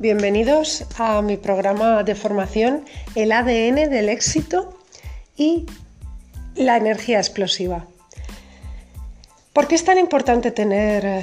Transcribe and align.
Bienvenidos 0.00 0.86
a 0.96 1.20
mi 1.20 1.36
programa 1.36 2.04
de 2.04 2.14
formación 2.14 2.86
El 3.14 3.32
ADN 3.32 3.90
del 3.90 4.08
éxito 4.08 4.74
y 5.36 5.66
la 6.54 6.78
energía 6.78 7.18
explosiva. 7.18 7.84
¿Por 9.52 9.68
qué 9.68 9.74
es 9.74 9.84
tan 9.84 9.98
importante 9.98 10.52
tener 10.52 11.04
eh, 11.04 11.22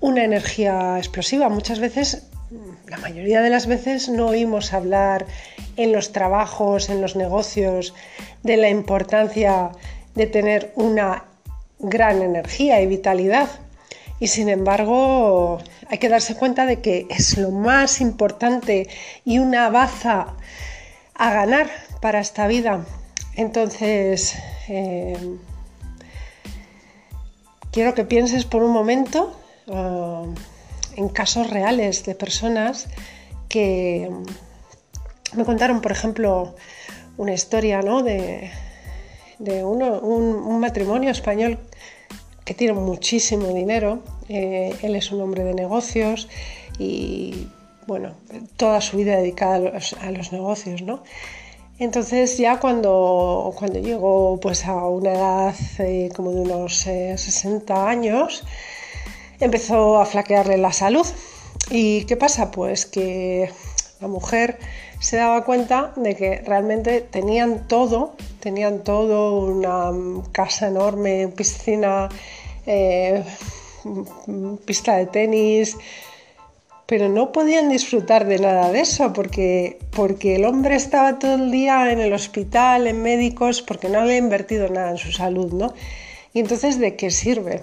una 0.00 0.24
energía 0.24 0.96
explosiva? 0.96 1.50
Muchas 1.50 1.78
veces, 1.78 2.30
la 2.88 2.96
mayoría 2.96 3.42
de 3.42 3.50
las 3.50 3.66
veces, 3.66 4.08
no 4.08 4.28
oímos 4.28 4.72
hablar 4.72 5.26
en 5.76 5.92
los 5.92 6.12
trabajos, 6.12 6.88
en 6.88 7.02
los 7.02 7.16
negocios, 7.16 7.92
de 8.42 8.56
la 8.56 8.70
importancia 8.70 9.72
de 10.14 10.26
tener 10.26 10.72
una 10.74 11.24
gran 11.80 12.22
energía 12.22 12.80
y 12.80 12.86
vitalidad. 12.86 13.50
Y 14.18 14.28
sin 14.28 14.48
embargo, 14.48 15.58
hay 15.88 15.98
que 15.98 16.08
darse 16.08 16.36
cuenta 16.36 16.64
de 16.64 16.80
que 16.80 17.06
es 17.10 17.36
lo 17.36 17.50
más 17.50 18.00
importante 18.00 18.88
y 19.24 19.38
una 19.38 19.68
baza 19.68 20.34
a 21.14 21.32
ganar 21.32 21.70
para 22.00 22.20
esta 22.20 22.46
vida. 22.46 22.84
Entonces, 23.34 24.36
eh, 24.68 25.36
quiero 27.70 27.94
que 27.94 28.04
pienses 28.04 28.46
por 28.46 28.62
un 28.62 28.72
momento 28.72 29.38
uh, 29.66 30.32
en 30.96 31.08
casos 31.10 31.50
reales 31.50 32.04
de 32.06 32.14
personas 32.14 32.88
que 33.50 34.10
me 35.34 35.44
contaron, 35.44 35.82
por 35.82 35.92
ejemplo, 35.92 36.54
una 37.18 37.34
historia 37.34 37.82
¿no? 37.82 38.02
de, 38.02 38.50
un 39.38 40.58
matrimonio 40.58 41.10
español 41.10 41.58
que 42.46 42.54
tiene 42.54 42.72
muchísimo 42.72 43.48
dinero. 43.48 43.98
Eh, 44.30 44.74
él 44.80 44.94
es 44.94 45.10
un 45.12 45.20
hombre 45.20 45.44
de 45.44 45.52
negocios 45.52 46.28
y, 46.78 47.48
bueno, 47.86 48.14
toda 48.56 48.80
su 48.80 48.96
vida 48.96 49.16
dedicada 49.16 49.56
a 49.56 50.10
los, 50.12 50.32
negocios, 50.32 50.80
¿no? 50.80 51.02
Entonces 51.78 52.38
ya 52.38 52.58
cuando, 52.58 53.52
cuando 53.58 53.80
llegó 53.80 54.38
pues 54.40 54.64
a 54.64 54.86
una 54.86 55.12
edad 55.12 55.54
eh, 55.80 56.08
como 56.16 56.30
de 56.30 56.40
unos 56.40 56.76
60 56.76 57.74
eh, 57.74 57.76
años, 57.76 58.44
empezó 59.40 59.98
a 59.98 60.06
flaquearle 60.06 60.56
la 60.56 60.72
salud. 60.72 61.06
¿Y 61.70 62.04
qué 62.04 62.16
pasa? 62.16 62.52
Pues 62.52 62.86
que 62.86 63.50
la 64.00 64.08
mujer 64.08 64.58
se 65.00 65.16
daba 65.16 65.44
cuenta 65.44 65.92
de 65.96 66.14
que 66.14 66.42
realmente 66.46 67.00
tenían 67.00 67.66
todo, 67.68 68.14
tenían 68.40 68.84
todo, 68.84 69.40
una 69.40 69.90
casa 70.32 70.68
enorme, 70.68 71.28
piscina, 71.28 72.08
eh, 72.66 73.22
pista 74.64 74.96
de 74.96 75.06
tenis, 75.06 75.76
pero 76.86 77.08
no 77.08 77.32
podían 77.32 77.68
disfrutar 77.68 78.26
de 78.26 78.38
nada 78.38 78.70
de 78.70 78.80
eso 78.80 79.12
porque, 79.12 79.78
porque 79.90 80.36
el 80.36 80.44
hombre 80.44 80.76
estaba 80.76 81.18
todo 81.18 81.34
el 81.34 81.50
día 81.50 81.90
en 81.90 82.00
el 82.00 82.12
hospital, 82.12 82.86
en 82.86 83.02
médicos, 83.02 83.60
porque 83.60 83.88
no 83.88 84.00
había 84.00 84.16
invertido 84.16 84.68
nada 84.68 84.90
en 84.90 84.98
su 84.98 85.10
salud, 85.10 85.52
¿no? 85.52 85.74
Y 86.32 86.40
entonces, 86.40 86.78
¿de 86.78 86.94
qué 86.94 87.10
sirve? 87.10 87.62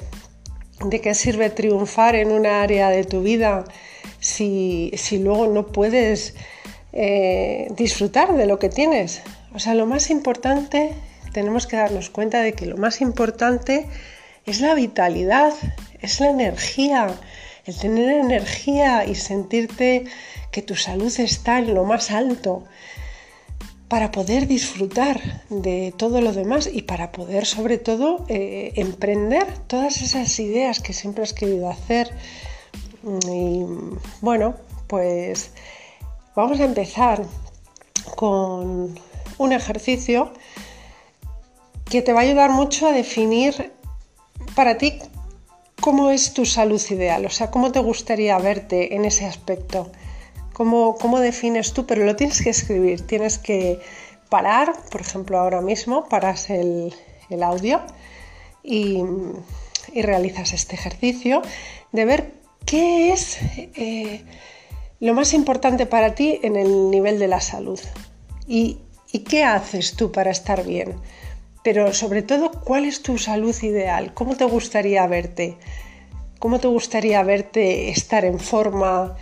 ¿De 0.84 1.00
qué 1.00 1.14
sirve 1.14 1.50
triunfar 1.50 2.16
en 2.16 2.31
un 2.31 2.46
área 2.46 2.90
de 2.90 3.06
tu 3.06 3.22
vida 3.22 3.64
si, 4.20 4.92
si 4.96 5.20
luego 5.20 5.48
no 5.48 5.68
puedes 5.68 6.36
eh, 6.92 7.68
disfrutar 7.78 8.36
de 8.36 8.46
lo 8.46 8.59
que 8.59 8.70
tienes? 8.70 9.22
O 9.54 9.59
sea, 9.59 9.74
lo 9.74 9.86
más 9.86 10.09
importante, 10.09 10.90
tenemos 11.31 11.66
que 11.66 11.78
darnos 11.78 12.09
cuenta 12.09 12.42
de 12.42 12.54
que 12.54 12.66
lo 12.66 12.76
más 12.76 13.00
importante 13.00 13.86
es 14.46 14.62
la 14.62 14.74
vitalidad, 14.74 15.54
es 16.02 16.20
la 16.20 16.30
energía, 16.30 17.08
el 17.66 17.78
tener 17.78 18.09
energía 18.12 19.06
y 19.06 19.16
sentirte 19.16 20.06
que 20.52 20.62
tu 20.62 20.76
salud 20.76 21.14
está 21.20 21.59
en 21.59 21.74
lo 21.74 21.86
más 21.86 22.12
alto 22.12 22.66
para 23.88 24.12
poder 24.12 24.48
disfrutar 24.48 25.44
de 25.50 25.94
todo 25.96 26.20
lo 26.20 26.34
demás 26.34 26.70
y 26.72 26.82
para 26.82 27.12
poder 27.12 27.46
sobre 27.46 27.78
todo 27.78 28.26
eh, 28.28 28.74
emprender 28.76 29.46
todas 29.68 30.02
esas 30.02 30.40
ideas 30.40 30.80
que 30.80 30.94
siempre 30.94 31.24
has 31.24 31.34
querido 31.34 31.70
hacer. 31.70 32.12
Y 33.03 33.66
bueno, 34.22 34.56
pues 34.88 35.52
vamos 36.36 36.59
a 36.59 36.66
empezar 36.66 37.24
con 38.16 39.00
un 39.38 39.52
ejercicio 39.52 40.34
que 41.90 42.02
te 42.02 42.14
va 42.14 42.22
a 42.22 42.24
ayudar 42.24 42.50
mucho 42.50 42.88
a 42.88 42.92
definir 42.92 43.74
para 44.56 44.78
ti, 44.78 45.00
¿cómo 45.80 46.12
es 46.12 46.34
tu 46.34 46.46
salud 46.46 46.81
ideal? 46.90 47.25
O 47.25 47.30
sea, 47.30 47.52
¿cómo 47.52 47.72
te 47.72 47.80
gustaría 47.80 48.38
verte 48.38 48.96
en 48.96 49.06
ese 49.06 49.25
aspecto? 49.25 49.91
¿Cómo, 50.53 50.96
cómo 50.96 51.19
defines 51.19 51.74
tú? 51.74 51.86
Pero 51.86 52.06
lo 52.06 52.16
tienes 52.16 52.41
que 52.41 52.50
escribir, 52.50 53.06
tienes 53.06 53.38
que 53.38 53.80
parar, 54.30 54.74
por 54.91 55.02
ejemplo, 55.02 55.40
ahora 55.40 55.62
mismo, 55.62 56.08
paras 56.09 56.50
el, 56.50 56.94
audio 57.41 57.81
y, 58.64 59.03
realizas 59.94 60.53
este 60.53 60.75
ejercicio 60.75 61.41
de 61.91 62.06
ver 62.06 62.34
qué 62.66 63.12
es 63.12 63.38
eh, 63.75 64.24
lo 65.00 65.14
más 65.14 65.34
importante 65.34 65.85
para 65.85 66.16
ti 66.16 66.40
en 66.41 66.56
el 66.56 66.90
nivel 66.90 67.20
de 67.20 67.28
la 67.28 67.41
salud 67.41 67.80
y, 68.47 68.80
y 69.12 69.20
qué 69.20 69.44
haces 69.44 69.96
tú 69.96 70.12
para 70.12 70.31
estar 70.31 70.64
bien 70.66 70.96
pero 71.63 71.94
sobre 71.94 72.22
todo, 72.22 72.51
¿cuál 72.51 72.84
es 72.85 73.01
tu 73.01 73.18
salud 73.18 73.56
ideal? 73.63 74.13
¿Cómo 74.13 74.35
te 74.35 74.44
gustaría 74.44 75.07
verte? 75.07 75.57
¿Cómo 76.40 76.59
te 76.59 76.68
gustaría 76.68 77.24
verte 77.24 77.90
estar 77.90 78.25
en 78.25 78.38
forma? 78.40 79.16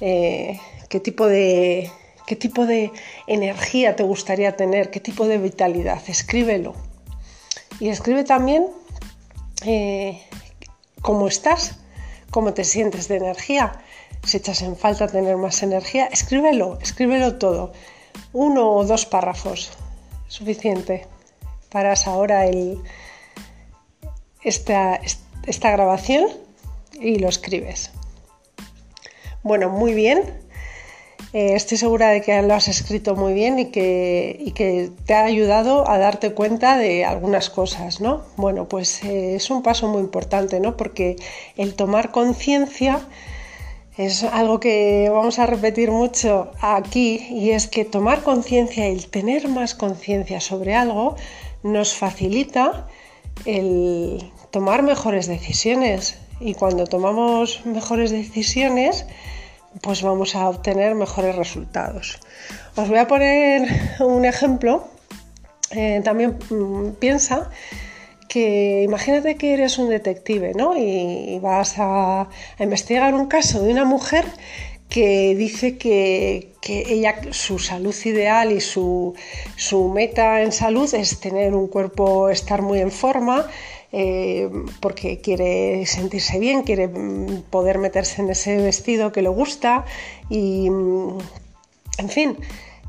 Eh, 0.00 0.60
¿Qué 0.88 1.00
tipo 1.00 1.26
de 1.26 1.90
qué 2.24 2.36
tipo 2.36 2.66
de 2.66 2.92
energía 3.26 3.96
te 3.96 4.04
gustaría 4.04 4.56
tener? 4.56 4.90
¿Qué 4.90 5.00
tipo 5.00 5.26
de 5.26 5.38
vitalidad? 5.38 6.00
Escríbelo. 6.06 6.74
Y 7.80 7.88
escribe 7.88 8.22
también 8.22 8.68
eh, 9.66 10.22
cómo 11.00 11.26
estás, 11.26 11.78
cómo 12.30 12.54
te 12.54 12.62
sientes 12.62 13.08
de 13.08 13.16
energía. 13.16 13.72
Si 14.24 14.36
echas 14.36 14.62
en 14.62 14.76
falta 14.76 15.08
tener 15.08 15.36
más 15.36 15.64
energía, 15.64 16.06
escríbelo, 16.06 16.78
escríbelo 16.80 17.38
todo. 17.38 17.72
Uno 18.32 18.70
o 18.70 18.84
dos 18.84 19.04
párrafos, 19.04 19.72
suficiente 20.28 21.08
paras 21.72 22.06
ahora 22.06 22.44
esta, 24.42 25.00
esta 25.46 25.70
grabación 25.70 26.28
y 27.00 27.18
lo 27.18 27.28
escribes. 27.28 27.90
Bueno, 29.42 29.70
muy 29.70 29.94
bien. 29.94 30.22
Eh, 31.32 31.54
estoy 31.54 31.78
segura 31.78 32.08
de 32.10 32.20
que 32.20 32.42
lo 32.42 32.52
has 32.52 32.68
escrito 32.68 33.16
muy 33.16 33.32
bien 33.32 33.58
y 33.58 33.70
que, 33.70 34.52
que, 34.54 34.90
te 35.06 35.14
ha 35.14 35.24
ayudado 35.24 35.88
a 35.88 35.96
darte 35.96 36.34
cuenta 36.34 36.76
de 36.76 37.06
algunas 37.06 37.48
cosas, 37.48 38.02
¿no? 38.02 38.22
Bueno, 38.36 38.68
pues 38.68 39.02
eh, 39.02 39.36
es 39.36 39.48
un 39.48 39.62
paso 39.62 39.88
muy 39.88 40.02
importante, 40.02 40.60
¿no? 40.60 40.76
Porque 40.76 41.16
el 41.56 41.74
tomar 41.74 42.10
conciencia 42.10 43.00
es 43.96 44.24
algo 44.24 44.60
que 44.60 45.08
vamos 45.10 45.38
a 45.38 45.46
repetir 45.46 45.90
mucho 45.90 46.50
aquí 46.60 47.26
y 47.30 47.50
es 47.50 47.66
que 47.66 47.86
tomar 47.86 48.22
conciencia, 48.22 48.86
el 48.86 49.08
tener 49.08 49.48
más 49.48 49.74
conciencia 49.74 50.40
sobre 50.40 50.74
algo, 50.74 51.16
nos 51.62 51.94
facilita 51.94 52.86
el 53.44 54.30
tomar 54.50 54.82
mejores 54.82 55.26
decisiones 55.26 56.18
y 56.40 56.54
cuando 56.54 56.86
tomamos 56.86 57.64
mejores 57.64 58.10
decisiones 58.10 59.06
pues 59.80 60.02
vamos 60.02 60.34
a 60.34 60.48
obtener 60.48 60.94
mejores 60.94 61.34
resultados. 61.34 62.20
Os 62.76 62.88
voy 62.88 62.98
a 62.98 63.06
poner 63.06 63.68
un 64.00 64.24
ejemplo. 64.24 64.88
Eh, 65.70 66.02
también 66.04 66.38
mm, 66.50 66.90
piensa 66.98 67.48
que 68.28 68.82
imagínate 68.82 69.36
que 69.36 69.54
eres 69.54 69.78
un 69.78 69.88
detective 69.88 70.52
¿no? 70.54 70.76
y, 70.76 71.38
vas 71.40 71.74
a 71.78 72.28
investigar 72.58 73.14
un 73.14 73.26
caso 73.26 73.62
de 73.62 73.70
una 73.70 73.84
mujer 73.84 74.24
que 74.92 75.34
dice 75.34 75.78
que, 75.78 76.52
ella, 76.66 77.32
su 77.32 77.58
salud 77.58 77.94
ideal 78.04 78.52
y 78.52 78.60
su, 78.60 79.14
meta 79.94 80.42
en 80.42 80.52
salud 80.52 80.92
es 80.92 81.18
tener 81.18 81.54
un 81.54 81.66
cuerpo, 81.66 82.28
estar 82.28 82.60
muy 82.60 82.78
en 82.78 82.90
forma, 82.90 83.46
eh, 83.90 84.50
porque 84.80 85.22
quiere 85.22 85.86
sentirse 85.86 86.38
bien, 86.38 86.62
quiere 86.62 86.88
mm, 86.88 87.44
poder 87.48 87.78
meterse 87.78 88.20
en 88.20 88.28
ese 88.28 88.58
vestido 88.58 89.12
que 89.12 89.22
le 89.22 89.30
gusta 89.30 89.86
y, 90.28 90.68
mm, 90.68 91.18
en 91.96 92.08
fin, 92.10 92.36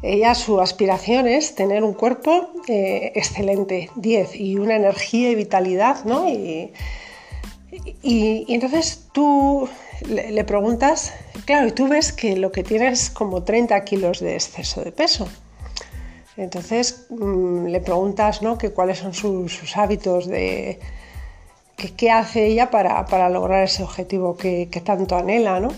ella 0.01 0.35
su 0.35 0.59
aspiración 0.59 1.29
es 1.29 1.55
tener 1.55 1.85
un 1.85 1.93
cuerpo 1.93 2.49
eh, 2.67 3.13
excelente, 3.15 3.89
10, 3.95 4.35
y 4.35 4.57
una 4.57 4.75
energía 4.75 5.29
y 5.31 5.35
vitalidad, 5.35 6.03
¿no? 6.03 6.27
y 6.29 6.69
entonces 8.49 9.07
tú 9.13 9.67
le, 10.07 10.43
preguntas, 10.43 11.13
claro, 11.45 11.67
y 11.67 11.71
tú 11.71 11.87
ves 11.87 12.11
que 12.13 12.37
lo 12.37 12.51
que 12.51 12.63
tienes 12.63 13.03
es 13.03 13.09
como 13.09 13.43
30 13.43 13.83
kilos 13.83 14.19
de 14.19 14.35
exceso 14.35 14.81
de 14.83 14.91
peso. 14.91 15.27
Entonces 16.37 17.05
mm, 17.09 17.65
le 17.67 17.79
preguntas 17.79 18.41
¿no? 18.41 18.57
que 18.57 18.71
cuáles 18.71 18.99
son 18.99 19.13
sus, 19.13 19.77
hábitos, 19.77 20.27
de 20.27 20.79
qué 21.97 22.11
hace 22.11 22.45
ella 22.45 22.71
para, 22.71 23.29
lograr 23.29 23.63
ese 23.63 23.83
objetivo 23.83 24.37
que, 24.37 24.67
tanto 24.83 25.15
anhela. 25.15 25.59
¿no? 25.59 25.69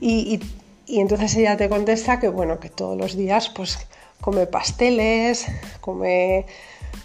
Y, 0.00 0.40
Y 0.86 1.00
entonces 1.00 1.34
ella 1.36 1.56
te 1.56 1.68
contesta 1.68 2.20
que 2.20 2.28
bueno, 2.28 2.60
que 2.60 2.68
todos 2.68 2.96
los 2.96 3.16
días 3.16 3.48
pues 3.48 3.78
come 4.20 4.46
pasteles, 4.46 5.46
come 5.80 6.46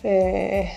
eh, 0.03 0.71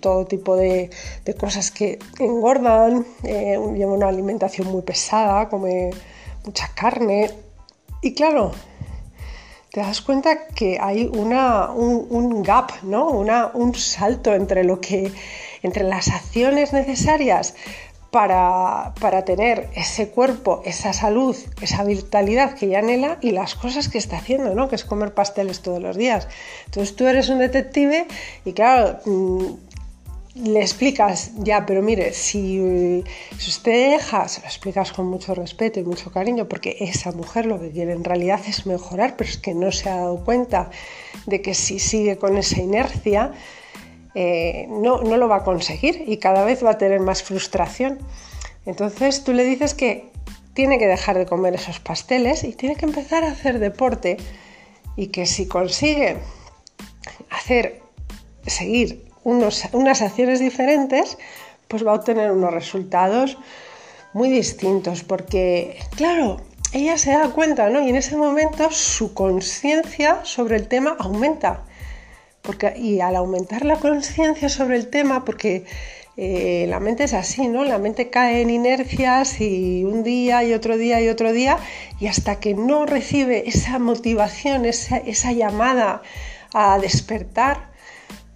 todo 0.00 0.26
tipo 0.26 0.56
de, 0.56 0.90
cosas 1.38 1.70
que 1.70 1.98
engordan, 2.18 3.06
eh, 3.22 3.58
lleva 3.74 3.92
una 3.92 4.08
alimentación 4.08 4.68
muy 4.68 4.82
pesada, 4.82 5.48
come 5.48 5.90
mucha 6.44 6.68
carne. 6.74 7.30
Y 8.02 8.14
claro, 8.14 8.52
te 9.70 9.80
das 9.80 10.00
cuenta 10.00 10.46
que 10.48 10.78
hay 10.80 11.06
una, 11.06 11.70
un, 11.70 12.42
gap, 12.42 12.72
¿no? 12.82 13.08
Una, 13.08 13.50
un 13.54 13.74
salto 13.74 14.34
entre 14.34 14.64
lo 14.64 14.80
que 14.80 15.12
entre 15.62 15.84
las 15.84 16.08
acciones 16.08 16.72
necesarias 16.72 17.54
para, 18.10 18.94
para, 19.00 19.24
tener 19.24 19.68
ese 19.76 20.08
cuerpo, 20.08 20.62
esa 20.64 20.92
salud, 20.92 21.36
esa 21.60 21.84
vitalidad 21.84 22.54
que 22.54 22.66
ella 22.66 22.80
anhela 22.80 23.18
y 23.20 23.30
las 23.30 23.54
cosas 23.54 23.88
que 23.88 23.98
está 23.98 24.16
haciendo, 24.16 24.54
¿no? 24.54 24.68
Que 24.68 24.74
es 24.74 24.84
comer 24.84 25.14
pasteles 25.14 25.60
todos 25.60 25.80
los 25.80 25.96
días. 25.96 26.26
Entonces 26.64 26.96
tú 26.96 27.06
eres 27.06 27.28
un 27.28 27.38
detective 27.38 28.08
y 28.44 28.52
claro, 28.52 28.98
mm, 29.04 29.46
le 30.34 30.60
explicas, 30.60 31.32
ya, 31.38 31.66
pero 31.66 31.82
mire, 31.82 32.12
si, 32.12 33.02
usted 33.36 33.92
deja, 33.92 34.28
se 34.28 34.40
lo 34.40 34.46
explicas 34.46 34.92
con 34.92 35.06
mucho 35.06 35.34
respeto 35.34 35.80
y 35.80 35.84
mucho 35.84 36.12
cariño, 36.12 36.48
porque 36.48 36.76
esa 36.80 37.10
mujer 37.12 37.46
lo 37.46 37.60
que 37.60 37.70
quiere 37.70 37.92
en 37.92 38.04
realidad 38.04 38.40
es 38.46 38.64
mejorar, 38.64 39.16
pero 39.16 39.28
es 39.28 39.38
que 39.38 39.54
no 39.54 39.72
se 39.72 39.88
ha 39.88 39.96
dado 39.96 40.24
cuenta 40.24 40.70
de 41.26 41.42
que 41.42 41.54
si 41.54 41.80
sigue 41.80 42.16
con 42.16 42.36
esa 42.36 42.60
inercia, 42.60 43.32
eh, 44.14 44.66
no, 44.68 45.02
no 45.02 45.16
lo 45.16 45.28
va 45.28 45.36
a 45.36 45.44
conseguir 45.44 46.04
y 46.06 46.18
cada 46.18 46.44
vez 46.44 46.64
va 46.64 46.70
a 46.70 46.78
tener 46.78 47.00
más 47.00 47.22
frustración. 47.22 47.98
Entonces 48.66 49.24
tú 49.24 49.32
le 49.32 49.44
dices 49.44 49.74
que 49.74 50.10
tiene 50.54 50.78
que 50.78 50.86
dejar 50.86 51.18
de 51.18 51.26
comer 51.26 51.54
esos 51.54 51.80
pasteles 51.80 52.44
y 52.44 52.52
tiene 52.52 52.76
que 52.76 52.84
empezar 52.84 53.24
a 53.24 53.32
hacer 53.32 53.58
deporte 53.58 54.16
y 54.96 55.08
que 55.08 55.26
si 55.26 55.46
consigue 55.46 56.18
hacer, 57.30 57.80
seguir 58.46 59.09
unas 59.24 60.02
acciones 60.02 60.40
diferentes, 60.40 61.18
pues 61.68 61.86
va 61.86 61.92
a 61.92 61.94
obtener 61.94 62.32
unos 62.32 62.52
resultados 62.52 63.38
muy 64.12 64.28
distintos, 64.28 65.04
porque, 65.04 65.78
claro, 65.96 66.38
ella 66.72 66.98
se 66.98 67.12
da 67.12 67.30
cuenta, 67.30 67.68
¿no? 67.70 67.80
Y 67.84 67.90
en 67.90 67.96
ese 67.96 68.16
momento 68.16 68.70
su 68.70 69.14
conciencia 69.14 70.24
sobre 70.24 70.56
el 70.56 70.68
tema 70.68 70.96
aumenta. 70.98 71.64
Porque, 72.42 72.74
y 72.76 73.00
al 73.00 73.16
aumentar 73.16 73.64
la 73.64 73.76
conciencia 73.76 74.48
sobre 74.48 74.76
el 74.76 74.88
tema, 74.88 75.24
porque 75.24 75.64
eh, 76.16 76.66
la 76.68 76.80
mente 76.80 77.04
es 77.04 77.14
así, 77.14 77.48
¿no? 77.48 77.64
La 77.64 77.78
mente 77.78 78.10
cae 78.10 78.42
en 78.42 78.50
inercias 78.50 79.40
y 79.40 79.84
un 79.84 80.02
día 80.02 80.42
y 80.44 80.54
otro 80.54 80.76
día 80.76 81.00
y 81.00 81.08
otro 81.08 81.32
día, 81.32 81.58
y 82.00 82.06
hasta 82.06 82.40
que 82.40 82.54
no 82.54 82.86
recibe 82.86 83.48
esa 83.48 83.78
motivación, 83.78 84.64
esa, 84.64 84.96
esa 84.96 85.32
llamada 85.32 86.02
a 86.52 86.78
despertar, 86.78 87.69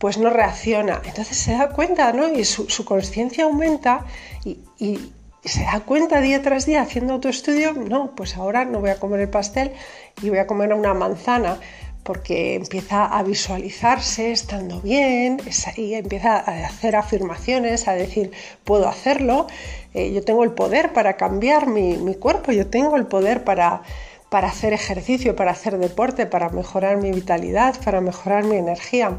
pues 0.05 0.19
no 0.19 0.29
reacciona. 0.29 1.01
Entonces 1.07 1.35
se 1.35 1.53
da 1.53 1.71
cuenta, 1.71 2.13
¿no? 2.13 2.29
Y 2.29 2.45
su, 2.45 2.85
conciencia 2.85 3.45
aumenta 3.45 4.05
y, 4.45 5.01
se 5.43 5.63
da 5.63 5.81
cuenta 5.81 6.21
día 6.21 6.43
tras 6.43 6.67
día 6.67 6.83
haciendo 6.83 7.15
autoestudio, 7.15 7.73
no, 7.73 8.15
pues 8.15 8.37
ahora 8.37 8.67
no 8.67 8.81
voy 8.81 8.91
a 8.91 9.01
comer 9.01 9.21
el 9.21 9.31
pastel 9.31 9.73
y 10.21 10.29
voy 10.29 10.41
a 10.41 10.47
comer 10.47 10.75
una 10.75 10.93
manzana 10.93 11.59
porque 12.03 12.55
empieza 12.57 13.07
a 13.07 13.23
visualizarse 13.23 14.31
estando 14.31 14.83
bien 14.83 15.41
y 15.79 15.95
empieza 15.95 16.37
a 16.37 16.67
hacer 16.67 16.97
afirmaciones, 16.97 17.89
a 17.89 17.95
decir, 17.95 18.31
puedo 18.63 18.87
hacerlo, 18.87 19.47
eh, 19.95 20.13
yo 20.13 20.23
tengo 20.23 20.45
el 20.45 20.51
poder 20.51 20.93
para 20.93 21.17
cambiar 21.17 21.67
mi, 21.67 21.97
mi 21.97 22.15
cuerpo, 22.15 22.53
yo 22.53 22.67
tengo 22.67 22.97
el 22.97 23.07
poder 23.07 23.43
para, 23.43 23.81
para 24.29 24.49
hacer 24.49 24.75
ejercicio, 24.75 25.35
para 25.35 25.53
hacer 25.53 25.79
deporte, 25.79 26.27
para 26.27 26.51
mejorar 26.51 26.99
mi 26.99 27.11
vitalidad, 27.11 27.75
para 27.83 28.03
mejorar 28.03 28.45
mi 28.45 28.57
energía 28.57 29.17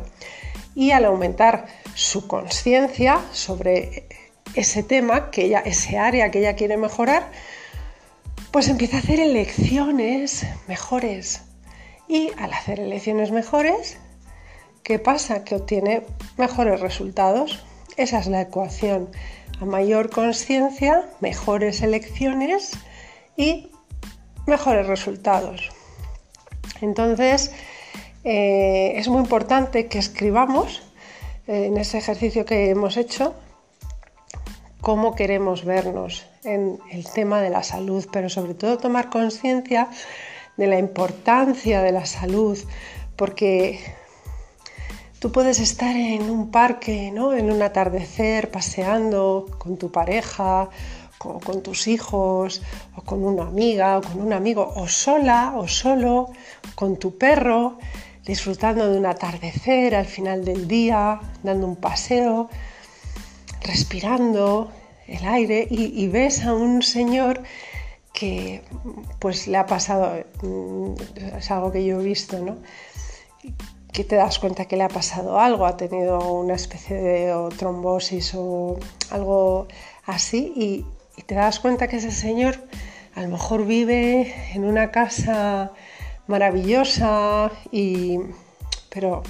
y 0.75 0.91
al 0.91 1.05
aumentar 1.05 1.65
su 1.95 2.27
conciencia 2.27 3.19
sobre 3.31 4.07
ese 4.53 4.83
tema, 4.83 5.31
que 5.31 5.45
ella, 5.45 5.59
ese 5.59 5.97
área 5.97 6.29
que 6.29 6.39
ella 6.39 6.55
quiere 6.55 6.77
mejorar, 6.77 7.31
pues 8.51 8.67
empieza 8.67 8.97
a 8.97 8.99
hacer 8.99 9.19
elecciones 9.19 10.45
mejores. 10.67 11.41
Y 12.07 12.31
al 12.37 12.53
hacer 12.53 12.79
elecciones 12.79 13.31
mejores, 13.31 13.97
¿qué 14.83 14.99
pasa? 14.99 15.43
Que 15.43 15.55
obtiene 15.55 16.03
mejores 16.37 16.79
resultados. 16.79 17.65
Esa 17.97 18.19
es 18.19 18.27
la 18.27 18.41
ecuación. 18.41 19.09
A 19.59 19.65
mayor 19.65 20.09
conciencia, 20.09 21.09
mejores 21.21 21.81
elecciones 21.81 22.71
y 23.37 23.71
mejores 24.45 24.87
resultados. 24.87 25.71
Entonces, 26.81 27.51
eh, 28.25 28.97
es 28.97 29.07
muy 29.07 29.21
importante 29.21 29.85
que 29.85 29.99
escribamos 29.99 30.81
eh, 31.47 31.67
en 31.67 31.77
ese 31.77 31.99
ejercicio 31.99 32.43
que 32.43 32.71
hemos 32.71 32.97
hecho 32.97 33.35
cómo 34.81 35.13
queremos 35.13 35.63
vernos 35.63 36.25
en 36.43 36.79
el 36.91 37.05
tema 37.05 37.39
de 37.39 37.51
la 37.51 37.61
salud, 37.61 38.07
pero 38.11 38.29
sobre 38.29 38.55
todo 38.55 38.79
tomar 38.79 39.11
conciencia 39.11 39.89
de 40.57 40.65
la 40.65 40.79
importancia 40.79 41.83
de 41.83 41.91
la 41.91 42.07
salud, 42.07 42.57
porque 43.15 43.79
tú 45.19 45.31
puedes 45.31 45.59
estar 45.59 45.95
en 45.95 46.27
un 46.27 46.49
parque, 46.49 47.11
¿no? 47.11 47.31
en 47.33 47.51
un 47.51 47.61
atardecer, 47.61 48.49
paseando 48.49 49.45
con 49.59 49.77
tu 49.77 49.91
pareja, 49.91 50.69
con, 51.19 51.39
con 51.39 51.61
tus 51.61 51.87
hijos, 51.87 52.63
o 52.95 53.03
con 53.03 53.23
una 53.23 53.43
amiga, 53.43 53.99
o 53.99 54.01
con 54.01 54.19
un 54.19 54.33
amigo, 54.33 54.73
o 54.75 54.87
sola, 54.87 55.53
o 55.57 55.67
solo, 55.67 56.29
con 56.73 56.97
tu 56.97 57.19
perro, 57.19 57.77
disfrutando 58.25 58.91
de 58.91 58.97
un 58.97 59.05
atardecer 59.05 59.95
al 59.95 60.05
final 60.05 60.43
del 60.43 60.67
día, 60.67 61.19
dando 61.43 61.67
un 61.67 61.75
paseo, 61.75 62.49
respirando 63.61 64.71
el 65.07 65.25
aire 65.25 65.67
y, 65.69 66.07
ves 66.07 66.43
a 66.43 66.53
un 66.53 66.81
señor 66.81 67.43
que 68.13 68.63
pues 69.19 69.47
le 69.47 69.57
ha 69.57 69.65
pasado, 69.65 70.23
mm, 70.41 70.93
es 71.37 71.51
algo 71.51 71.71
que 71.71 71.85
yo 71.85 72.01
he 72.01 72.03
visto, 72.03 72.39
¿no? 72.39 72.57
que 73.91 74.03
te 74.03 74.17
das 74.17 74.39
cuenta 74.39 74.65
que 74.65 74.75
le 74.75 74.83
ha 74.83 74.89
pasado 74.89 75.39
algo, 75.39 75.65
ha 75.65 75.77
tenido 75.77 76.19
una 76.33 76.55
especie 76.55 76.97
de 76.97 77.49
trombosis 77.57 78.33
o 78.35 78.77
algo 79.09 79.67
así 80.05 80.51
y, 80.53 80.85
y 81.15 81.21
te 81.21 81.35
das 81.35 81.61
cuenta 81.61 81.87
que 81.87 81.97
ese 81.97 82.11
señor 82.11 82.57
a 83.15 83.21
lo 83.21 83.29
mejor 83.29 83.65
vive 83.65 84.33
en 84.53 84.65
una 84.65 84.91
casa 84.91 85.71
maravillosa, 86.27 87.51
y, 87.71 88.19
pero 88.89 89.23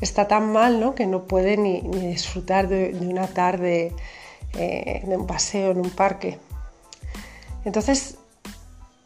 está 0.00 0.28
tan 0.28 0.52
mal 0.52 0.80
¿no? 0.80 0.94
que 0.94 1.06
no 1.06 1.26
puede 1.26 1.56
ni, 1.56 1.80
disfrutar 1.80 2.68
de, 2.68 2.94
una 3.00 3.26
tarde 3.26 3.92
eh, 4.54 5.02
de 5.06 5.16
un 5.16 5.26
paseo 5.26 5.70
en 5.70 5.78
un 5.78 5.90
parque. 5.90 6.38
Entonces, 7.64 8.16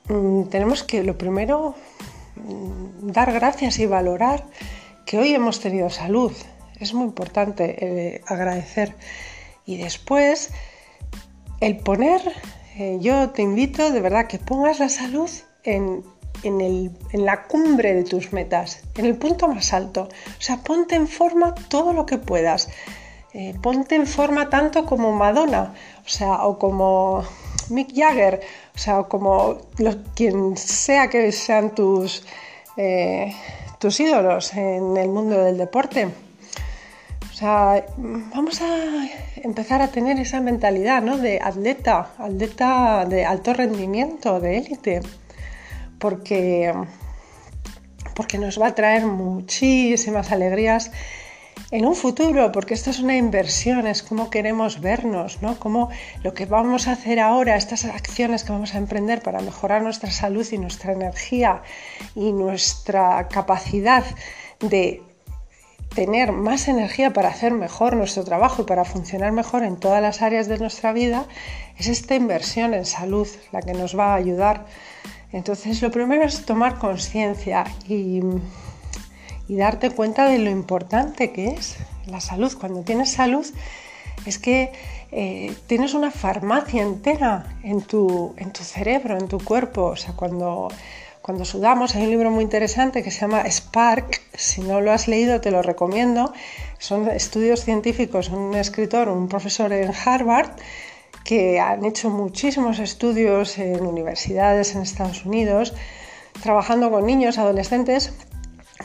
mm, 0.09 0.45
tenemos 0.45 0.83
que 0.83 1.03
lo 1.03 1.19
primero 1.19 1.75
mm, 2.37 3.11
dar 3.11 3.33
gracias 3.33 3.79
y 3.79 3.87
valorar 3.87 4.45
que 5.05 5.19
hoy 5.19 5.35
hemos 5.35 5.61
tenido 5.61 5.91
salud. 5.91 6.33
Es 6.81 6.95
muy 6.95 7.05
importante 7.05 7.77
eh, 7.79 8.21
agradecer. 8.27 8.95
Y 9.67 9.77
después, 9.79 10.51
el 11.61 11.79
poner, 11.79 12.21
eh, 12.77 12.99
yo 13.01 13.31
te 13.31 13.43
invito 13.43 13.91
de 13.91 14.01
verdad 14.01 14.27
que 14.27 14.39
pongas 14.39 14.79
la 14.79 14.89
salud 14.89 15.31
en, 15.65 16.05
en, 16.43 17.25
la 17.25 17.45
cumbre 17.45 17.95
de 17.95 18.05
tus 18.05 18.33
metas, 18.33 18.81
en 18.97 19.07
el 19.07 19.17
punto 19.17 19.49
más 19.49 19.73
alto. 19.73 20.09
O 20.39 20.41
sea, 20.41 20.59
ponte 20.59 20.95
en 20.95 21.09
forma 21.09 21.55
todo 21.69 21.93
lo 21.93 22.07
que 22.07 22.19
puedas. 22.19 22.69
Eh, 23.33 23.55
ponte 23.63 23.95
en 23.95 24.07
forma 24.07 24.49
tanto 24.49 24.87
como 24.87 25.13
Madonna, 25.13 25.75
o 26.05 26.09
sea, 26.09 26.47
o 26.47 26.59
como 26.59 27.23
Mick 27.69 27.95
Jagger, 27.95 28.41
o 28.75 28.79
sea, 28.79 29.01
o 29.01 29.09
como 29.09 29.59
quien 30.15 30.57
sea 30.57 31.09
que 31.09 31.31
sean 31.33 31.75
tus, 31.75 32.25
eh, 32.77 33.35
tus 33.79 34.01
ídolos 34.01 34.55
en 34.55 34.97
el 34.97 35.09
mundo 35.09 35.43
del 35.43 35.59
deporte. 35.59 36.09
O 37.31 37.35
sea, 37.39 37.85
vamos 37.99 38.63
a 38.63 39.09
empezar 39.43 39.83
a 39.83 39.89
tener 39.89 40.19
esa 40.19 40.41
mentalidad 40.41 41.03
¿no? 41.03 41.19
de 41.19 41.39
atleta, 41.43 42.09
atleta 42.17 43.05
de 43.05 43.27
alto 43.27 43.53
rendimiento, 43.53 44.41
de 44.41 44.57
élite 44.57 45.03
porque, 45.99 46.73
porque 48.15 48.39
nos 48.39 48.61
va 48.61 48.69
a 48.69 48.75
traer 48.75 49.07
muchísimas 49.07 50.33
alegrías 50.33 50.91
en 51.71 51.85
un 51.85 51.97
futuro, 51.97 52.53
porque 52.53 52.75
esto 52.75 52.91
es 52.91 53.01
una 53.01 53.17
inversión, 53.17 53.87
es 53.87 54.03
como 54.03 54.31
queremos 54.31 54.81
vernos, 54.81 55.43
¿no? 55.43 55.59
Como 55.59 55.91
lo 56.23 56.33
que 56.33 56.47
vamos 56.47 56.87
a 56.87 56.93
hacer 56.93 57.19
ahora, 57.19 57.57
estas 57.57 57.85
acciones 57.85 58.45
que 58.45 58.53
vamos 58.53 58.75
a 58.75 58.79
emprender 58.79 59.23
para 59.23 59.41
mejorar 59.41 59.83
nuestra 59.83 60.11
salud 60.11 60.47
y 60.53 60.59
nuestra 60.59 60.93
energía 60.93 61.63
y 62.15 62.33
nuestra 62.33 63.27
capacidad 63.29 64.05
de 64.61 65.03
tener 65.95 66.31
más 66.33 66.69
energía 66.69 67.13
para 67.13 67.31
hacer 67.31 67.53
mejor 67.53 67.97
nuestro 67.97 68.23
trabajo 68.23 68.63
y 68.63 68.65
para 68.67 68.85
funcionar 68.85 69.33
mejor 69.33 69.65
en 69.65 69.77
todas 69.77 70.03
las 70.03 70.21
áreas 70.21 70.47
de 70.47 70.59
nuestra 70.59 70.93
vida, 70.93 71.27
es 71.79 71.89
esta 71.89 72.15
inversión 72.15 72.75
en 72.75 72.85
salud 72.85 73.27
la 73.51 73.63
que 73.63 73.73
nos 73.73 73.99
va 73.99 74.13
a 74.13 74.17
ayudar 74.17 74.67
Entonces, 75.33 75.83
lo 75.83 75.91
primero 75.91 76.25
es 76.25 76.45
tomar 76.45 76.79
conciencia 76.79 77.65
y, 77.89 78.21
darte 79.49 79.91
cuenta 79.91 80.29
de 80.29 80.39
lo 80.39 80.51
importante 80.51 81.33
que 81.33 81.49
es 81.49 81.77
la 82.07 82.21
salud. 82.21 82.53
Cuando 82.59 82.83
tienes 82.83 83.13
salud, 83.13 83.47
es 84.25 84.39
que 84.39 84.73
eh, 85.13 85.55
tienes 85.67 85.95
una 85.95 86.11
farmacia 86.11 86.83
entera 86.83 87.59
en 87.63 87.83
tu, 87.83 88.35
en 88.39 88.53
tu 88.53 88.65
cerebro, 88.65 89.17
en 89.17 89.29
tu 89.29 89.39
cuerpo. 89.39 89.85
O 89.85 89.97
sea, 89.97 90.15
cuando 90.15 90.69
cuando 91.27 91.45
sudamos 91.45 91.97
hay 91.97 92.05
un 92.05 92.11
libro 92.11 92.31
muy 92.31 92.45
interesante 92.45 93.03
que 93.03 93.11
se 93.11 93.23
llama 93.23 93.43
Spark, 93.51 94.23
si 94.35 94.61
no 94.61 94.81
lo 94.81 94.93
has 94.93 95.09
leído 95.09 95.41
te 95.41 95.51
lo 95.51 95.61
recomiendo, 95.61 96.33
son 96.79 97.11
estudios 97.11 97.65
científicos, 97.65 98.29
un 98.29 98.55
escritor, 98.55 99.09
un 99.09 99.27
profesor 99.27 99.73
en 99.73 99.91
Harvard 100.05 100.51
que 101.27 101.59
han 101.59 101.85
hecho 101.85 102.09
muchísimos 102.09 102.79
estudios 102.79 103.59
en 103.59 103.85
universidades 103.85 104.75
en 104.75 104.83
Estados 104.83 105.25
Unidos, 105.25 105.75
trabajando 106.41 106.91
con 106.91 107.05
niños, 107.05 107.37
adolescentes, 107.39 108.13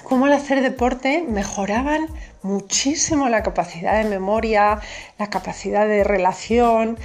cómo 0.03 0.25
al 0.25 0.33
hacer 0.33 0.62
deporte 0.62 1.24
mejoraban 1.27 2.07
muchísimo 2.41 3.29
la 3.29 3.43
capacidad 3.43 4.01
de 4.01 4.10
memoria, 4.10 4.79
la 5.19 5.29
capacidad 5.29 5.88
de 5.88 6.03
relación, 6.03 6.98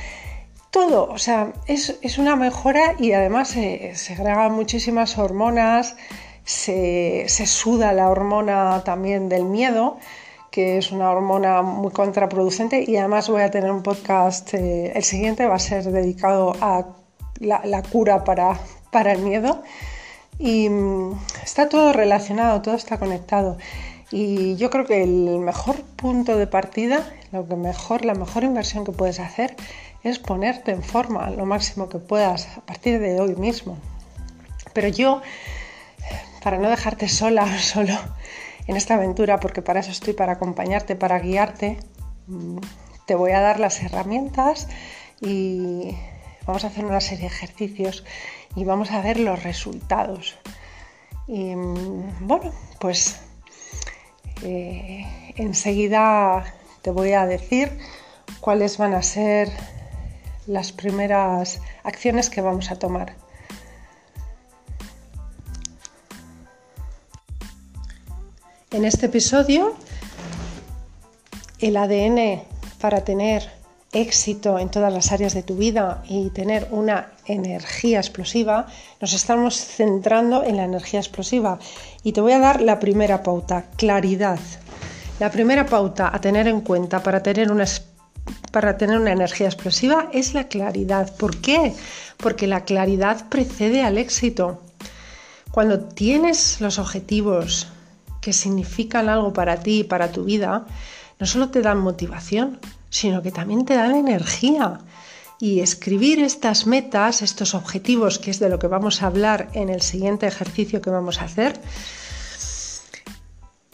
todo, 0.71 1.09
o 1.11 1.19
sea, 1.19 1.53
es, 1.67 2.19
una 2.19 2.37
mejora 2.37 2.95
y 2.99 3.13
además 3.13 3.49
se 3.49 3.95
segregan 3.95 4.53
muchísimas 4.53 5.19
hormonas, 5.19 5.97
se, 6.45 7.27
suda 7.29 7.93
la 7.93 8.09
hormona 8.09 8.83
también 8.85 9.29
del 9.29 9.45
miedo, 9.45 9.99
que 10.51 10.79
es 10.79 10.93
una 10.93 11.11
hormona 11.11 11.63
muy 11.63 11.93
contraproducente 11.93 12.85
y 12.87 12.97
además 12.97 13.29
voy 13.29 13.43
a 13.43 13.51
tener 13.51 13.71
un 13.71 13.83
podcast, 13.83 14.55
eh, 14.55 14.93
el 14.95 15.05
siguiente 15.05 15.47
va 15.47 15.57
a 15.57 15.59
ser 15.59 15.85
dedicado 15.85 16.55
a 16.61 16.87
la, 17.41 17.83
cura 17.83 18.25
para, 18.25 18.59
para, 18.91 19.13
el 19.13 19.21
miedo 19.21 19.63
y 20.39 20.69
mm, 20.69 21.13
está 21.43 21.69
todo 21.69 21.93
relacionado, 21.93 22.63
todo 22.63 22.75
está 22.75 22.99
conectado. 22.99 23.59
Y 24.11 24.57
yo 24.57 24.71
creo 24.71 24.87
que 24.87 25.03
el 25.03 25.41
mejor 25.41 25.83
punto 25.83 26.37
de 26.37 26.47
partida, 26.47 27.13
lo 27.33 27.47
que 27.47 27.57
mejor, 27.57 28.05
la 28.05 28.15
mejor 28.15 28.45
inversión 28.45 28.85
que 28.85 28.93
puedes 28.93 29.19
hacer 29.19 29.57
es 30.05 30.19
ponerte 30.19 30.71
en 30.71 30.83
forma 30.83 31.29
lo 31.31 31.45
máximo 31.47 31.89
que 31.89 31.99
puedas 31.99 32.47
a 32.57 32.61
partir 32.61 33.01
de 33.01 33.21
hoy 33.21 33.35
mismo. 33.35 33.77
Pero 34.73 34.89
yo, 34.89 35.23
para 36.43 36.59
no 36.59 36.71
dejarte 36.71 37.09
sola 37.09 37.45
o 37.45 37.59
solo 37.61 37.95
en 38.67 38.77
esta 38.77 38.95
aventura, 38.95 39.39
porque 39.41 39.63
para 39.63 39.81
eso 39.81 39.91
estoy, 39.91 40.13
para 40.13 40.33
acompañarte, 40.33 40.97
para 40.97 41.19
guiarte, 41.19 41.79
mm, 42.27 42.59
te 43.07 43.15
voy 43.15 43.33
a 43.33 43.41
dar 43.41 43.61
las 43.61 43.83
herramientas 43.83 44.69
y 45.21 45.97
vamos 46.47 46.65
a 46.65 46.69
hacer 46.69 46.85
una 46.85 47.01
serie 47.01 47.29
de 47.29 47.35
ejercicios 47.35 48.05
y 48.55 48.65
vamos 48.65 48.91
a 48.91 49.01
ver 49.01 49.19
los 49.21 49.43
resultados. 49.43 50.37
Y 51.27 51.55
mm, 51.55 52.27
bueno, 52.27 52.53
pues 52.81 53.21
eh, 54.43 55.33
enseguida 55.37 56.45
te 56.83 56.91
voy 56.91 57.13
a 57.13 57.27
decir 57.27 57.79
cuáles 58.41 58.79
van 58.79 58.95
a 58.95 59.03
ser 59.03 59.51
las 60.47 60.73
primeras 60.73 61.61
acciones 61.83 62.31
que 62.31 62.41
vamos 62.41 62.71
a 62.71 62.79
tomar. 62.79 63.26
En 68.77 68.85
este 68.85 69.07
episodio, 69.07 69.75
el 71.61 71.79
ADN 71.79 72.43
para 72.79 73.05
tener 73.05 73.51
éxito 73.91 74.59
en 74.59 74.69
todas 74.69 74.93
las 74.93 75.13
áreas 75.13 75.33
de 75.33 75.43
tu 75.43 75.57
vida 75.57 76.03
y 76.07 76.29
tener 76.29 76.69
una 76.71 77.09
energía 77.25 78.01
explosiva, 78.01 78.67
nos 79.01 79.15
estamos 79.15 79.57
centrando 79.57 80.45
en 80.45 80.59
la 80.59 80.65
energía 80.65 81.01
explosiva. 81.01 81.59
Y 82.03 82.13
te 82.13 82.21
voy 82.21 82.33
a 82.33 82.39
dar 82.39 82.61
la 82.61 82.79
primera 82.79 83.23
pauta, 83.23 83.65
claridad. 83.79 84.39
La 85.21 85.31
primera 85.31 85.65
pauta 85.65 86.15
a 86.15 86.21
tener 86.21 86.47
en 86.47 86.61
cuenta 86.61 87.03
para 87.03 87.23
tener 87.23 87.51
una 87.51 87.65
para 88.53 88.77
tener 88.77 89.01
una 89.01 89.13
energía 89.13 89.47
explosiva 89.47 90.11
es 90.13 90.35
la 90.35 90.49
claridad. 90.49 91.17
¿Por 91.17 91.41
qué? 91.41 91.73
Porque 92.19 92.47
la 92.47 92.67
claridad 92.67 93.27
precede 93.31 93.83
al 93.83 93.97
éxito. 93.97 94.61
Cuando 95.51 95.81
tienes 95.81 96.61
los 96.61 96.79
objetivos 96.79 97.69
que 98.27 98.33
significan 98.33 99.09
algo 99.09 99.33
para 99.33 99.61
ti 99.61 99.79
y 99.79 99.85
para 99.85 100.11
tu 100.11 100.25
vida, 100.25 100.67
no 101.21 101.27
solo 101.27 101.51
te 101.51 101.63
dan 101.63 101.79
motivación, 101.79 102.59
sino 102.91 103.23
que 103.23 103.31
también 103.31 103.65
te 103.65 103.75
dan 103.75 103.95
energía. 103.95 104.81
Y 105.39 105.61
escribir 105.61 106.19
estas 106.19 106.67
metas, 106.67 107.23
estos 107.23 107.55
objetivos, 107.55 108.19
que 108.19 108.33
es 108.33 108.41
de 108.41 108.49
lo 108.49 108.59
que 108.59 108.67
vamos 108.67 109.01
a 109.01 109.07
hablar 109.07 109.49
en 109.53 109.69
el 109.69 109.81
siguiente 109.81 110.27
ejercicio 110.27 110.81
que 110.81 110.91
vamos 110.91 111.21
a 111.21 111.27
hacer, 111.27 111.61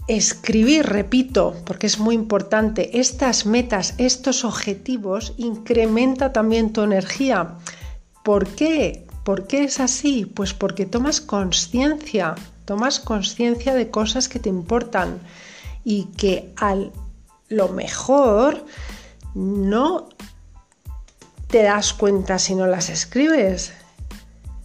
Escribir, 0.08 0.84
repito, 0.84 1.54
porque 1.64 1.86
es 1.86 1.98
muy 1.98 2.14
importante, 2.14 2.98
estas 2.98 3.46
metas, 3.46 3.94
estos 3.96 4.44
objetivos, 4.44 5.32
incrementa 5.38 6.32
también 6.32 6.74
tu 6.74 6.82
energía. 6.82 7.54
¿Por 8.22 8.48
qué? 8.48 9.06
¿Por 9.24 9.46
qué 9.46 9.64
es 9.64 9.80
así? 9.80 10.26
Pues 10.26 10.54
porque 10.54 10.86
tomas 10.86 11.20
conciencia, 11.20 12.34
tomas 12.64 12.98
conciencia 12.98 13.74
de 13.74 13.90
cosas 13.90 14.28
que 14.28 14.38
te 14.38 14.48
importan 14.48 15.20
y 15.84 16.06
que 16.16 16.52
a 16.56 16.76
lo 17.48 17.68
mejor 17.68 18.64
no 19.34 20.08
te 21.48 21.62
das 21.62 21.92
cuenta 21.92 22.38
si 22.38 22.54
no 22.54 22.66
las 22.66 22.88
escribes 22.88 23.72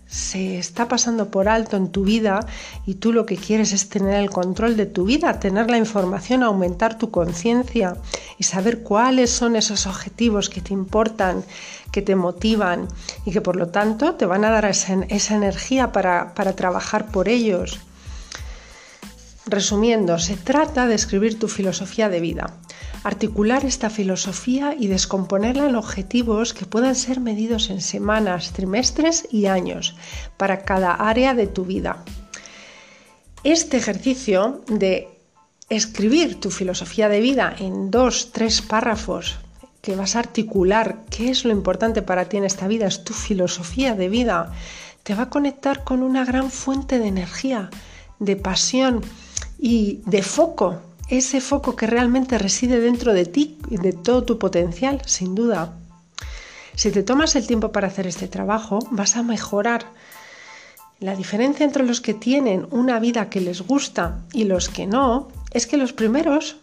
se 0.07 0.57
está 0.57 0.87
pasando 0.87 1.29
por 1.29 1.49
alto 1.49 1.75
en 1.75 1.89
tu 1.89 2.03
vida 2.03 2.39
y 2.85 2.95
tú 2.95 3.11
lo 3.11 3.25
que 3.25 3.35
quieres 3.35 3.73
es 3.73 3.89
tener 3.89 4.15
el 4.15 4.29
control 4.29 4.77
de 4.77 4.85
tu 4.85 5.05
vida, 5.05 5.39
tener 5.39 5.69
la 5.69 5.77
información, 5.77 6.43
aumentar 6.43 6.97
tu 6.97 7.11
conciencia 7.11 7.97
y 8.37 8.43
saber 8.43 8.83
cuáles 8.83 9.29
son 9.31 9.55
esos 9.55 9.85
objetivos 9.85 10.49
que 10.49 10.61
te 10.61 10.73
importan, 10.73 11.43
que 11.91 12.01
te 12.01 12.15
motivan 12.15 12.87
y 13.25 13.31
que 13.31 13.41
por 13.41 13.57
lo 13.57 13.67
tanto 13.67 14.15
te 14.15 14.25
van 14.25 14.45
a 14.45 14.51
dar 14.51 14.65
esa, 14.65 14.93
energía 15.35 15.91
para, 15.91 16.33
trabajar 16.55 17.07
por 17.07 17.27
ellos. 17.27 17.79
Resumiendo, 19.45 20.19
se 20.19 20.35
trata 20.35 20.87
de 20.87 20.95
escribir 20.95 21.39
tu 21.39 21.47
filosofía 21.47 22.09
de 22.09 22.19
vida 22.19 22.53
articular 23.03 23.65
esta 23.65 23.89
filosofía 23.89 24.75
y 24.77 24.87
descomponerla 24.87 25.67
en 25.67 25.75
objetivos 25.75 26.53
que 26.53 26.65
puedan 26.65 26.95
ser 26.95 27.19
medidos 27.19 27.69
en 27.69 27.81
semanas, 27.81 28.51
trimestres 28.51 29.27
y 29.31 29.45
años 29.45 29.95
para 30.37 30.63
cada 30.63 30.93
área 30.93 31.33
de 31.33 31.47
tu 31.47 31.65
vida. 31.65 32.03
Este 33.43 33.77
ejercicio 33.77 34.61
de 34.67 35.07
escribir 35.69 36.39
tu 36.39 36.49
filosofía 36.49 37.09
de 37.09 37.21
vida 37.21 37.55
en 37.59 37.91
dos, 37.91 38.31
tres 38.31 38.61
párrafos 38.61 39.37
que 39.81 39.95
vas 39.95 40.15
a 40.15 40.19
articular 40.19 41.05
qué 41.09 41.29
es 41.29 41.45
lo 41.45 41.51
importante 41.51 42.01
para 42.01 42.25
ti 42.25 42.37
en 42.37 42.43
esta 42.43 42.67
vida, 42.67 42.87
es 42.87 43.03
tu 43.03 43.13
filosofía 43.13 43.95
de 43.95 44.09
vida, 44.09 44.51
te 45.03 45.15
va 45.15 45.23
a 45.23 45.29
conectar 45.29 45.83
con 45.83 46.03
una 46.03 46.25
gran 46.25 46.51
fuente 46.51 46.99
de 46.99 47.07
energía, 47.07 47.69
de 48.19 48.35
pasión 48.35 49.01
y 49.57 50.01
de 50.05 50.23
foco 50.23 50.81
ese 51.09 51.41
foco 51.41 51.75
que 51.75 51.87
realmente 51.87 52.37
reside 52.37 52.79
dentro 52.79 53.13
de 53.13 53.25
ti 53.25 53.57
de 53.69 53.93
todo 53.93 54.23
tu 54.23 54.37
potencial, 54.39 55.01
sin 55.05 55.35
duda. 55.35 55.73
Si 56.75 56.91
te 56.91 57.03
tomas 57.03 57.35
el 57.35 57.47
tiempo 57.47 57.71
para 57.71 57.87
hacer 57.87 58.07
este 58.07 58.27
trabajo, 58.27 58.79
vas 58.91 59.15
a 59.15 59.23
mejorar. 59.23 59.85
La 60.99 61.15
diferencia 61.15 61.65
entre 61.65 61.85
los 61.85 62.01
que 62.01 62.13
tienen 62.13 62.67
una 62.71 62.99
vida 62.99 63.29
que 63.29 63.41
les 63.41 63.61
gusta 63.61 64.19
y 64.33 64.43
los 64.43 64.69
que 64.69 64.85
no 64.85 65.29
es 65.51 65.65
que 65.65 65.77
los 65.77 65.93
primeros, 65.93 66.57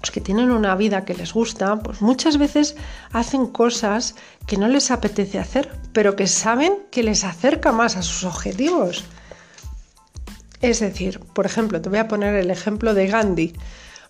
los 0.00 0.10
que 0.10 0.20
tienen 0.20 0.50
una 0.50 0.74
vida 0.74 1.04
que 1.04 1.14
les 1.14 1.32
gusta, 1.32 1.76
pues 1.76 2.02
muchas 2.02 2.38
veces 2.38 2.76
hacen 3.12 3.46
cosas 3.46 4.16
que 4.46 4.56
no 4.56 4.68
les 4.68 4.90
apetece 4.90 5.38
hacer, 5.38 5.70
pero 5.92 6.16
que 6.16 6.26
saben 6.26 6.78
que 6.90 7.02
les 7.02 7.24
acerca 7.24 7.72
más 7.72 7.96
a 7.96 8.02
sus 8.02 8.24
objetivos. 8.24 9.04
Es 10.62 10.78
decir, 10.80 11.18
por 11.18 11.44
ejemplo, 11.44 11.82
te 11.82 11.88
voy 11.88 11.98
a 11.98 12.08
poner 12.08 12.36
el 12.36 12.50
ejemplo 12.50 12.94
de 12.94 13.08
Gandhi. 13.08 13.52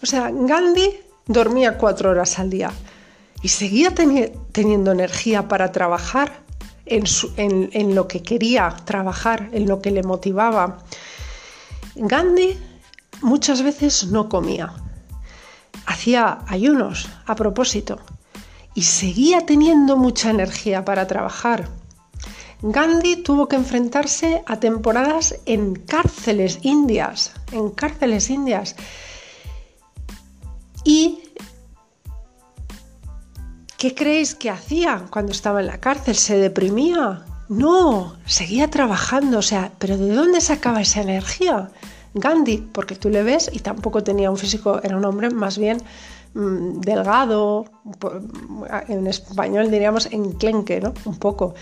O 0.02 0.06
sea, 0.06 0.30
Gandhi 0.30 0.90
dormía 1.26 1.78
cuatro 1.78 2.10
horas 2.10 2.38
al 2.38 2.50
día 2.50 2.70
y 3.42 3.48
seguía 3.48 3.92
teniendo 4.52 4.92
energía 4.92 5.48
para 5.48 5.72
trabajar 5.72 6.42
en, 6.84 7.94
lo 7.94 8.06
que 8.06 8.22
quería 8.22 8.76
trabajar, 8.84 9.48
en 9.52 9.66
lo 9.66 9.80
que 9.80 9.90
le 9.90 10.02
motivaba. 10.02 10.78
Gandhi 11.94 12.58
muchas 13.22 13.62
veces 13.62 14.06
no 14.08 14.28
comía, 14.28 14.72
hacía 15.86 16.40
ayunos 16.48 17.08
a 17.26 17.34
propósito 17.34 17.98
y 18.74 18.82
seguía 18.82 19.46
teniendo 19.46 19.96
mucha 19.96 20.30
energía 20.30 20.84
para 20.84 21.06
trabajar. 21.06 21.68
Gandhi 22.62 23.16
tuvo 23.16 23.48
que 23.48 23.56
enfrentarse 23.56 24.44
a 24.46 24.60
temporadas 24.60 25.34
en 25.46 25.74
cárceles 25.74 26.60
indias, 26.62 27.32
en 27.50 27.70
cárceles 27.70 28.30
indias. 28.30 28.76
¿Y 30.84 31.24
qué 33.76 33.94
creéis 33.96 34.36
que 34.36 34.48
hacía 34.48 35.06
cuando 35.10 35.32
estaba 35.32 35.60
en 35.60 35.66
la 35.66 35.78
cárcel? 35.78 36.14
¿Se 36.14 36.36
deprimía? 36.36 37.24
No, 37.48 38.14
seguía 38.26 38.70
trabajando, 38.70 39.38
o 39.38 39.42
sea, 39.42 39.72
pero 39.78 39.98
¿de 39.98 40.14
dónde 40.14 40.40
sacaba 40.40 40.80
esa 40.80 41.02
energía? 41.02 41.70
Gandhi, 42.14 42.58
porque 42.58 42.94
tú 42.94 43.08
le 43.08 43.24
ves 43.24 43.50
y 43.52 43.58
tampoco 43.58 44.04
tenía 44.04 44.30
un 44.30 44.38
físico, 44.38 44.80
era 44.84 44.96
un 44.96 45.04
hombre 45.04 45.30
más 45.30 45.58
bien 45.58 45.78
mm, 46.34 46.80
delgado, 46.80 47.64
en 48.88 49.06
español 49.08 49.70
diríamos 49.70 50.06
enclenque, 50.12 50.80
¿no? 50.80 50.94
Un 51.04 51.18
poco. 51.18 51.54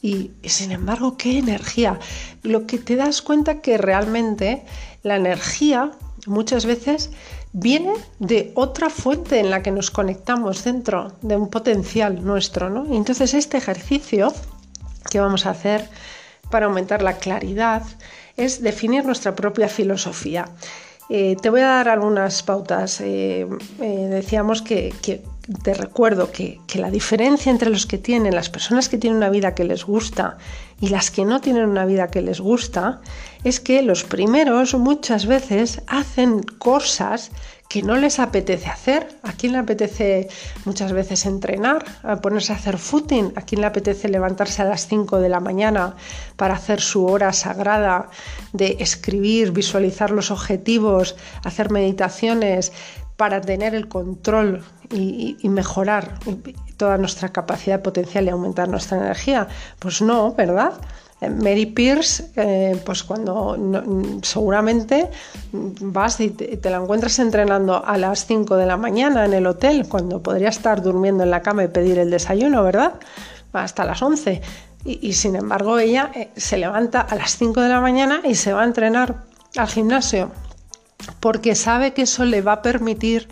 Y, 0.00 0.30
sin 0.44 0.70
embargo, 0.70 1.16
qué 1.16 1.38
energía. 1.38 1.98
Lo 2.42 2.66
que 2.66 2.78
te 2.78 2.96
das 2.96 3.20
cuenta 3.20 3.60
que 3.60 3.78
realmente 3.78 4.64
la 5.02 5.16
energía 5.16 5.90
muchas 6.26 6.66
veces 6.66 7.10
viene 7.52 7.94
de 8.18 8.52
otra 8.54 8.90
fuente 8.90 9.40
en 9.40 9.50
la 9.50 9.62
que 9.62 9.70
nos 9.72 9.90
conectamos 9.90 10.62
dentro 10.62 11.12
de 11.22 11.36
un 11.36 11.48
potencial 11.48 12.24
nuestro, 12.24 12.70
¿no? 12.70 12.86
Y 12.92 12.96
entonces 12.96 13.34
este 13.34 13.56
ejercicio 13.56 14.32
que 15.10 15.20
vamos 15.20 15.46
a 15.46 15.50
hacer 15.50 15.88
para 16.50 16.66
aumentar 16.66 17.02
la 17.02 17.14
claridad 17.14 17.82
es 18.36 18.62
definir 18.62 19.04
nuestra 19.04 19.34
propia 19.34 19.68
filosofía. 19.68 20.48
Eh, 21.10 21.36
te 21.40 21.48
voy 21.48 21.60
a 21.60 21.68
dar 21.68 21.88
algunas 21.88 22.42
pautas. 22.42 23.00
Eh, 23.00 23.46
eh, 23.80 24.06
decíamos 24.10 24.62
que, 24.62 24.92
te 25.62 25.74
recuerdo 25.74 26.30
que, 26.30 26.60
que, 26.66 26.78
la 26.78 26.90
diferencia 26.90 27.50
entre 27.50 27.70
los 27.70 27.86
que 27.86 27.96
tienen, 27.96 28.34
las 28.34 28.50
personas 28.50 28.90
que 28.90 28.98
tienen 28.98 29.16
una 29.16 29.30
vida 29.30 29.54
que 29.54 29.64
les 29.64 29.84
gusta 29.84 30.36
y 30.80 30.88
las 30.88 31.10
que 31.10 31.24
no 31.24 31.40
tienen 31.40 31.66
una 31.66 31.86
vida 31.86 32.08
que 32.08 32.20
les 32.20 32.40
gusta, 32.40 33.00
es 33.44 33.58
que 33.58 33.82
los 33.82 34.04
primeros 34.04 34.74
muchas 34.74 35.26
veces 35.26 35.80
hacen 35.86 36.42
cosas 36.42 37.30
que 37.68 37.82
no 37.82 37.96
les 37.96 38.18
apetece 38.18 38.68
hacer. 38.68 39.08
¿A 39.22 39.32
quién 39.32 39.52
le 39.52 39.58
apetece 39.58 40.28
muchas 40.64 40.92
veces 40.92 41.26
entrenar, 41.26 41.84
ponerse 42.22 42.52
a 42.52 42.56
hacer 42.56 42.78
footing? 42.78 43.32
¿A 43.36 43.42
quién 43.42 43.60
le 43.60 43.66
apetece 43.66 44.08
levantarse 44.08 44.62
a 44.62 44.64
las 44.64 44.86
5 44.88 45.20
de 45.20 45.28
la 45.28 45.40
mañana 45.40 45.94
para 46.36 46.54
hacer 46.54 46.80
su 46.80 47.06
hora 47.06 47.32
sagrada 47.32 48.08
de 48.52 48.78
escribir, 48.80 49.52
visualizar 49.52 50.10
los 50.10 50.30
objetivos, 50.30 51.16
hacer 51.44 51.70
meditaciones 51.70 52.72
para 53.16 53.40
tener 53.40 53.74
el 53.74 53.88
control 53.88 54.64
y 54.90 55.36
mejorar 55.48 56.18
toda 56.78 56.96
nuestra 56.96 57.28
capacidad 57.30 57.82
potencial 57.82 58.24
y 58.24 58.30
aumentar 58.30 58.68
nuestra 58.68 58.96
energía? 58.96 59.48
Pues 59.78 60.00
no, 60.00 60.32
¿verdad? 60.32 60.72
Mary 61.20 61.66
Pierce, 61.66 62.30
eh, 62.36 62.80
pues 62.84 63.02
cuando 63.02 63.56
seguramente 64.22 65.10
vas 65.52 66.20
y 66.20 66.30
te, 66.30 66.70
la 66.70 66.76
encuentras 66.76 67.18
entrenando 67.18 67.84
a 67.84 67.96
las 67.98 68.26
5 68.26 68.56
de 68.56 68.66
la 68.66 68.76
mañana 68.76 69.24
en 69.24 69.34
el 69.34 69.46
hotel, 69.46 69.88
cuando 69.88 70.22
podría 70.22 70.48
estar 70.48 70.80
durmiendo 70.80 71.24
en 71.24 71.30
la 71.30 71.42
cama 71.42 71.64
y 71.64 71.68
pedir 71.68 71.98
el 71.98 72.10
desayuno, 72.10 72.62
¿verdad? 72.62 72.94
Hasta 73.52 73.84
las 73.84 74.00
11. 74.00 74.40
Y, 74.84 75.12
sin 75.14 75.34
embargo 75.34 75.78
ella 75.80 76.12
eh, 76.14 76.30
se 76.36 76.56
levanta 76.56 77.00
a 77.00 77.16
las 77.16 77.36
5 77.36 77.60
de 77.62 77.68
la 77.68 77.80
mañana 77.80 78.20
y 78.24 78.36
se 78.36 78.52
va 78.52 78.62
a 78.62 78.64
entrenar 78.64 79.24
al 79.56 79.66
gimnasio, 79.66 80.30
porque 81.18 81.56
sabe 81.56 81.94
que 81.94 82.02
eso 82.02 82.24
le 82.24 82.42
va 82.42 82.52
a 82.52 82.62
permitir 82.62 83.28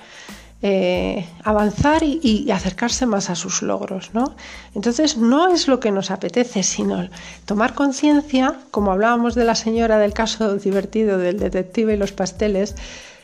eh, 0.69 1.25
avanzar 1.45 2.03
y, 2.03 2.51
acercarse 2.51 3.07
más 3.07 3.31
a 3.31 3.37
sus 3.37 3.63
logros. 3.63 4.11
¿no? 4.15 4.35
Entonces 4.75 5.17
no 5.17 5.47
es 5.47 5.69
lo 5.69 5.79
que 5.79 5.93
nos 5.93 6.11
apetece, 6.11 6.65
sino 6.65 7.09
tomar 7.45 7.75
conciencia, 7.75 8.59
como 8.73 8.91
hablábamos 8.91 9.37
de 9.37 9.45
la 9.45 9.55
señora 9.55 9.97
del 9.99 10.13
caso 10.13 10.57
divertido 10.57 11.19
del 11.19 11.39
detective 11.39 11.95
y 11.95 11.97
los 11.97 12.11
pasteles, 12.11 12.75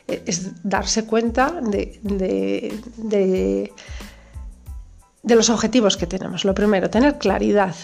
eh, 0.06 0.22
es 0.24 0.62
darse 0.62 1.04
cuenta 1.04 1.52
de, 1.60 1.98
los 5.24 5.50
objetivos 5.50 5.96
que 5.96 6.06
tenemos. 6.06 6.44
Lo 6.44 6.54
primero, 6.54 6.90
tener 6.90 7.18
claridad. 7.18 7.74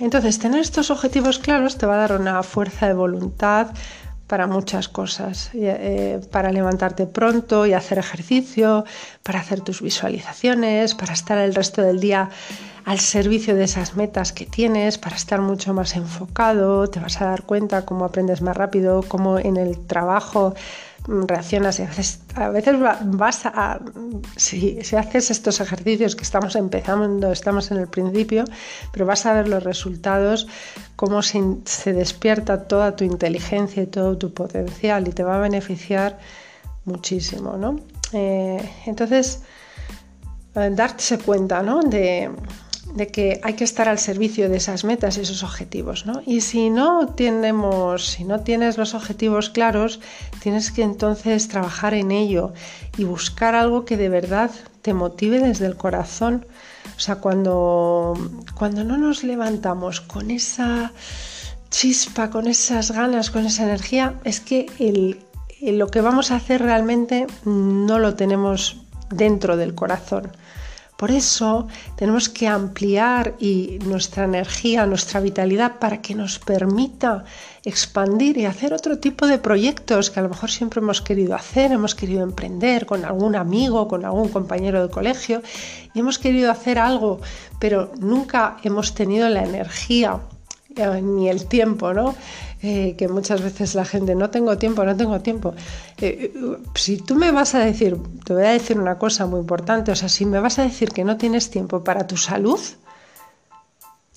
Entonces, 0.00 0.38
tener 0.38 0.60
estos 0.60 0.90
objetivos 0.90 1.38
claros 1.38 1.76
te 1.76 1.84
va 1.84 1.96
a 1.96 2.08
dar 2.08 2.18
una 2.18 2.42
fuerza 2.42 2.86
de 2.86 2.94
voluntad, 2.94 3.72
para 4.26 4.46
muchas 4.46 4.88
cosas, 4.88 5.50
eh, 5.54 6.20
para 6.30 6.50
levantarte 6.50 7.06
pronto 7.06 7.66
y 7.66 7.72
hacer 7.72 7.98
ejercicio, 7.98 8.84
para 9.22 9.40
hacer 9.40 9.60
tus 9.60 9.82
visualizaciones, 9.82 10.94
para 10.94 11.12
estar 11.12 11.38
el 11.38 11.54
resto 11.54 11.82
del 11.82 12.00
día 12.00 12.30
al 12.84 13.00
servicio 13.00 13.56
de 13.56 13.64
esas 13.64 13.96
metas 13.96 14.32
que 14.32 14.46
tienes, 14.46 14.96
para 14.96 15.16
estar 15.16 15.40
mucho 15.40 15.74
más 15.74 15.96
enfocado, 15.96 16.88
te 16.88 17.00
vas 17.00 17.20
a 17.20 17.26
dar 17.26 17.42
cuenta 17.42 17.84
cómo 17.84 18.04
aprendes 18.04 18.42
más 18.42 18.56
rápido, 18.56 19.02
cómo 19.06 19.38
en 19.38 19.56
el 19.56 19.86
trabajo 19.86 20.54
reaccionas 21.06 21.78
y 21.78 21.82
a 21.82 21.86
veces, 21.86 22.20
a 22.34 22.48
veces 22.48 22.76
vas 23.04 23.46
a, 23.46 23.80
si, 24.36 24.78
haces 24.96 25.30
estos 25.30 25.60
ejercicios 25.60 26.16
que 26.16 26.22
estamos 26.22 26.56
empezando, 26.56 27.30
estamos 27.32 27.70
en 27.70 27.78
el 27.78 27.88
principio, 27.88 28.44
pero 28.92 29.06
vas 29.06 29.26
a 29.26 29.32
ver 29.32 29.48
los 29.48 29.62
resultados, 29.62 30.48
cómo 30.96 31.22
se, 31.22 31.92
despierta 31.92 32.64
toda 32.64 32.96
tu 32.96 33.04
inteligencia 33.04 33.82
y 33.82 33.86
todo 33.86 34.18
tu 34.18 34.32
potencial 34.32 35.06
y 35.08 35.12
te 35.12 35.22
va 35.22 35.36
a 35.36 35.40
beneficiar 35.40 36.18
muchísimo, 36.84 37.56
¿no? 37.56 37.80
Eh, 38.12 38.58
entonse, 38.86 39.20
eh, 40.54 40.70
darse 40.72 41.18
cuenta, 41.18 41.62
¿no? 41.62 41.82
De, 41.82 42.30
de 42.96 43.08
que 43.08 43.40
hay 43.42 43.54
que 43.54 43.64
estar 43.64 43.88
al 43.88 43.98
servicio 43.98 44.48
de 44.48 44.56
esas 44.56 44.84
metas 44.84 45.18
y 45.18 45.20
esos 45.20 45.42
objetivos, 45.42 46.06
¿no? 46.06 46.22
Y 46.24 46.40
si 46.40 46.70
no 46.70 47.08
tenemos, 47.08 48.06
si 48.06 48.24
no 48.24 48.40
tienes 48.40 48.78
los 48.78 48.94
objetivos 48.94 49.50
claros, 49.50 50.00
tienes 50.40 50.70
que 50.70 50.82
entonces 50.82 51.46
trabajar 51.48 51.92
en 51.92 52.10
ello 52.10 52.54
y 52.96 53.04
buscar 53.04 53.54
algo 53.54 53.84
que 53.84 53.98
de 53.98 54.08
verdad 54.08 54.50
te 54.80 54.94
motive 54.94 55.40
desde 55.40 55.66
el 55.66 55.76
corazón. 55.76 56.46
O 56.96 57.00
sea, 57.00 57.16
cuando, 57.16 58.14
cuando 58.54 58.82
no 58.82 58.96
nos 58.96 59.24
levantamos 59.24 60.00
con 60.00 60.30
esa 60.30 60.92
chispa, 61.68 62.30
con 62.30 62.46
esas 62.46 62.92
ganas, 62.92 63.30
con 63.30 63.44
esa 63.44 63.64
energía, 63.64 64.14
es 64.24 64.40
que 64.40 65.18
lo 65.60 65.88
que 65.88 66.00
vamos 66.00 66.30
a 66.30 66.36
hacer 66.36 66.62
realmente 66.62 67.26
no 67.44 67.98
lo 67.98 68.14
tenemos 68.14 68.80
dentro 69.10 69.58
del 69.58 69.74
corazón. 69.74 70.32
Por 70.96 71.10
eso 71.10 71.68
tenemos 71.96 72.28
que 72.30 72.48
ampliar 72.48 73.34
y 73.38 73.78
nuestra 73.84 74.24
energía, 74.24 74.86
nuestra 74.86 75.20
vitalidad 75.20 75.78
para 75.78 76.00
que 76.00 76.14
nos 76.14 76.38
permita 76.38 77.24
expandir 77.64 78.38
y 78.38 78.46
hacer 78.46 78.72
otro 78.72 78.98
tipo 78.98 79.26
de 79.26 79.38
proyectos 79.38 80.10
que 80.10 80.20
a 80.20 80.22
lo 80.22 80.30
mejor 80.30 80.50
siempre 80.50 80.80
hemos 80.80 81.02
querido 81.02 81.34
hacer, 81.34 81.72
hemos 81.72 81.94
querido 81.94 82.22
emprender 82.22 82.86
con 82.86 83.04
algún 83.04 83.36
amigo, 83.36 83.88
con 83.88 84.04
algún 84.04 84.28
compañero 84.30 84.82
de 84.82 84.90
colegio 84.90 85.42
y 85.92 86.00
hemos 86.00 86.18
querido 86.18 86.50
hacer 86.50 86.78
algo, 86.78 87.20
pero 87.58 87.92
nunca 87.98 88.56
hemos 88.62 88.94
tenido 88.94 89.28
la 89.28 89.42
energía 89.42 90.20
eh, 90.76 91.02
ni 91.02 91.28
el 91.28 91.46
tiempo, 91.46 91.92
¿no? 91.92 92.14
Eh, 92.62 92.94
que 92.96 93.06
muchas 93.08 93.42
veces 93.42 93.74
la 93.74 93.84
gente, 93.84 94.14
no 94.14 94.30
tengo 94.30 94.56
tiempo, 94.56 94.82
no 94.84 94.96
tengo 94.96 95.20
tiempo. 95.20 95.54
Eh, 95.98 96.32
si 96.74 96.96
tú 96.96 97.14
me 97.14 97.30
vas 97.30 97.54
a 97.54 97.58
decir, 97.58 97.98
te 98.24 98.32
voy 98.32 98.44
a 98.44 98.50
decir 98.50 98.78
una 98.78 98.96
cosa 98.96 99.26
muy 99.26 99.40
importante, 99.40 99.92
o 99.92 99.96
sea, 99.96 100.08
si 100.08 100.24
me 100.24 100.40
vas 100.40 100.58
a 100.58 100.62
decir 100.62 100.90
que 100.90 101.04
no 101.04 101.18
tienes 101.18 101.50
tiempo 101.50 101.84
para 101.84 102.06
tu 102.06 102.16
salud, 102.16 102.58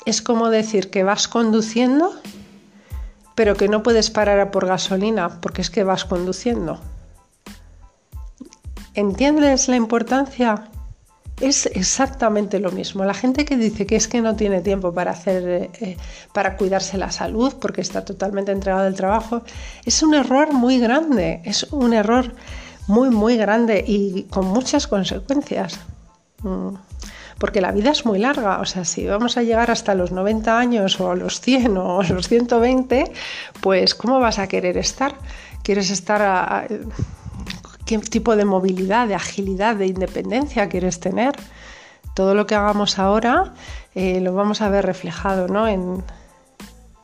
es 0.06 0.21
como 0.21 0.49
decir 0.49 0.89
que 0.89 1.04
vas 1.04 1.28
conduciendo, 1.28 2.13
pero 3.36 3.56
que 3.56 3.67
no 3.67 3.84
puedes 3.84 4.10
parar 4.10 4.39
a 4.39 4.52
por 4.52 4.65
gasolina, 4.65 5.41
porque 5.41 5.62
es 5.62 5.69
que 5.69 5.84
vas 5.84 6.06
conduciendo. 6.06 6.80
¿Entiendes 8.93 9.67
la 9.67 9.75
importancia? 9.75 10.68
Es 11.41 11.65
exactamente 11.67 12.60
lo 12.60 12.71
mismo. 12.71 13.04
La 13.06 13.13
gente 13.13 13.45
que 13.45 13.58
dice 13.58 13.86
que 13.86 13.95
es 13.95 14.08
que 14.08 14.21
no 14.21 14.36
tiene 14.36 14.62
tiempo 14.62 14.93
para 14.93 15.12
hacer, 15.12 15.69
eh, 15.80 15.97
para 16.34 16.58
cuidarse 16.58 16.97
la 16.97 17.12
salud 17.12 17.54
porque 17.60 17.82
está 17.82 18.04
totalmente 18.06 18.52
entregado 18.52 18.86
al 18.86 18.95
trabajo, 18.95 19.43
es 19.86 20.04
un 20.04 20.13
error 20.13 20.54
muy 20.54 20.80
grande. 20.80 21.41
Es 21.45 21.63
un 21.71 21.93
error 21.93 22.34
muy, 22.88 23.10
muy 23.10 23.38
grande 23.38 23.84
y 23.86 24.23
con 24.23 24.47
muchas 24.47 24.88
consecuencias. 24.88 25.80
Mm. 26.43 26.75
Porque 27.39 27.62
la 27.62 27.71
vida 27.71 27.91
es 27.91 28.06
muy 28.06 28.19
larga, 28.19 28.60
o 28.60 28.65
sea, 28.65 28.84
si 28.84 29.06
vamos 29.06 29.38
a 29.38 29.43
llegar 29.43 29.71
hasta 29.71 29.95
los 29.95 30.12
90 30.12 30.60
años 30.60 30.99
o 30.99 31.15
los 31.15 31.39
100 31.39 31.78
o 31.78 32.04
los 32.04 32.28
120, 32.28 33.13
pues 33.62 33.95
¿cómo 33.95 34.19
vas 34.19 34.39
a 34.39 34.47
querer 34.47 34.78
estar? 34.78 35.15
¿Quieres 35.63 35.89
estar 35.89 36.21
a 36.21 36.67
qué 37.89 37.97
tipo 37.97 38.36
de 38.36 38.45
movilidad, 38.45 39.08
de 39.08 39.15
agilidad, 39.15 39.75
de 39.75 39.88
independencia 39.88 40.69
quieres 40.69 40.99
tener. 40.99 41.34
Todo 42.13 42.36
lo 42.36 42.45
que 42.45 42.54
hagamos 42.54 42.99
ahora 42.99 43.56
eh, 43.95 44.21
lo 44.21 44.36
vamos 44.36 44.62
a 44.62 44.69
ver 44.69 44.86
reflejado 44.86 45.47
¿no? 45.47 45.67
en, 45.67 46.04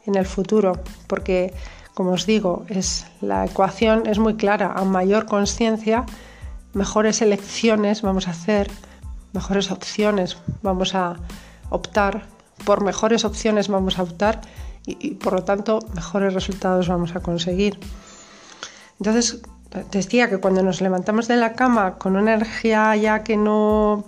el 0.06 0.26
futuro, 0.28 0.74
porque 1.08 1.56
como 1.96 2.12
os 2.12 2.28
digo, 2.28 2.66
es, 2.70 3.08
la 3.20 3.46
ecuación 3.46 4.06
es 4.06 4.20
muy 4.20 4.36
clara. 4.36 4.74
A 4.76 4.84
mayor 4.84 5.26
conciencia, 5.26 6.06
mejores 6.74 7.24
elecciones 7.24 8.04
vamos 8.04 8.28
a 8.28 8.32
hacer, 8.32 8.70
mejores 9.34 9.72
opciones 9.72 10.38
vamos 10.62 10.94
a 10.94 11.16
optar, 11.72 12.28
por 12.64 12.84
mejores 12.84 13.26
opciones 13.26 13.70
vamos 13.70 13.98
a 13.98 14.04
optar 14.04 14.42
y, 14.86 14.98
y 15.00 15.12
por 15.16 15.34
lo 15.34 15.44
tanto 15.44 15.80
mejores 15.96 16.36
resultados 16.36 16.88
vamos 16.88 17.16
a 17.16 17.22
conseguir. 17.22 17.80
Entonces, 19.00 19.42
decía 19.92 20.30
que 20.30 20.38
cuando 20.38 20.64
nos 20.64 20.82
levantamos 20.82 21.28
de 21.28 21.38
la 21.38 21.54
cama 21.54 21.98
con 21.98 22.16
una 22.16 22.34
energía 22.34 22.96
ya 22.96 23.24
que 23.24 23.38
no 23.38 24.06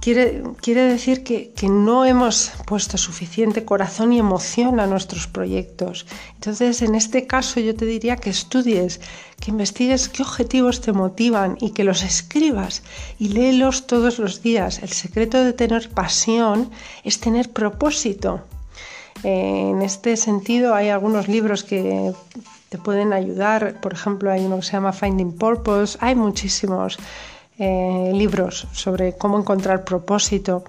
quiere, 0.00 0.42
quiere 0.60 0.82
decir 0.82 1.22
que, 1.22 1.52
no 1.68 2.04
hemos 2.04 2.52
puesto 2.66 2.96
suficiente 2.96 3.64
corazón 3.64 4.12
y 4.12 4.18
emoción 4.18 4.80
a 4.80 4.86
nuestros 4.86 5.26
proyectos. 5.26 6.06
Entonces, 6.34 6.82
en 6.82 6.94
este 6.94 7.26
caso 7.26 7.60
yo 7.60 7.74
te 7.74 7.84
diría 7.84 8.16
que 8.16 8.30
estudies, 8.30 9.00
que 9.40 9.50
investigues 9.50 10.08
qué 10.08 10.22
objetivos 10.22 10.80
te 10.80 10.92
motivan 10.92 11.56
y 11.60 11.70
que 11.72 11.84
los 11.84 12.02
escribas 12.02 12.82
y 13.18 13.28
léelos 13.28 13.86
todos 13.86 14.18
los 14.18 14.42
días. 14.42 14.82
El 14.82 14.90
secreto 14.90 15.42
de 15.42 15.52
tener 15.52 15.90
pasión 15.90 16.70
es 17.04 17.20
tener 17.20 17.50
propósito. 17.50 18.42
En 19.22 19.82
este 19.82 20.16
sentido 20.16 20.74
hay 20.74 20.88
algunos 20.88 21.28
libros 21.28 21.62
que 21.62 22.12
te 22.70 22.78
pueden 22.78 23.12
ayudar. 23.12 23.74
Por 23.80 23.92
ejemplo, 23.92 24.30
hay 24.30 24.46
uno 24.46 24.56
que 24.56 24.62
se 24.62 24.72
llama 24.72 24.92
Finding 24.92 25.36
Purpose. 25.36 25.98
Hay 26.00 26.14
muchísimos 26.14 26.98
eh, 27.58 28.12
libros 28.14 28.66
sobre 28.72 29.18
cómo 29.18 29.38
encontrar 29.38 29.84
propósito 29.84 30.64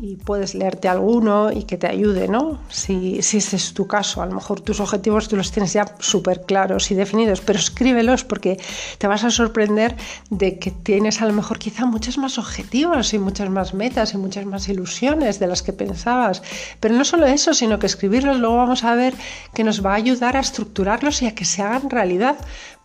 y 0.00 0.16
puedes 0.16 0.54
leerte 0.54 0.88
alguno 0.88 1.52
y 1.52 1.64
que 1.64 1.76
te 1.76 1.86
ayude, 1.86 2.28
¿no? 2.28 2.58
Si, 2.68 3.22
si 3.22 3.38
ese 3.38 3.56
es 3.56 3.74
tu 3.74 3.86
caso, 3.86 4.22
a 4.22 4.26
lo 4.26 4.34
mejor 4.34 4.60
tus 4.60 4.80
objetivos 4.80 5.28
tú 5.28 5.36
los 5.36 5.52
tienes 5.52 5.72
ya 5.72 5.86
súper 5.98 6.42
claros 6.42 6.90
y 6.90 6.94
definidos, 6.94 7.40
pero 7.40 7.58
escríbelos 7.58 8.24
porque 8.24 8.58
te 8.98 9.06
vas 9.06 9.24
a 9.24 9.30
sorprender 9.30 9.96
de 10.30 10.58
que 10.58 10.70
tienes 10.70 11.20
a 11.22 11.26
lo 11.26 11.32
mejor 11.32 11.58
quizá 11.58 11.86
muchos 11.86 12.18
más 12.18 12.38
objetivos 12.38 13.12
y 13.14 13.18
muchas 13.18 13.50
más 13.50 13.74
metas 13.74 14.14
y 14.14 14.18
muchas 14.18 14.46
más 14.46 14.68
ilusiones 14.68 15.38
de 15.38 15.46
las 15.46 15.62
que 15.62 15.72
pensabas. 15.72 16.42
Pero 16.80 16.94
no 16.94 17.04
solo 17.04 17.26
eso, 17.26 17.54
sino 17.54 17.78
que 17.78 17.86
escribirlos 17.86 18.38
luego 18.38 18.56
vamos 18.56 18.84
a 18.84 18.94
ver 18.94 19.14
que 19.54 19.64
nos 19.64 19.84
va 19.84 19.92
a 19.92 19.96
ayudar 19.96 20.36
a 20.36 20.40
estructurarlos 20.40 21.22
y 21.22 21.26
a 21.26 21.34
que 21.34 21.44
se 21.44 21.62
hagan 21.62 21.90
realidad, 21.90 22.36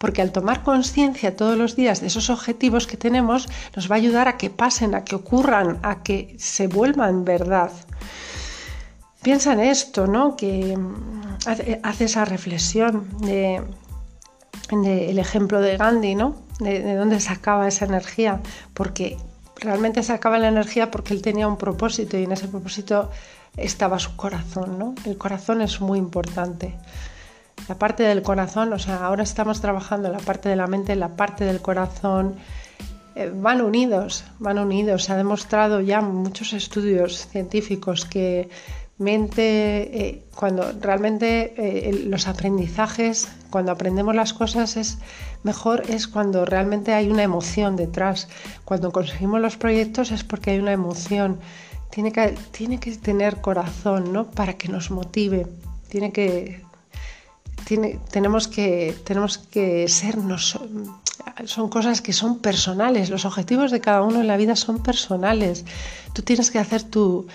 porque 0.01 0.23
al 0.23 0.31
tomar 0.31 0.63
conciencia 0.63 1.35
todos 1.35 1.55
los 1.55 1.75
días 1.75 2.01
de 2.01 2.07
esos 2.07 2.31
objetivos 2.31 2.87
que 2.87 2.97
tenemos, 2.97 3.47
nos 3.75 3.89
va 3.89 3.95
a 3.95 3.99
ayudar 3.99 4.27
a 4.27 4.35
que 4.35 4.49
pasen, 4.49 4.95
a 4.95 5.05
que 5.05 5.15
ocurran, 5.15 5.77
a 5.83 6.01
que 6.01 6.35
se 6.39 6.65
vuelvan 6.65 7.23
verdad. 7.23 7.71
Piensa 9.21 9.53
en 9.53 9.59
esto, 9.59 10.07
¿no? 10.07 10.35
Que 10.35 10.75
mm, 10.75 11.37
hace, 11.83 12.03
esa 12.03 12.25
reflexión 12.25 13.07
de, 13.19 13.61
el 14.71 15.19
ejemplo 15.19 15.61
de 15.61 15.77
Gandhi, 15.77 16.15
¿no? 16.15 16.35
De, 16.59 16.81
de, 16.81 16.95
dónde 16.95 17.19
sacaba 17.19 17.67
esa 17.67 17.85
energía, 17.85 18.41
porque 18.73 19.17
realmente 19.57 20.01
sacaba 20.01 20.39
la 20.39 20.47
energía 20.47 20.89
porque 20.89 21.13
él 21.13 21.21
tenía 21.21 21.47
un 21.47 21.57
propósito 21.57 22.17
y 22.17 22.23
en 22.23 22.31
ese 22.31 22.47
propósito 22.47 23.11
estaba 23.55 23.99
su 23.99 24.15
corazón, 24.15 24.79
¿no? 24.79 24.95
El 25.05 25.19
corazón 25.19 25.61
es 25.61 25.79
muy 25.79 25.99
importante. 25.99 26.75
La 27.67 27.75
parte 27.75 28.03
del 28.03 28.21
corazón, 28.21 28.73
o 28.73 28.79
sea, 28.79 29.05
ahora 29.05 29.23
estamos 29.23 29.61
trabajando 29.61 30.09
la 30.09 30.19
parte 30.19 30.49
de 30.49 30.55
la 30.55 30.67
mente, 30.67 30.95
la 30.95 31.15
parte 31.15 31.45
del 31.45 31.61
corazón, 31.61 32.35
eh, 33.15 33.31
van 33.33 33.61
unidos, 33.61 34.23
van 34.39 34.57
unidos. 34.57 35.05
Se 35.05 35.13
ha 35.13 35.17
demostrado 35.17 35.81
ya 35.81 36.01
muchos 36.01 36.53
estudios 36.53 37.27
científicos 37.27 38.05
que 38.05 38.49
mente, 38.97 39.99
eh, 39.99 40.23
cuando 40.35 40.71
realmente 40.79 41.53
eh, 41.57 42.05
los 42.05 42.27
aprendizajes, 42.27 43.27
cuando 43.49 43.71
aprendemos 43.71 44.15
las 44.15 44.33
cosas 44.33 44.77
es 44.77 44.99
mejor 45.43 45.83
es 45.89 46.07
cuando 46.07 46.45
realmente 46.45 46.93
hay 46.93 47.09
una 47.09 47.23
emoción 47.23 47.75
detrás. 47.75 48.29
Cuando 48.63 48.91
conseguimos 48.91 49.41
los 49.41 49.57
proyectos 49.57 50.11
es 50.11 50.23
porque 50.23 50.51
hay 50.51 50.59
una 50.59 50.71
emoción. 50.71 51.39
Tiene 51.89 52.11
que, 52.13 52.35
tiene 52.51 52.79
que 52.79 52.95
tener 52.95 53.41
corazón, 53.41 54.13
¿no? 54.13 54.31
Para 54.31 54.53
que 54.53 54.69
nos 54.69 54.91
motive. 54.91 55.47
Tiene 55.89 56.13
que 56.13 56.61
tenemos, 57.65 58.47
que, 58.47 58.95
tenemos 59.03 59.37
que 59.37 59.87
sernos, 59.87 60.59
son 61.45 61.69
cosas 61.69 62.01
que 62.01 62.13
son 62.13 62.39
personales, 62.39 63.09
los 63.09 63.25
objetivos 63.25 63.71
de 63.71 63.81
cada 63.81 64.01
uno 64.01 64.21
en 64.21 64.27
la 64.27 64.37
vida 64.37 64.55
son 64.55 64.83
personales. 64.83 65.65
Tú 66.13 66.21
tienes 66.21 66.51
que 66.51 66.59
hacer 66.59 66.83
tu, 66.83 67.27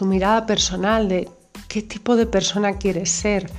mirada 0.00 0.46
personal 0.46 1.08
de 1.08 1.28
qué 1.68 1.82
tipo 1.82 2.16
de 2.16 2.26
persona 2.26 2.78
quieres 2.78 3.10
ser. 3.10 3.50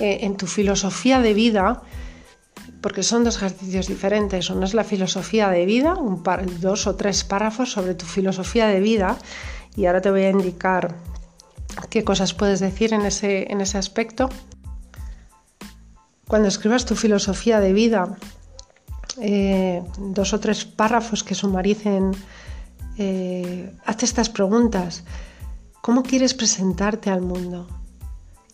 Eh, 0.00 0.18
en 0.22 0.36
tu 0.36 0.48
filosofía 0.48 1.20
de 1.20 1.34
vida, 1.34 1.80
porque 2.80 3.04
son 3.04 3.22
dos 3.22 3.36
ejercicios 3.36 3.86
diferentes. 3.86 4.50
Uno 4.50 4.66
es 4.66 4.74
la 4.74 4.82
filosofía 4.82 5.48
de 5.50 5.64
vida, 5.66 5.94
un 5.94 6.24
par, 6.24 6.44
dos 6.58 6.88
o 6.88 6.96
tres 6.96 7.22
párrafos 7.22 7.70
sobre 7.70 7.94
tu 7.94 8.04
filosofía 8.04 8.66
de 8.66 8.80
vida, 8.80 9.16
y 9.76 9.86
ahora 9.86 10.00
te 10.00 10.10
voy 10.10 10.22
a 10.22 10.30
indicar 10.30 10.96
qué 11.90 12.02
cosas 12.02 12.34
puedes 12.34 12.58
decir 12.58 12.92
en 12.92 13.02
ese, 13.02 13.50
en 13.52 13.60
ese 13.60 13.78
aspecto. 13.78 14.28
Cuando 16.26 16.48
escribas 16.48 16.84
tu 16.84 16.96
filosofía 16.96 17.60
de 17.60 17.72
vida, 17.72 18.16
eh, 19.20 19.82
dos 19.98 20.32
o 20.32 20.40
tres 20.40 20.64
párrafos 20.64 21.22
que 21.22 21.34
sumaricen, 21.34 22.12
eh, 22.98 23.72
estas 24.00 24.28
preguntas. 24.28 25.02
¿Cómo 25.80 26.02
quieres 26.02 26.34
presentarte 26.34 27.10
al 27.10 27.22
mundo? 27.22 27.66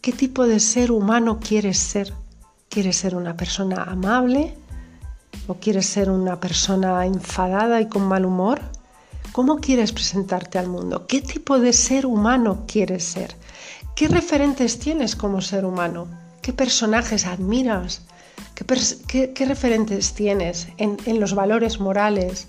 ¿Qué 0.01 0.13
tipo 0.13 0.47
de 0.47 0.61
ser 0.61 0.93
humano 0.93 1.39
quieres 1.41 1.79
ser? 1.79 2.15
¿Quieres 2.69 2.97
ser 2.97 3.15
una 3.17 3.37
persona 3.37 3.83
amable? 3.83 4.57
¿O 5.47 5.55
quieres 5.55 5.87
ser 5.87 6.09
una 6.09 6.41
persona 6.41 7.05
enfadada 7.05 7.81
y 7.81 7.89
con 7.89 8.03
mal 8.03 8.25
humor? 8.25 8.61
¿Cómo 9.33 9.61
quieres 9.61 9.93
presentarte 9.93 10.59
al 10.59 10.69
mundo? 10.69 11.07
¿Qué 11.07 11.21
tipo 11.21 11.59
de 11.59 11.73
ser 11.73 12.07
humano 12.07 12.65
quieres 12.67 13.05
ser? 13.05 13.37
¿Qué 13.95 14.09
referentes 14.09 14.79
tienes 14.79 15.17
como 15.17 15.41
ser 15.41 15.65
humano? 15.65 16.09
¿Qué 16.43 16.53
personajes 16.53 17.27
admiras? 17.27 18.03
¿Qué, 18.55 19.45
referentes 19.47 20.15
tienes 20.15 20.69
en, 20.79 21.21
los 21.21 21.35
valores 21.35 21.81
morales, 21.81 22.49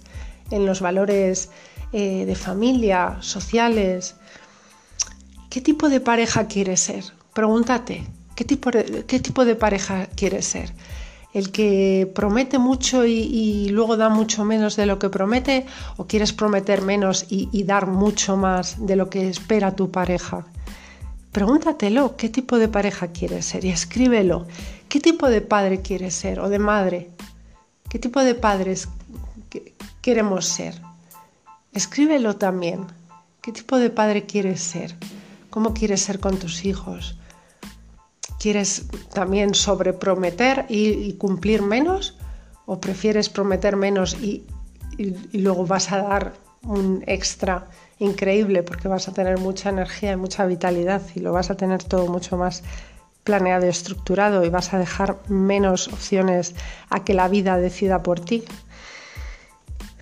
en 0.49 0.65
los 0.65 0.81
valores 0.81 1.49
eh, 1.91 2.25
de 2.25 2.35
familia, 2.35 3.17
sociales? 3.19 4.15
¿Qué 5.49 5.59
tipo 5.59 5.89
de 5.89 5.99
pareja 5.99 6.47
quieres 6.47 6.79
ser? 6.79 7.03
Pregúntate, 7.33 8.03
¿qué 8.35 8.45
tipo 8.45 8.71
de, 8.71 9.05
qué 9.05 9.19
tipo 9.19 9.43
de 9.43 9.55
pareja 9.55 10.07
quieres 10.15 10.45
ser? 10.45 10.71
¿El 11.33 11.51
que 11.51 12.11
promete 12.13 12.59
mucho 12.59 13.05
y, 13.05 13.69
luego 13.69 13.95
da 13.95 14.09
mucho 14.09 14.43
menos 14.43 14.75
de 14.75 14.85
lo 14.85 14.99
que 14.99 15.09
promete? 15.09 15.65
¿O 15.97 16.05
quieres 16.05 16.33
prometer 16.33 16.81
menos 16.81 17.25
y 17.29 17.63
dar 17.63 17.87
mucho 17.87 18.35
más 18.35 18.85
de 18.85 18.97
lo 18.97 19.09
que 19.09 19.29
espera 19.29 19.75
tu 19.75 19.91
pareja? 19.91 20.45
Pregúntatelo, 21.31 22.17
¿qué 22.17 22.27
tipo 22.27 22.59
de 22.59 22.67
pareja 22.67 23.07
quieres 23.07 23.45
ser? 23.45 23.63
Y 23.63 23.69
escríbelo. 23.69 24.47
¿Qué 24.89 24.99
tipo 24.99 25.29
de 25.29 25.39
padre 25.39 25.81
quieres 25.81 26.13
ser 26.13 26.41
o 26.41 26.49
de 26.49 26.59
madre? 26.59 27.09
¿Qué 27.89 27.99
tipo 27.99 28.21
de 28.21 28.35
padres 28.35 28.89
queremos 30.01 30.45
ser? 30.45 30.81
Escríbelo 31.71 32.35
también. 32.35 32.85
¿Qué 33.41 33.53
tipo 33.53 33.77
de 33.77 33.89
padre 33.89 34.25
quieres 34.25 34.61
ser? 34.61 34.95
¿Cómo 35.49 35.73
quieres 35.73 36.01
ser 36.01 36.19
con 36.19 36.37
tus 36.37 36.65
hijos? 36.65 37.17
¿Quieres 38.37 38.87
también 39.13 39.55
sobreprometer 39.55 40.65
y, 40.67 41.13
cumplir 41.13 41.61
menos? 41.61 42.17
¿O 42.65 42.81
prefieres 42.81 43.29
prometer 43.29 43.77
menos 43.77 44.17
y 44.19 44.43
luego 45.31 45.65
vas 45.65 45.91
a 45.93 46.01
dar 46.01 46.33
un 46.63 47.03
extra 47.07 47.67
increíble 48.01 48.63
porque 48.63 48.87
vas 48.87 49.07
a 49.07 49.13
tener 49.13 49.37
mucha 49.37 49.69
energía 49.69 50.13
y 50.13 50.15
mucha 50.17 50.45
vitalidad 50.45 51.01
y 51.15 51.19
lo 51.19 51.31
vas 51.31 51.51
a 51.51 51.55
tener 51.55 51.83
todo 51.83 52.07
mucho 52.07 52.35
más 52.35 52.63
planeado 53.23 53.67
y 53.67 53.69
estructurado 53.69 54.43
y 54.43 54.49
vas 54.49 54.73
a 54.73 54.79
dejar 54.79 55.17
menos 55.29 55.87
opciones 55.87 56.55
a 56.89 57.03
que 57.03 57.13
la 57.13 57.27
vida 57.27 57.57
decida 57.57 58.01
por 58.01 58.19
ti. 58.19 58.43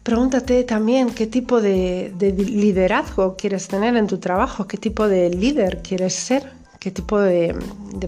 Pregúntate 0.03 0.63
también 0.63 1.09
qué 1.09 1.27
tipo 1.27 1.61
de, 1.61 2.13
liderazgo 2.37 3.35
quieres 3.35 3.67
tener 3.67 3.97
en 3.97 4.07
tu 4.07 4.17
trabajo, 4.17 4.65
qué 4.65 4.77
tipo 4.77 5.09
de 5.09 5.29
líder 5.29 5.81
quieres 5.83 6.13
ser, 6.13 6.53
qué 6.79 6.91
tipo 6.91 7.19
de, 7.19 7.53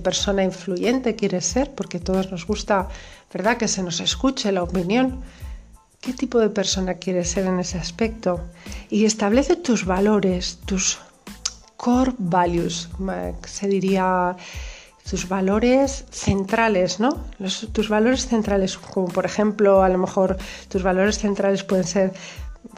persona 0.01 0.41
influyente 0.43 1.15
quieres 1.15 1.45
ser, 1.45 1.69
porque 1.75 1.97
a 1.97 2.03
todos 2.03 2.31
nos 2.31 2.47
gusta, 2.47 2.87
¿verdad?, 3.31 3.57
que 3.57 3.67
se 3.67 3.83
nos 3.83 3.99
escuche 3.99 4.53
la 4.53 4.63
opinión 4.63 5.21
qué 6.01 6.13
tipo 6.13 6.39
de 6.39 6.49
persona 6.49 6.95
quieres 6.95 7.29
ser 7.29 7.45
en 7.45 7.59
ese 7.59 7.77
aspecto 7.77 8.41
y 8.89 9.05
establece 9.05 9.55
tus 9.55 9.85
valores, 9.85 10.57
tus 10.65 10.99
core 11.77 12.13
values, 12.17 12.89
se 13.45 13.67
diría 13.67 14.35
tus 15.07 15.29
valores 15.29 16.05
centrales, 16.09 16.99
¿no? 16.99 17.23
tus 17.71 17.89
valores 17.89 18.27
centrales, 18.27 18.77
como 18.77 19.07
por 19.07 19.25
ejemplo, 19.25 19.83
a 19.83 19.89
lo 19.89 19.99
mejor 19.99 20.37
tus 20.69 20.81
valores 20.81 21.19
centrales 21.19 21.63
pueden 21.63 21.85
ser, 21.85 22.13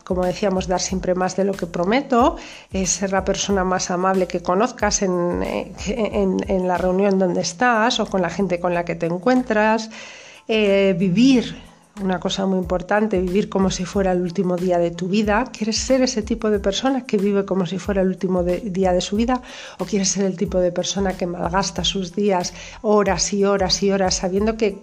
como 0.03 0.25
decíamos, 0.25 0.67
dar 0.67 0.81
siempre 0.81 1.15
más 1.15 1.37
de 1.37 1.45
lo 1.45 1.53
que 1.53 1.65
prometo, 1.65 2.35
ser 2.85 3.13
la 3.13 3.23
persona 3.23 3.63
más 3.63 3.89
amable 3.89 4.27
que 4.27 4.41
conozcas 4.41 5.01
en, 5.01 5.43
en, 5.43 6.67
la 6.67 6.77
reunión 6.77 7.19
donde 7.19 7.41
estás 7.41 7.99
o 8.01 8.05
con 8.05 8.21
la 8.21 8.29
gente 8.29 8.59
con 8.59 8.73
la 8.73 8.83
que 8.83 8.95
te 8.95 9.05
encuentras, 9.05 9.89
eh, 10.47 10.95
vivir 10.97 11.72
una 12.01 12.19
cosa 12.19 12.45
muy 12.47 12.57
importante, 12.57 13.21
vivir 13.21 13.49
como 13.49 13.69
si 13.69 13.85
fuera 13.85 14.13
el 14.13 14.21
último 14.21 14.55
día 14.55 14.79
de 14.79 14.89
tu 14.91 15.07
vida. 15.07 15.45
¿Quieres 15.51 15.77
ser 15.77 16.01
ese 16.01 16.23
tipo 16.23 16.49
de 16.49 16.59
persona 16.59 17.05
que 17.05 17.17
vive 17.17 17.45
como 17.45 17.67
si 17.67 17.77
fuera 17.77 18.01
el 18.01 18.07
último 18.07 18.43
día 18.43 18.93
de 18.93 19.01
su 19.01 19.15
vida? 19.15 19.41
¿O 19.77 19.85
quieres 19.85 20.09
ser 20.09 20.25
el 20.25 20.35
tipo 20.35 20.59
de 20.59 20.71
persona 20.71 21.15
que 21.15 21.27
malgasta 21.27 21.83
sus 21.83 22.15
días 22.15 22.53
horas 22.81 23.31
y 23.33 23.45
horas 23.45 23.83
y 23.83 23.91
horas 23.91 24.15
sabiendo 24.15 24.57
que 24.57 24.79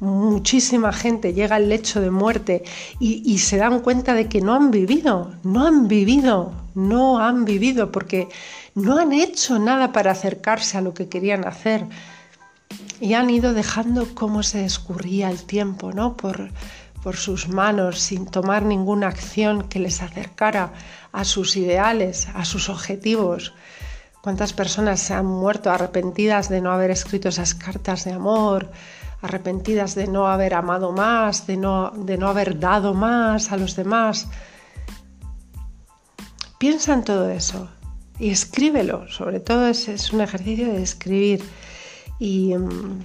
muchísima 0.00 0.92
gente 0.92 1.32
llega 1.32 1.56
al 1.56 1.68
lecho 1.68 2.00
de 2.00 2.10
muerte 2.10 2.64
y, 2.98 3.38
se 3.38 3.56
dan 3.56 3.80
cuenta 3.80 4.14
de 4.14 4.28
que 4.28 4.40
no 4.40 4.54
han 4.54 4.70
vivido, 4.72 5.32
no 5.44 5.64
han 5.64 5.86
vivido, 5.86 6.52
no 6.74 7.20
han 7.20 7.44
vivido 7.44 7.92
porque 7.92 8.28
no 8.74 8.98
han 8.98 9.12
hecho 9.12 9.58
nada 9.58 9.92
para 9.92 10.10
acercarse 10.10 10.76
a 10.76 10.80
lo 10.80 10.92
que 10.92 11.08
querían 11.08 11.46
hacer? 11.46 11.86
Y 13.00 13.14
han 13.14 13.30
ido 13.30 13.54
dejando 13.54 14.14
cómo 14.14 14.42
se 14.42 14.64
escurría 14.64 15.30
el 15.30 15.44
tiempo 15.44 15.92
¿no? 15.92 16.16
por, 16.16 16.50
por 17.02 17.16
sus 17.16 17.48
manos 17.48 17.98
sin 18.00 18.26
tomar 18.26 18.62
ninguna 18.64 19.08
acción 19.08 19.68
que 19.68 19.78
les 19.78 20.02
acercara 20.02 20.72
a 21.12 21.24
sus 21.24 21.56
ideales, 21.56 22.28
a 22.34 22.44
sus 22.44 22.68
objetivos. 22.68 23.54
¿Cuántas 24.22 24.52
personas 24.52 25.00
se 25.00 25.14
han 25.14 25.26
muerto 25.26 25.70
arrepentidas 25.70 26.48
de 26.48 26.60
no 26.60 26.72
haber 26.72 26.90
escrito 26.90 27.28
esas 27.28 27.54
cartas 27.54 28.04
de 28.04 28.12
amor, 28.12 28.70
arrepentidas 29.22 29.94
de 29.94 30.06
no 30.06 30.28
haber 30.28 30.54
amado 30.54 30.92
más, 30.92 31.46
de 31.46 31.56
no, 31.56 31.90
de 31.90 32.18
no 32.18 32.28
haber 32.28 32.58
dado 32.58 32.94
más 32.94 33.52
a 33.52 33.56
los 33.56 33.76
demás? 33.76 34.28
Piensa 36.58 36.94
en 36.94 37.04
todo 37.04 37.30
eso 37.30 37.70
y 38.18 38.30
escríbelo. 38.30 39.08
Sobre 39.08 39.38
todo 39.38 39.68
es, 39.68 39.88
es 39.88 40.12
un 40.12 40.20
ejercicio 40.20 40.66
de 40.66 40.82
escribir 40.82 41.44
y 42.18 42.56
mm, 42.56 43.02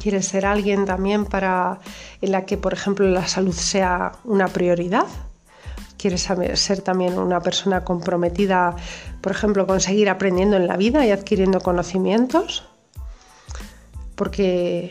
quieres 0.00 0.26
ser 0.26 0.46
alguien 0.46 0.84
también 0.84 1.24
para 1.24 1.78
en 2.20 2.32
la 2.32 2.44
que, 2.44 2.56
por 2.56 2.72
ejemplo, 2.72 3.06
la 3.08 3.26
salud 3.28 3.54
sea 3.54 4.12
una 4.24 4.48
prioridad. 4.48 5.06
Quieres 5.96 6.28
ser 6.54 6.80
también 6.80 7.18
una 7.18 7.40
persona 7.40 7.84
comprometida, 7.84 8.74
por 9.20 9.32
ejemplo, 9.32 9.66
con 9.66 9.80
seguir 9.80 10.08
aprendiendo 10.08 10.56
en 10.56 10.66
la 10.66 10.76
vida 10.76 11.06
y 11.06 11.10
adquiriendo 11.10 11.60
conocimientos. 11.60 12.64
Porque 14.16 14.88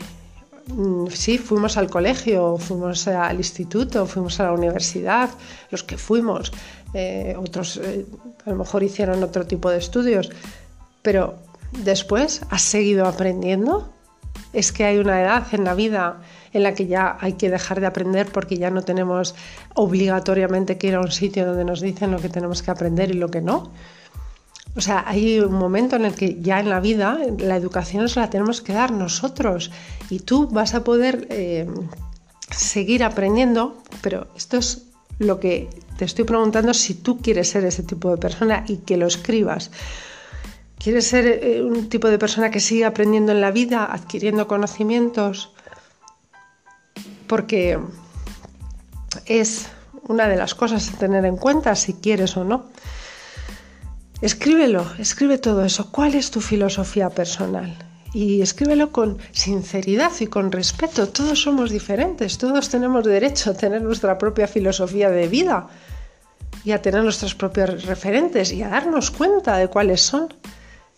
mm, 0.66 1.08
sí, 1.08 1.38
fuimos 1.38 1.76
al 1.76 1.90
colegio, 1.90 2.56
fuimos 2.58 3.06
al 3.08 3.36
instituto, 3.36 4.06
fuimos 4.06 4.40
a 4.40 4.44
la 4.44 4.52
universidad, 4.52 5.30
los 5.70 5.82
que 5.82 5.98
fuimos, 5.98 6.52
eh, 6.94 7.34
otros 7.38 7.78
eh, 7.78 8.06
a 8.44 8.50
lo 8.50 8.56
mejor 8.56 8.82
hicieron 8.82 9.22
otro 9.22 9.46
tipo 9.46 9.70
de 9.70 9.78
estudios, 9.78 10.30
pero 11.02 11.36
después 11.72 12.42
has 12.50 12.62
seguido 12.62 13.06
aprendiendo. 13.06 13.92
Es 14.52 14.72
que 14.72 14.84
hay 14.84 14.98
una 14.98 15.20
edad 15.20 15.46
en 15.52 15.64
la 15.64 15.74
vida 15.74 16.20
en 16.52 16.62
la 16.62 16.74
que 16.74 16.86
ya 16.86 17.16
hay 17.20 17.34
que 17.34 17.50
dejar 17.50 17.80
de 17.80 17.86
aprender 17.86 18.30
porque 18.30 18.58
ya 18.58 18.70
no 18.70 18.82
tenemos 18.82 19.34
obligatoriamente 19.74 20.76
que 20.76 20.88
ir 20.88 20.94
a 20.94 21.00
un 21.00 21.10
sitio 21.10 21.46
donde 21.46 21.64
nos 21.64 21.80
dicen 21.80 22.10
lo 22.10 22.18
que 22.18 22.28
tenemos 22.28 22.62
que 22.62 22.70
aprender 22.70 23.10
y 23.10 23.14
lo 23.14 23.30
que 23.30 23.40
no. 23.40 23.72
O 24.74 24.80
sea, 24.80 25.04
hay 25.06 25.40
un 25.40 25.52
momento 25.52 25.96
en 25.96 26.06
el 26.06 26.14
que 26.14 26.40
ya 26.40 26.60
en 26.60 26.70
la 26.70 26.80
vida 26.80 27.18
la 27.38 27.56
educación 27.56 28.02
nos 28.02 28.16
la 28.16 28.30
tenemos 28.30 28.62
que 28.62 28.72
dar 28.72 28.90
nosotros 28.90 29.70
y 30.08 30.20
tú 30.20 30.48
vas 30.48 30.74
a 30.74 30.82
poder 30.82 31.26
eh, 31.30 31.68
seguir 32.50 33.04
aprendiendo, 33.04 33.76
pero 34.00 34.28
esto 34.34 34.56
es 34.56 34.86
lo 35.18 35.40
que 35.40 35.68
te 35.98 36.06
estoy 36.06 36.24
preguntando 36.24 36.72
si 36.72 36.94
tú 36.94 37.18
quieres 37.18 37.50
ser 37.50 37.64
ese 37.64 37.82
tipo 37.82 38.10
de 38.10 38.16
persona 38.16 38.64
y 38.66 38.78
que 38.78 38.96
lo 38.96 39.06
escribas. 39.06 39.70
¿Quieres 40.82 41.06
ser 41.06 41.26
eh, 41.26 41.62
un 41.62 41.88
tipo 41.88 42.08
de 42.08 42.18
persona 42.18 42.50
que 42.50 42.58
sigue 42.58 42.84
aprendiendo 42.84 43.30
en 43.30 43.40
la 43.40 43.52
vida, 43.52 43.84
adquiriendo 43.84 44.48
conocimientos? 44.48 45.52
Porque 47.28 47.78
es 49.26 49.68
una 50.08 50.26
de 50.26 50.36
las 50.36 50.56
cosas 50.56 50.92
a 50.92 50.98
tener 50.98 51.24
en 51.24 51.36
cuenta 51.36 51.76
si 51.76 51.94
quieres 51.94 52.36
o 52.36 52.42
no. 52.42 52.66
Escríbelo, 54.22 54.84
escribe 54.98 55.38
todo 55.38 55.64
eso. 55.64 55.92
¿Cuál 55.92 56.16
es 56.16 56.32
tu 56.32 56.40
filosofía 56.40 57.10
personal? 57.10 57.76
Y 58.12 58.42
escríbelo 58.42 58.90
con 58.90 59.18
sinceridad 59.30 60.10
y 60.18 60.26
con 60.26 60.50
respeto. 60.50 61.08
Todos 61.08 61.42
somos 61.42 61.70
diferentes, 61.70 62.38
todos 62.38 62.68
tenemos 62.68 63.04
derecho 63.04 63.50
a 63.50 63.54
tener 63.54 63.82
nuestra 63.82 64.18
propia 64.18 64.48
filosofía 64.48 65.10
de 65.10 65.28
vida 65.28 65.68
y 66.64 66.72
a 66.72 66.82
tener 66.82 67.04
nuestros 67.04 67.36
propios 67.36 67.84
referentes 67.84 68.52
y 68.52 68.64
a 68.64 68.68
darnos 68.68 69.12
cuenta 69.12 69.56
de 69.56 69.68
cuáles 69.68 70.00
son 70.00 70.28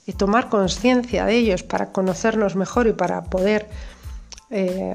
y 0.07 0.13
tomar 0.13 0.49
conciencia 0.49 1.25
de 1.25 1.37
ellos 1.37 1.63
para 1.63 1.93
conocernos 1.93 2.57
mejor 2.57 2.87
y 2.87 2.93
para 2.93 3.25
poder 3.25 3.69
eh, 4.51 4.95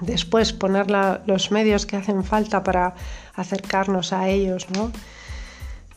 después 0.00 0.52
poner 0.52 0.86
los 0.90 1.50
medios 1.50 1.86
que 1.86 1.96
hacen 1.96 2.24
falta 2.24 2.62
para 2.62 2.94
acercarnos 3.34 4.12
a 4.12 4.28
ellos, 4.28 4.66
¿no? 4.70 4.92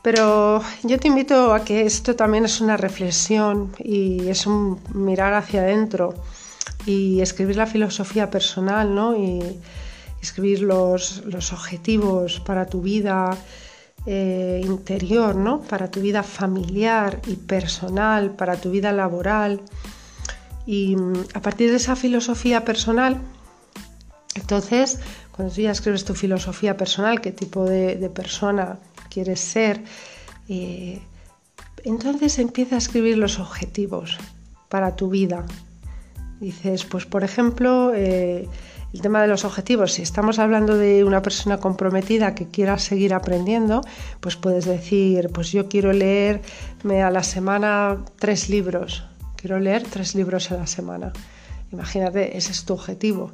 Pero 0.01 0.63
yo 0.81 0.99
te 0.99 1.07
invito 1.07 1.53
a 1.53 1.63
que 1.63 1.85
esto 1.85 2.15
también 2.15 2.45
es 2.45 2.59
una 2.59 2.75
reflexión 2.75 3.71
y 3.77 4.27
es 4.29 4.47
un 4.47 4.79
mirar 4.93 5.33
hacia 5.35 5.61
adentro 5.61 6.15
y 6.87 7.21
escribir 7.21 7.57
la 7.57 7.67
filosofía 7.67 8.31
personal, 8.31 8.95
¿no? 8.95 9.15
Y 9.15 9.59
escribir 10.19 10.61
los, 10.61 11.23
los 11.25 11.53
objetivos 11.53 12.39
para 12.39 12.65
tu 12.65 12.81
vida, 12.81 13.37
eh, 14.05 14.61
interior, 14.63 15.35
¿no? 15.35 15.61
Para 15.61 15.91
tu 15.91 16.01
vida 16.01 16.23
familiar 16.23 17.21
y 17.27 17.35
personal, 17.35 18.31
para 18.31 18.57
tu 18.57 18.71
vida 18.71 18.91
laboral. 18.91 19.61
Y 20.65 20.95
mm, 20.95 21.13
a 21.33 21.41
partir 21.41 21.69
de 21.69 21.77
esa 21.77 21.95
filosofía 21.95 22.65
personal, 22.65 23.21
entonces, 24.35 24.99
cuando 25.31 25.53
tú 25.53 25.61
ya 25.61 25.71
escribes 25.71 26.05
tu 26.05 26.15
filosofía 26.15 26.77
personal, 26.77 27.21
qué 27.21 27.31
tipo 27.31 27.65
de, 27.65 28.09
persona 28.09 28.79
quieres 29.09 29.39
ser, 29.39 29.83
eh, 30.47 31.01
entonces 31.83 32.39
empieza 32.39 32.75
a 32.75 32.77
escribir 32.77 33.17
los 33.17 33.39
objetivos 33.39 34.17
para 34.69 34.95
tu 34.95 35.09
vida. 35.09 35.45
Dices, 36.39 36.85
pues 36.85 37.05
por 37.05 37.23
ejemplo, 37.23 37.91
eh, 37.93 38.47
el 38.93 39.01
tema 39.01 39.21
de 39.21 39.27
los 39.27 39.45
objetivos, 39.45 39.93
si 39.93 40.01
estamos 40.01 40.37
hablando 40.37 40.77
de 40.77 41.03
una 41.03 41.21
persona 41.21 41.59
comprometida 41.59 42.35
que 42.35 42.47
quiera 42.47 42.77
seguir 42.77 43.13
aprendiendo, 43.13 43.81
pues 44.19 44.35
puedes 44.35 44.65
decir, 44.65 45.29
pues 45.33 45.51
yo 45.51 45.69
quiero 45.69 45.93
leerme 45.93 47.01
a 47.01 47.09
la 47.09 47.23
semana 47.23 47.97
tres 48.19 48.49
libros, 48.49 49.03
quiero 49.37 49.59
leer 49.59 49.83
tres 49.83 50.13
libros 50.13 50.51
a 50.51 50.57
la 50.57 50.67
semana. 50.67 51.13
Imagínate, 51.71 52.37
ese 52.37 52.51
es 52.51 52.65
tu 52.65 52.73
objetivo. 52.73 53.31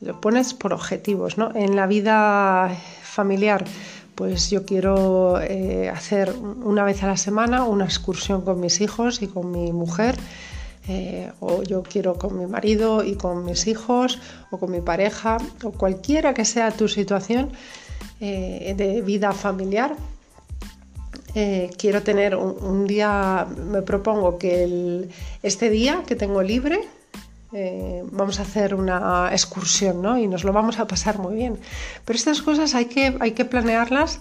Lo 0.00 0.20
pones 0.20 0.54
por 0.54 0.72
objetivos, 0.72 1.38
¿no? 1.38 1.54
En 1.54 1.76
la 1.76 1.86
vida 1.86 2.74
familiar, 3.02 3.64
pues 4.16 4.50
yo 4.50 4.64
quiero 4.64 5.40
eh, 5.40 5.88
hacer 5.88 6.34
una 6.64 6.84
vez 6.84 7.02
a 7.02 7.06
la 7.06 7.16
semana 7.16 7.64
una 7.64 7.84
excursión 7.84 8.42
con 8.42 8.60
mis 8.60 8.80
hijos 8.80 9.22
y 9.22 9.28
con 9.28 9.52
mi 9.52 9.72
mujer 9.72 10.16
eh, 10.92 11.30
o 11.38 11.62
yo 11.62 11.84
quiero 11.84 12.18
con 12.18 12.36
mi 12.36 12.46
marido 12.46 13.04
y 13.04 13.14
con 13.14 13.44
mis 13.44 13.68
hijos 13.68 14.18
o 14.50 14.58
con 14.58 14.72
mi 14.72 14.80
pareja 14.80 15.36
o 15.62 15.70
cualquiera 15.70 16.34
que 16.34 16.44
sea 16.44 16.72
tu 16.72 16.88
situación 16.88 17.52
eh, 18.20 18.74
de 18.76 19.00
vida 19.00 19.30
familiar. 19.30 19.94
Eh, 21.36 21.70
quiero 21.78 22.02
tener 22.02 22.34
un, 22.34 22.88
día, 22.88 23.46
me 23.72 23.82
propongo 23.82 24.36
que 24.36 25.08
este 25.44 25.70
día 25.70 26.02
que 26.08 26.16
tengo 26.16 26.42
libre, 26.42 26.80
vamos 28.10 28.40
a 28.40 28.42
hacer 28.42 28.74
una 28.74 29.28
excursión 29.30 30.02
¿no? 30.02 30.18
y 30.18 30.26
nos 30.26 30.42
lo 30.42 30.52
vamos 30.52 30.80
a 30.80 30.88
pasar 30.88 31.18
muy 31.20 31.36
bien. 31.36 31.56
Pero 32.04 32.16
estas 32.16 32.42
cosas 32.42 32.74
hay 32.74 32.86
que, 32.86 33.16
hay 33.20 33.30
que 33.30 33.44
planearlas 33.44 34.20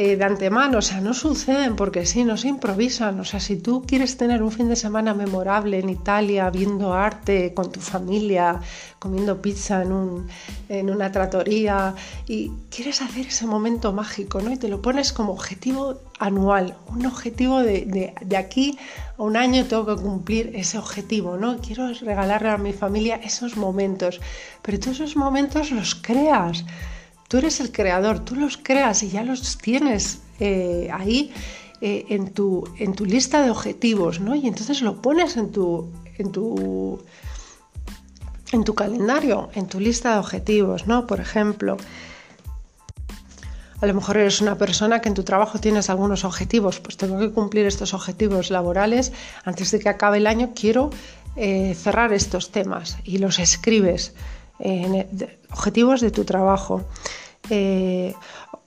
eh, 0.00 0.14
de 0.16 0.24
antemano, 0.24 0.78
o 0.78 0.82
sea, 0.88 1.00
no 1.00 1.12
suceden 1.12 1.74
porque 1.74 2.06
sí, 2.06 2.22
no 2.22 2.36
se 2.36 2.46
improvisan. 2.46 3.18
O 3.18 3.24
sea, 3.24 3.40
si 3.40 3.56
tú 3.56 3.82
quieres 3.84 4.16
tener 4.16 4.44
un 4.44 4.52
fin 4.52 4.68
de 4.68 4.76
semana 4.76 5.12
memorable 5.12 5.80
en 5.80 5.88
Italia, 5.88 6.50
viendo 6.50 6.94
arte 6.94 7.52
con 7.52 7.72
tu 7.72 7.80
familia, 7.80 8.60
comiendo 9.00 9.42
pizza 9.42 9.82
en, 9.82 9.90
un, 9.90 10.28
en 10.68 10.88
una 10.88 11.10
tratoría 11.10 11.96
y 12.28 12.52
quieres 12.70 13.02
hacer 13.02 13.26
ese 13.26 13.48
momento 13.48 13.92
mágico, 13.92 14.40
¿no? 14.40 14.52
Y 14.52 14.56
te 14.56 14.68
lo 14.68 14.80
pones 14.80 15.12
como 15.12 15.32
objetivo 15.32 16.00
anual, 16.20 16.76
un 16.86 17.04
objetivo 17.04 17.58
de, 17.58 18.14
de 18.20 18.36
aquí 18.36 18.78
a 19.18 19.24
un 19.24 19.36
año 19.36 19.64
tengo 19.64 19.84
que 19.84 20.00
cumplir 20.00 20.52
ese 20.54 20.78
objetivo, 20.78 21.36
¿no? 21.36 21.58
Quiero 21.58 21.92
regalarle 21.92 22.50
a 22.50 22.56
mi 22.56 22.72
familia 22.72 23.16
esos 23.16 23.56
momentos, 23.56 24.20
pero 24.62 24.78
todos 24.78 25.00
esos 25.00 25.16
momentos 25.16 25.72
los 25.72 25.96
creas. 25.96 26.64
Tú 27.28 27.36
eres 27.36 27.60
el 27.60 27.70
creador, 27.70 28.20
tú 28.20 28.34
los 28.34 28.56
creas 28.56 29.02
y 29.02 29.10
ya 29.10 29.22
los 29.22 29.58
tienes 29.58 30.20
eh, 30.40 30.88
ahí 30.92 31.32
eh, 31.80 32.06
en, 32.08 32.32
tu, 32.32 32.64
en 32.78 32.94
tu 32.94 33.04
lista 33.04 33.42
de 33.42 33.50
objetivos, 33.50 34.18
¿no? 34.18 34.34
Y 34.34 34.48
entonces 34.48 34.80
lo 34.80 35.02
pones 35.02 35.36
en 35.36 35.52
tu, 35.52 35.92
en 36.16 36.32
tu, 36.32 37.00
en 38.52 38.64
tu 38.64 38.74
calendario, 38.74 39.50
en 39.54 39.66
tu 39.66 39.78
lista 39.78 40.14
de 40.14 40.18
objetivos, 40.18 40.86
¿no? 40.86 41.06
Por 41.06 41.20
ejemplo, 41.20 41.76
a 43.80 43.86
lo 43.86 43.94
mejor 43.94 44.16
eres 44.16 44.40
una 44.40 44.56
persona 44.56 45.00
que 45.00 45.08
en 45.08 45.14
tu 45.14 45.22
trabajo 45.22 45.58
tienes 45.58 45.90
algunos 45.90 46.24
objetivos, 46.24 46.80
pues 46.80 46.96
tengo 46.96 47.18
que 47.20 47.30
cumplir 47.30 47.66
estos 47.66 47.94
objetivos 47.94 48.50
laborales 48.50 49.12
antes 49.44 49.70
de 49.70 49.78
que 49.78 49.88
acabe 49.88 50.16
el 50.16 50.26
año, 50.26 50.52
quiero 50.54 50.90
eh, 51.36 51.74
cerrar 51.74 52.12
estos 52.12 52.50
temas 52.50 52.96
y 53.04 53.18
los 53.18 53.38
escribes 53.38 54.14
objetivos 55.50 56.00
de 56.00 56.10
tu 56.10 56.24
trabajo. 56.24 56.82
Eh, 57.50 58.14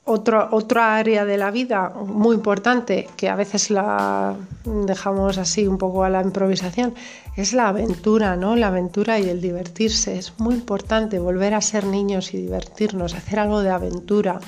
otra 0.03 0.97
área 0.97 1.25
de 1.25 1.37
la 1.37 1.51
vida 1.51 1.89
muy 1.89 2.35
importante, 2.35 3.07
que 3.15 3.29
a 3.29 3.35
veces 3.35 3.69
la 3.69 4.35
dejamos 4.65 5.37
así 5.37 5.67
un 5.67 5.77
poco 5.77 6.03
a 6.03 6.09
la 6.09 6.21
improvisación, 6.21 6.93
es 7.37 7.53
la 7.53 7.69
aventura, 7.69 8.35
¿no? 8.35 8.55
La 8.55 8.67
aventura 8.67 9.19
y 9.19 9.29
el 9.29 9.41
divertirse. 9.41 10.17
Es 10.17 10.33
muy 10.39 10.55
importante 10.55 11.19
volver 11.19 11.53
a 11.53 11.61
ser 11.61 11.85
niños 11.85 12.33
y 12.33 12.37
divertirnos, 12.37 13.13
hacer 13.13 13.39
algo 13.39 13.61
de 13.61 13.69
aventura, 13.69 14.39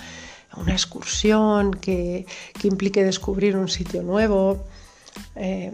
una 0.58 0.74
excursión 0.74 1.74
que, 1.74 2.26
implique 2.64 3.04
descubrir 3.04 3.56
un 3.56 3.70
sitio 3.70 4.04
nuevo. 4.04 4.64
Eh, 5.36 5.72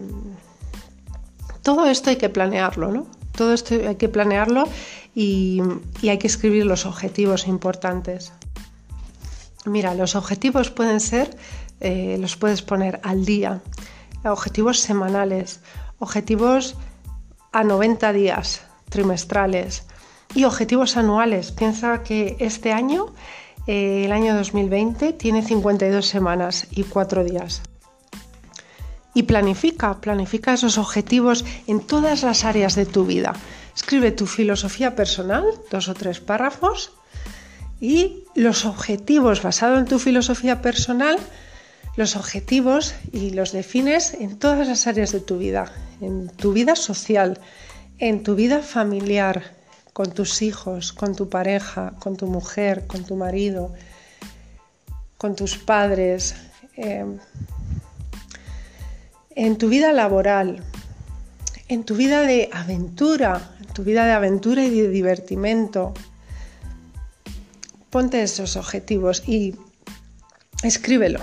todo 1.62 1.86
esto 1.86 2.10
hay 2.10 2.16
que 2.16 2.28
planearlo, 2.28 2.92
¿no? 2.92 3.06
Todo 3.36 3.52
esto 3.52 3.74
hay 3.74 3.96
que 3.96 4.08
planearlo 4.08 4.68
y 5.14 5.60
hay 6.02 6.18
que 6.18 6.26
escribir 6.26 6.66
los 6.66 6.86
objetivos 6.86 7.46
importantes. 7.46 8.32
Mira, 9.66 9.94
los 9.94 10.14
objetivos 10.14 10.70
pueden 10.70 11.00
ser, 11.00 11.36
eh, 11.80 12.16
los 12.18 12.36
puedes 12.36 12.62
poner 12.62 12.98
al 13.02 13.26
día, 13.26 13.60
objetivos 14.24 14.80
semanales, 14.80 15.60
objetivos 15.98 16.76
a 17.52 17.62
90 17.62 18.12
días, 18.14 18.62
trimestrales 18.88 19.84
y 20.34 20.44
objetivos 20.44 20.96
anuales. 20.96 21.52
Piensa 21.52 22.02
que 22.02 22.36
este 22.40 22.72
año, 22.72 23.06
eh, 23.66 24.04
el 24.06 24.12
año 24.12 24.34
2020, 24.34 25.12
tiene 25.12 25.42
52 25.42 26.06
semanas 26.06 26.66
y 26.70 26.84
4 26.84 27.24
días. 27.24 27.62
Y 29.14 29.24
planifica, 29.24 30.00
planifica 30.00 30.54
esos 30.54 30.78
objetivos 30.78 31.44
en 31.66 31.80
todas 31.80 32.22
las 32.22 32.44
áreas 32.44 32.74
de 32.74 32.86
tu 32.86 33.04
vida. 33.04 33.32
Escribe 33.74 34.12
tu 34.12 34.26
filosofía 34.26 34.94
personal, 34.94 35.44
dos 35.70 35.88
o 35.88 35.94
tres 35.94 36.20
párrafos, 36.20 36.92
y 37.80 38.24
los 38.34 38.66
objetivos, 38.66 39.42
basado 39.42 39.78
en 39.78 39.86
tu 39.86 39.98
filosofía 39.98 40.60
personal, 40.62 41.18
los 41.96 42.14
objetivos 42.14 42.94
y 43.12 43.30
los 43.30 43.52
defines 43.52 44.14
en 44.14 44.38
todas 44.38 44.68
las 44.68 44.86
áreas 44.86 45.12
de 45.12 45.20
tu 45.20 45.38
vida, 45.38 45.72
en 46.00 46.28
tu 46.28 46.52
vida 46.52 46.76
social, 46.76 47.40
en 47.98 48.22
tu 48.22 48.34
vida 48.34 48.60
familiar, 48.60 49.56
con 49.92 50.12
tus 50.12 50.42
hijos, 50.42 50.92
con 50.92 51.14
tu 51.14 51.28
pareja, 51.28 51.94
con 51.98 52.16
tu 52.16 52.26
mujer, 52.26 52.86
con 52.86 53.04
tu 53.04 53.16
marido, 53.16 53.74
con 55.18 55.34
tus 55.34 55.56
padres, 55.58 56.34
em, 56.76 57.18
en 59.30 59.58
tu 59.58 59.68
vida 59.68 59.92
laboral, 59.92 60.62
en 61.68 61.84
tu 61.84 61.94
vida 61.94 62.22
de 62.22 62.50
aventura, 62.52 63.54
en 63.60 63.66
tu 63.68 63.84
vida 63.84 64.04
de 64.04 64.12
aventura 64.12 64.64
y 64.64 64.70
de 64.70 64.88
divertimento, 64.88 65.94
ponte 67.90 68.22
esos 68.22 68.56
objetivos 68.56 69.22
y 69.26 69.54
escríbelo. 70.62 71.20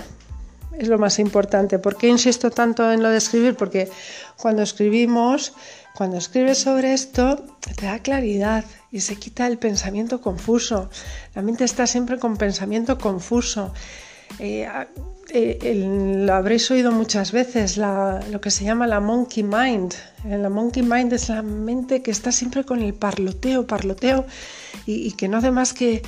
Es 0.78 0.88
lo 0.88 0.98
más 0.98 1.18
importante. 1.18 1.78
¿Por 1.78 1.96
qué 1.96 2.08
insisto 2.08 2.50
tanto 2.50 2.92
en 2.92 3.02
lo 3.02 3.10
de 3.10 3.18
escribir? 3.18 3.56
Porque 3.56 3.90
cuando 4.36 4.62
escribimos, 4.62 5.52
cuando 5.94 6.16
escribes 6.18 6.58
sobre 6.58 6.94
esto, 6.94 7.44
te 7.76 7.86
da 7.86 7.98
claridad 7.98 8.64
y 8.92 9.00
se 9.00 9.16
quita 9.16 9.48
el 9.48 9.58
pensamiento 9.58 10.20
confuso. 10.20 10.88
La 11.34 11.42
mente 11.42 11.64
está 11.64 11.88
siempre 11.88 12.18
con 12.18 12.36
pensamiento 12.36 12.96
confuso. 12.98 13.74
Eh, 14.38 14.68
eh, 15.30 15.84
lo 16.24 16.32
habréis 16.32 16.70
oído 16.70 16.90
muchas 16.90 17.32
veces, 17.32 17.76
lo 17.76 18.40
que 18.40 18.50
se 18.50 18.64
llama 18.64 18.86
la 18.86 19.00
monkey 19.00 19.42
mind. 19.42 19.94
Eh, 20.24 20.38
la 20.38 20.48
monkey 20.48 20.82
mind 20.82 21.12
es 21.12 21.28
la 21.28 21.42
mente 21.42 22.02
que 22.02 22.10
está 22.10 22.32
siempre 22.32 22.64
con 22.64 22.82
el 22.82 22.94
parloteo, 22.94 23.66
parloteo 23.66 24.24
y, 24.86 25.12
que 25.12 25.28
no 25.28 25.38
hace 25.38 25.50
más 25.50 25.74
que 25.74 26.02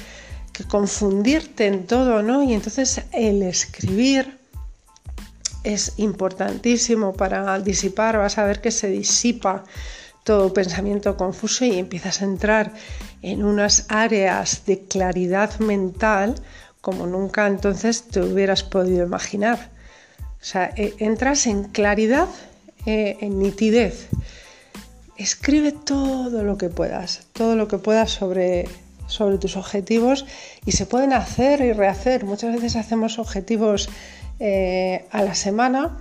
confundirte 0.69 1.67
en 1.67 1.87
todo, 1.87 2.23
¿no? 2.23 2.43
Y 2.43 2.53
entonces 2.55 3.03
el 3.13 3.43
escribir 3.43 4.39
es 5.65 5.95
importantísimo 5.99 7.13
para 7.13 7.59
disipar, 7.61 8.17
vas 8.17 8.39
a 8.39 8.45
ver 8.45 8.61
que 8.61 8.71
se 8.71 8.89
disipa 8.89 9.65
todo 10.25 10.53
pensamiento 10.53 11.17
confuso 11.17 11.65
y 11.65 11.79
empiezas 11.79 12.23
a 12.23 12.25
entrar 12.25 12.73
en 13.23 13.45
unas 13.45 13.87
áreas 13.89 14.65
de 14.67 14.81
claridad 14.85 15.59
mental 15.61 16.35
como 16.81 17.07
nunca 17.07 17.47
entonces 17.47 18.05
te 18.05 18.21
hubieras 18.21 18.63
podido 18.63 19.05
imaginar. 19.05 19.71
O 20.41 20.45
sea, 20.45 20.73
e, 20.77 20.95
entras 20.99 21.47
en 21.47 21.65
claridad, 21.65 22.29
eh, 22.87 23.19
en 23.21 23.39
nitidez. 23.39 24.09
Escribe 25.17 25.73
todo 25.73 26.43
lo 26.43 26.57
que 26.57 26.71
puedas, 26.71 27.27
todo 27.33 27.57
lo 27.57 27.69
que 27.69 27.79
puedas 27.79 28.11
sobre 28.11 28.67
sobre 29.11 29.39
tus 29.39 29.57
objetivos 29.57 30.25
y 30.65 30.73
se 30.73 30.87
pueden 30.87 31.13
hacer 31.13 31.61
y 31.61 31.73
rehacer. 31.73 32.25
Muchas 32.25 32.55
veces 32.55 32.77
hacemos 32.77 33.19
objetivos 33.19 33.91
eh, 34.39 35.05
a 35.11 35.23
la 35.23 35.35
semana 35.35 35.99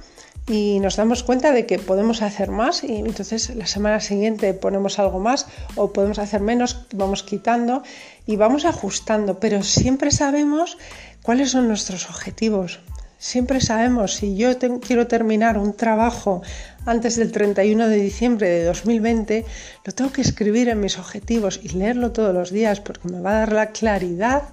y 0.49 0.79
nos 0.79 0.95
damos 0.95 1.23
cuenta 1.23 1.51
de 1.51 1.67
que 1.67 1.77
podemos 1.77 2.23
hacer 2.23 2.49
más 2.49 2.83
y 2.83 2.95
entonces 2.95 3.55
la 3.55 3.67
semana 3.67 3.99
siguiente 3.99 4.55
ponemos 4.55 4.97
algo 4.97 5.19
más 5.19 5.45
o 5.75 5.93
podemos 5.93 6.17
hacer 6.17 6.41
menos, 6.41 6.87
vamos 6.91 7.21
quitando 7.21 7.83
y 8.25 8.35
vamos 8.35 8.65
ajustando, 8.65 9.39
pero 9.39 9.61
siempre 9.61 10.09
sabemos 10.09 10.77
cuáles 11.21 11.51
son 11.51 11.67
nuestros 11.67 12.09
objetivos. 12.09 12.79
Siempre 13.19 13.59
sabemos 13.59 14.13
si 14.15 14.37
yo 14.37 14.57
quiero 14.79 15.07
terminar 15.07 15.57
un 15.57 15.73
trabajo 15.73 16.41
antes 16.85 17.17
del 17.17 17.31
31 17.31 17.87
de 17.87 17.97
diciembre 17.97 18.49
de 18.49 18.63
2020, 18.63 19.45
lo 19.85 19.93
tengo 19.93 20.11
que 20.11 20.21
escribir 20.21 20.69
en 20.69 20.79
mis 20.79 20.97
objetivos 20.97 21.59
y 21.61 21.69
leerlo 21.69 22.11
todos 22.11 22.33
los 22.33 22.49
días 22.49 22.79
porque 22.79 23.09
me 23.09 23.19
va 23.19 23.31
a 23.31 23.39
dar 23.39 23.51
la 23.51 23.71
claridad 23.71 24.43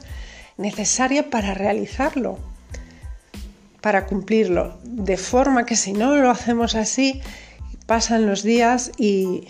necesaria 0.58 1.30
para 1.30 1.54
realizarlo, 1.54 2.38
para 3.86 4.04
cumplirlo. 4.04 4.76
De 4.82 5.16
forma 5.16 5.64
que 5.64 5.76
si 5.76 5.92
no 5.92 6.16
lo 6.16 6.28
hacemos 6.28 6.74
así, 6.74 7.20
pasan 7.86 8.26
los 8.26 8.42
días 8.42 8.90
y 8.98 9.46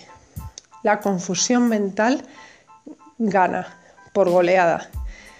la 0.82 1.00
confusión 1.00 1.70
mental 1.70 2.22
gana 3.16 3.78
por 4.12 4.28
goleada. 4.28 4.90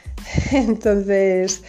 Entonces, 0.51 1.63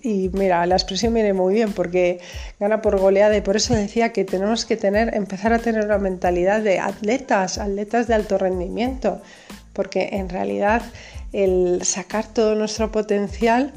y 0.00 0.30
mira, 0.32 0.64
la 0.66 0.76
expresión 0.76 1.12
viene 1.12 1.32
muy 1.32 1.54
bien 1.54 1.72
porque 1.72 2.20
gana 2.60 2.80
por 2.80 3.00
goleada 3.00 3.36
y 3.36 3.40
por 3.40 3.56
eso 3.56 3.74
decía 3.74 4.12
que 4.12 4.24
tenemos 4.24 4.64
que 4.64 4.76
tener, 4.76 5.12
empezar 5.12 5.52
a 5.52 5.58
tener 5.58 5.84
una 5.84 5.98
mentalidad 5.98 6.60
de 6.60 6.78
atletas, 6.78 7.58
atletas 7.58 8.06
de 8.06 8.14
alto 8.14 8.38
rendimiento, 8.38 9.20
porque 9.72 10.10
en 10.12 10.28
realidad 10.28 10.82
el 11.32 11.82
sacar 11.82 12.28
todo 12.28 12.54
nuestro 12.54 12.92
potencial, 12.92 13.72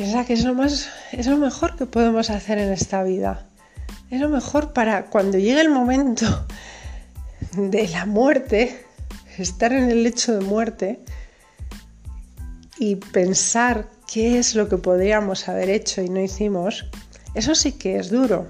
piensa 0.00 0.24
que 0.24 0.32
es 0.32 0.44
lo 0.44 0.54
más, 0.54 0.88
es 1.12 1.26
lo 1.26 1.36
mejor 1.36 1.76
que 1.76 1.84
podemos 1.84 2.30
hacer 2.30 2.56
en 2.56 2.72
esta 2.72 3.02
vida. 3.02 3.44
Es 4.10 4.18
lo 4.18 4.30
mejor 4.30 4.72
para 4.72 5.04
cuando 5.04 5.36
llegue 5.36 5.60
el 5.60 5.68
momento 5.68 6.46
de 7.52 7.86
la 7.88 8.06
muerte, 8.06 8.82
estar 9.36 9.74
en 9.74 9.90
el 9.90 10.02
lecho 10.02 10.32
de 10.32 10.42
muerte, 10.42 11.00
y 12.78 12.96
pensar 12.96 13.90
qué 14.10 14.38
es 14.38 14.54
lo 14.54 14.70
que 14.70 14.78
podríamos 14.78 15.50
haber 15.50 15.68
hecho 15.68 16.00
y 16.00 16.08
no 16.08 16.22
hicimos, 16.22 16.86
eso 17.34 17.54
sí 17.54 17.72
que 17.72 17.98
es 17.98 18.08
duro. 18.08 18.48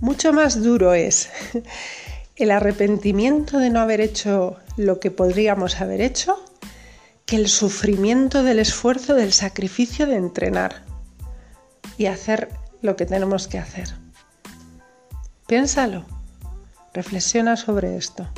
Mucho 0.00 0.32
más 0.32 0.62
duro 0.62 0.94
es 0.94 1.28
el 2.36 2.50
arrepentimiento 2.50 3.58
de 3.58 3.68
no 3.68 3.80
haber 3.80 4.00
hecho 4.00 4.56
lo 4.78 5.00
que 5.00 5.10
podríamos 5.10 5.82
haber 5.82 6.00
hecho 6.00 6.45
que 7.26 7.36
el 7.36 7.48
sufrimiento 7.48 8.44
del 8.44 8.60
esfuerzo, 8.60 9.14
del 9.14 9.32
sacrificio 9.32 10.06
de 10.06 10.16
entrenar 10.16 10.84
y 11.98 12.06
hacer 12.06 12.50
lo 12.82 12.94
que 12.94 13.04
tenemos 13.04 13.48
que 13.48 13.58
hacer. 13.58 13.88
Piénsalo, 15.46 16.04
reflexiona 16.94 17.56
sobre 17.56 17.96
esto. 17.96 18.28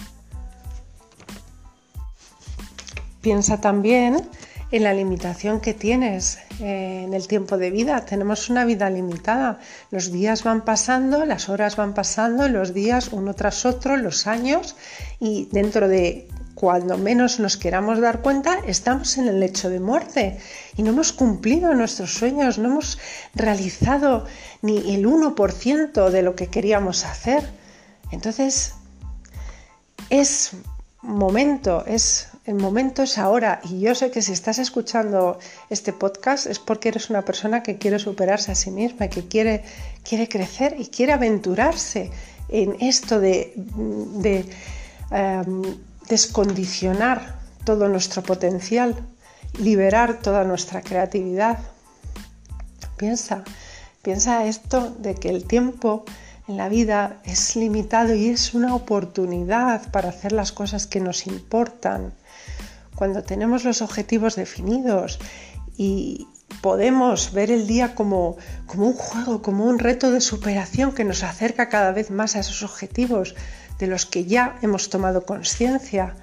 Piensa 3.20 3.60
también 3.60 4.26
en 4.70 4.84
la 4.84 4.94
limitación 4.94 5.60
que 5.60 5.74
tienes 5.74 6.38
eh, 6.60 7.02
en 7.04 7.14
el 7.14 7.28
tiempo 7.28 7.58
de 7.58 7.70
vida. 7.70 8.04
Tenemos 8.04 8.48
una 8.48 8.64
vida 8.64 8.88
limitada. 8.90 9.58
Los 9.90 10.12
días 10.12 10.44
van 10.44 10.64
pasando, 10.64 11.24
las 11.24 11.48
horas 11.48 11.76
van 11.76 11.94
pasando, 11.94 12.48
los 12.48 12.74
días 12.74 13.08
uno 13.12 13.34
tras 13.34 13.66
otro, 13.66 13.96
los 13.96 14.26
años 14.26 14.76
y 15.20 15.48
dentro 15.52 15.88
de 15.88 16.28
cuando 16.58 16.98
menos 16.98 17.38
nos 17.38 17.56
queramos 17.56 18.00
dar 18.00 18.20
cuenta, 18.20 18.58
estamos 18.66 19.16
en 19.16 19.28
el 19.28 19.38
lecho 19.38 19.70
de 19.70 19.78
muerte 19.78 20.40
y 20.76 20.82
no 20.82 20.90
hemos 20.90 21.12
cumplido 21.12 21.72
nuestros 21.72 22.14
sueños, 22.14 22.58
no 22.58 22.68
hemos 22.68 22.98
realizado 23.32 24.26
ni 24.60 24.92
el 24.92 25.06
1% 25.06 26.10
de 26.10 26.22
lo 26.22 26.34
que 26.34 26.48
queríamos 26.48 27.04
hacer. 27.04 27.48
Entonces, 28.10 28.74
es 30.10 30.50
momento, 31.00 31.84
es 31.86 32.26
el 32.44 32.56
momento 32.56 33.04
es 33.04 33.18
ahora 33.18 33.60
y 33.62 33.78
yo 33.78 33.94
sé 33.94 34.10
que 34.10 34.20
si 34.20 34.32
estás 34.32 34.58
escuchando 34.58 35.38
este 35.70 35.92
podcast 35.92 36.46
es 36.46 36.58
porque 36.58 36.88
eres 36.88 37.08
una 37.08 37.22
persona 37.22 37.62
que 37.62 37.78
quiere 37.78 38.00
superarse 38.00 38.50
a 38.50 38.56
sí 38.56 38.72
misma, 38.72 39.06
que 39.06 39.28
quiere, 39.28 39.62
quiere 40.02 40.28
crecer 40.28 40.74
y 40.76 40.86
quiere 40.86 41.12
aventurarse 41.12 42.10
en 42.48 42.74
esto 42.80 43.20
de, 43.20 43.52
em, 45.12 45.62
descondicionar 46.08 47.38
todo 47.64 47.88
nuestro 47.88 48.22
potencial, 48.22 48.96
liberar 49.58 50.20
toda 50.20 50.44
nuestra 50.44 50.82
creatividad. 50.82 51.58
Piensa, 52.96 53.44
piensa 54.02 54.46
esto 54.46 54.94
de 54.98 55.14
que 55.14 55.28
el 55.28 55.44
tiempo 55.44 56.04
en 56.48 56.56
la 56.56 56.68
vida 56.68 57.20
es 57.24 57.56
limitado 57.56 58.14
y 58.14 58.28
es 58.28 58.54
una 58.54 58.74
oportunidad 58.74 59.90
para 59.90 60.08
hacer 60.08 60.32
las 60.32 60.50
cosas 60.50 60.86
que 60.86 61.00
nos 61.00 61.26
importan. 61.26 62.14
Cuando 62.94 63.22
tenemos 63.22 63.64
los 63.64 63.82
objetivos 63.82 64.34
definidos 64.34 65.18
y 65.76 66.26
podemos 66.62 67.32
ver 67.32 67.50
el 67.50 67.66
día 67.66 67.94
como, 67.94 68.36
como 68.66 68.86
un 68.86 68.94
juego, 68.94 69.42
como 69.42 69.66
un 69.66 69.78
reto 69.78 70.10
de 70.10 70.20
superación 70.20 70.92
que 70.92 71.04
nos 71.04 71.22
acerca 71.22 71.68
cada 71.68 71.92
vez 71.92 72.10
más 72.10 72.34
a 72.34 72.40
esos 72.40 72.62
objetivos 72.62 73.34
de 73.78 73.86
los 73.86 74.06
que 74.06 74.24
ya 74.24 74.58
hemos 74.62 74.90
tomado 74.90 75.24
conciencia. 75.24 76.16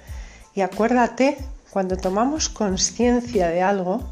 Y 0.54 0.60
acuérdate, 0.60 1.38
cuando 1.70 1.96
tomamos 1.96 2.48
conciencia 2.48 3.48
de 3.48 3.62
algo, 3.62 4.02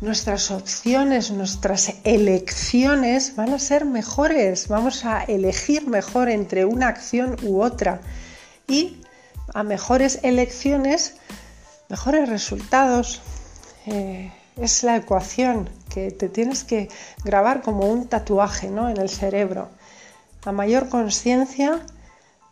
nuestras 0.00 0.50
opciones, 0.50 1.30
nuestras 1.30 1.94
elecciones 2.04 3.34
van 3.34 3.52
a 3.52 3.58
ser 3.58 3.84
mejores, 3.84 4.68
vamos 4.68 5.04
a 5.04 5.24
elegir 5.24 5.88
mejor 5.88 6.28
entre 6.28 6.64
una 6.64 6.88
acción 6.88 7.36
u 7.42 7.62
otra 7.62 8.00
y 8.68 9.02
a 9.54 9.62
mejores 9.62 10.20
elecciones, 10.22 11.14
mejores 11.88 12.28
resultados. 12.28 13.22
Eh, 13.86 14.30
es 14.56 14.82
la 14.82 14.96
ecuación 14.96 15.70
que 15.88 16.10
te 16.10 16.28
tienes 16.28 16.64
que 16.64 16.88
grabar 17.24 17.62
como 17.62 17.86
un 17.86 18.08
tatuaje 18.08 18.68
¿no? 18.68 18.88
en 18.88 18.98
el 18.98 19.08
cerebro. 19.08 19.68
A 20.44 20.52
mayor 20.52 20.88
conciencia, 20.88 21.80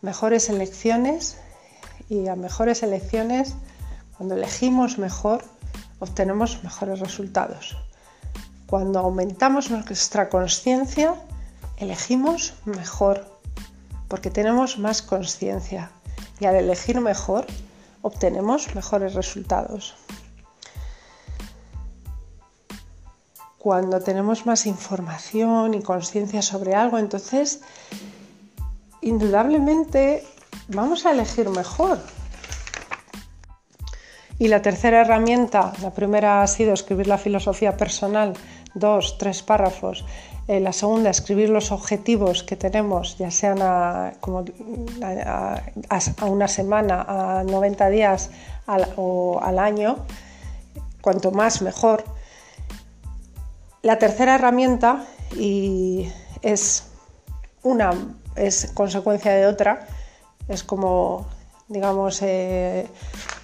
mejores 0.01 0.49
elecciones 0.49 1.37
y 2.09 2.27
a 2.27 2.35
mejores 2.35 2.83
elecciones, 2.83 3.55
cuando 4.17 4.35
elegimos 4.35 4.97
mejor, 4.97 5.43
obtenemos 5.99 6.63
mejores 6.63 6.99
resultados. 6.99 7.77
Cuando 8.67 8.99
aumentamos 8.99 9.71
nuestra 9.71 10.29
conciencia, 10.29 11.15
elegimos 11.77 12.53
mejor, 12.65 13.25
porque 14.07 14.29
tenemos 14.29 14.77
más 14.77 15.01
conciencia 15.01 15.91
y 16.39 16.45
al 16.45 16.55
elegir 16.55 16.99
mejor, 17.01 17.45
obtenemos 18.01 18.75
mejores 18.75 19.13
resultados. 19.13 19.95
Cuando 23.57 23.99
tenemos 23.99 24.45
más 24.45 24.65
información 24.65 25.73
y 25.73 25.81
conciencia 25.81 26.41
sobre 26.41 26.73
algo, 26.75 26.99
entonces 26.99 27.61
indudablemente 29.01 30.23
vamos 30.67 31.05
a 31.05 31.11
elegir 31.11 31.49
mejor, 31.49 31.99
y 34.39 34.49
la 34.49 34.61
tercera 34.61 35.01
herramienta, 35.01 35.73
la 35.81 35.91
primera 35.91 36.43
ha 36.43 36.47
sido 36.47 36.73
escribir 36.73 37.07
la 37.07 37.17
filosofía 37.17 37.75
personal, 37.75 38.33
dos, 38.75 39.17
tres 39.17 39.41
párrafos. 39.41 40.05
Eh, 40.47 40.59
la 40.59 40.73
segunda, 40.73 41.09
escribir 41.09 41.49
los 41.49 41.71
objetivos 41.71 42.43
que 42.43 42.55
tenemos, 42.55 43.17
ya 43.17 43.31
sean 43.31 43.57
a, 43.61 44.13
una 46.21 46.47
semana, 46.47 47.05
a 47.39 47.43
90 47.43 47.89
días 47.89 48.29
o 48.95 49.39
al 49.41 49.57
año. 49.57 49.97
Cuanto 51.01 51.31
más, 51.31 51.63
mejor. 51.63 52.03
La 53.81 53.97
tercera 53.97 54.35
herramienta, 54.35 55.03
y 55.35 56.11
es 56.43 56.91
una, 57.67 57.91
es 58.35 58.71
consecuencia 58.73 59.31
de 59.31 59.45
otra, 59.45 59.87
es 60.47 60.63
como 60.63 61.27
digamos, 61.67 62.21
eh, 62.21 62.87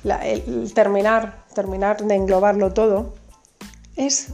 el 0.03 0.73
terminar, 0.73 1.43
terminar 1.53 2.03
de 2.03 2.15
englobarlo 2.15 2.73
todo, 2.73 3.13
es, 3.95 4.29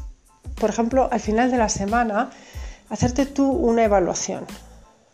por 0.59 0.69
ejemplo, 0.69 1.09
al 1.11 1.19
final 1.19 1.51
de 1.51 1.57
la 1.57 1.69
semana, 1.69 2.29
hacerte 2.89 3.25
tú 3.25 3.49
una 3.49 3.83
evaluación. 3.83 4.45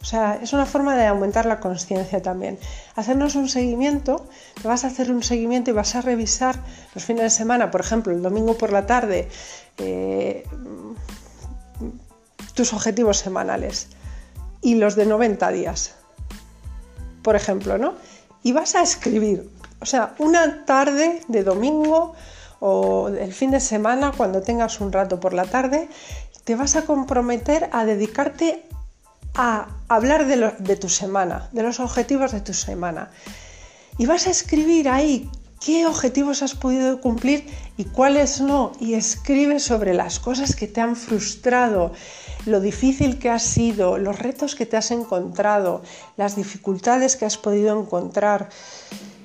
O 0.01 0.05
sea, 0.07 0.39
es 0.41 0.53
una 0.53 0.67
forma 0.67 0.95
de 0.95 1.07
aumentar 1.07 1.47
la 1.47 1.59
conciencia 1.59 2.21
también. 2.21 2.59
Hacernos 2.95 3.33
un 3.35 3.49
seguimiento, 3.49 4.27
te 4.61 4.67
vas 4.67 4.83
a 4.83 4.87
hacer 4.87 5.09
un 5.09 5.23
seguimiento 5.23 5.71
y 5.71 5.73
vas 5.73 5.95
a 5.95 6.01
revisar 6.01 6.57
los 6.93 7.03
fines 7.03 7.23
de 7.23 7.29
semana, 7.31 7.71
por 7.71 7.81
ejemplo, 7.81 8.13
el 8.13 8.21
domingo 8.21 8.55
por 8.55 8.71
la 8.71 8.85
tarde, 8.85 9.29
eh, 9.77 10.43
tus 12.53 12.71
objetivos 12.73 13.17
semanales 13.17 13.89
y 14.61 14.75
los 14.75 14.95
de 14.95 15.05
90 15.05 15.51
días, 15.51 15.95
por 17.21 17.35
ejemplo, 17.35 17.77
¿no? 17.77 17.95
y 18.45 18.51
vas 18.51 18.75
a 18.75 18.83
escribir. 18.83 19.49
O 19.81 19.87
sea, 19.87 20.13
una 20.19 20.65
tarde 20.65 21.21
de 21.27 21.43
domingo 21.43 22.13
o 22.59 23.07
el 23.09 23.33
fin 23.33 23.49
de 23.49 23.59
semana, 23.59 24.11
cuando 24.15 24.43
tengas 24.43 24.79
un 24.81 24.91
rato 24.93 25.19
por 25.19 25.33
la 25.33 25.45
tarde, 25.45 25.89
te 26.43 26.55
vas 26.55 26.75
a 26.75 26.83
comprometer 26.83 27.71
a 27.73 27.85
dedicarte 27.85 28.63
a 29.33 29.67
hablar 29.87 30.27
de, 30.27 30.53
de 30.59 30.75
tu 30.75 30.89
semana, 30.89 31.49
de 31.53 31.63
los 31.63 31.79
objetivos 31.79 32.33
de 32.33 32.41
tu 32.41 32.53
semana. 32.53 33.09
Y 33.97 34.05
vas 34.05 34.27
a 34.27 34.29
escribir 34.29 34.89
ahí 34.89 35.27
qué 35.59 35.87
objetivos 35.87 36.43
has 36.43 36.53
podido 36.53 37.01
cumplir 37.01 37.47
y 37.77 37.85
cuáles 37.85 38.41
no. 38.41 38.73
Y 38.79 38.93
escribe 38.93 39.59
sobre 39.59 39.95
las 39.95 40.19
cosas 40.19 40.55
que 40.55 40.67
te 40.67 40.81
han 40.81 40.95
frustrado, 40.95 41.93
lo 42.45 42.59
difícil 42.59 43.19
que 43.19 43.29
ha 43.29 43.39
sido, 43.39 43.97
los 43.97 44.19
retos 44.19 44.55
que 44.55 44.65
te 44.65 44.77
has 44.77 44.91
encontrado, 44.91 45.81
las 46.17 46.35
dificultades 46.35 47.15
que 47.15 47.25
has 47.25 47.37
podido 47.37 47.79
encontrar. 47.79 48.49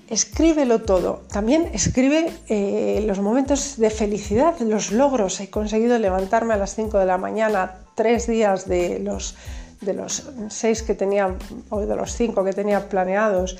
Escríbelo 0.09 0.83
todo. 0.83 1.23
También 1.31 1.71
escribe 1.73 2.33
eh, 2.49 3.05
los 3.07 3.21
momentos 3.21 3.77
de 3.77 3.91
felicidad, 3.91 4.59
los 4.61 4.91
logros. 4.91 5.39
He 5.41 5.51
conseguido 5.51 5.99
levantarme 5.99 6.55
a 6.55 6.57
las 6.57 6.75
5 6.75 6.99
de 6.99 7.07
la 7.07 7.19
mañana, 7.19 7.75
tres 7.95 8.27
días 8.27 8.67
de 8.67 8.99
los, 8.99 9.37
de 9.81 9.95
los 9.95 10.29
seis 10.49 10.83
que 10.83 10.95
tenía, 10.95 11.37
o 11.69 11.81
de 11.81 11.95
los 11.95 12.13
cinco 12.13 12.45
que 12.45 12.53
tenía 12.53 12.89
planeados 12.89 13.57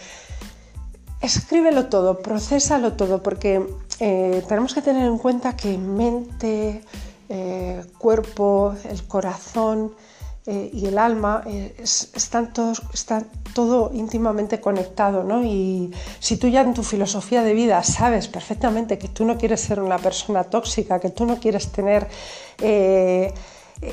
escríbelo 1.21 1.87
todo, 1.87 2.23
procésalo 2.23 2.95
todo, 2.95 3.23
porque 3.23 3.63
eh, 4.01 4.43
tenemos 4.49 4.75
que 4.75 4.83
tener 4.83 5.07
en 5.07 5.19
cuenta 5.19 5.55
que 5.57 5.77
mente, 5.77 6.83
eh, 7.33 7.83
cuerpo, 7.97 8.75
el 8.91 9.07
corazón 9.07 9.95
eh, 10.47 10.69
y 10.73 10.87
el 10.87 10.99
alma 10.99 11.45
están, 11.79 12.53
todos, 12.53 12.83
están 12.93 13.29
todo 13.55 13.93
íntimamente 13.95 14.61
conectado, 14.61 15.23
¿no? 15.23 15.43
Y 15.45 15.93
si 16.19 16.37
tú 16.37 16.49
ya 16.49 16.63
en 16.63 16.75
tu 16.75 16.83
filosofía 16.83 17.43
de 17.43 17.55
vida 17.55 17.83
sabes 17.85 18.29
perfectamente 18.29 18.99
que 18.99 19.09
tú 19.09 19.25
no 19.25 19.39
quieres 19.39 19.61
ser 19.61 19.81
una 19.81 19.99
persona 19.99 20.45
tóxica, 20.45 20.99
que 20.99 21.11
tú 21.11 21.25
no 21.25 21.39
quieres 21.39 21.71
tener 21.71 22.09
e-, 22.59 23.33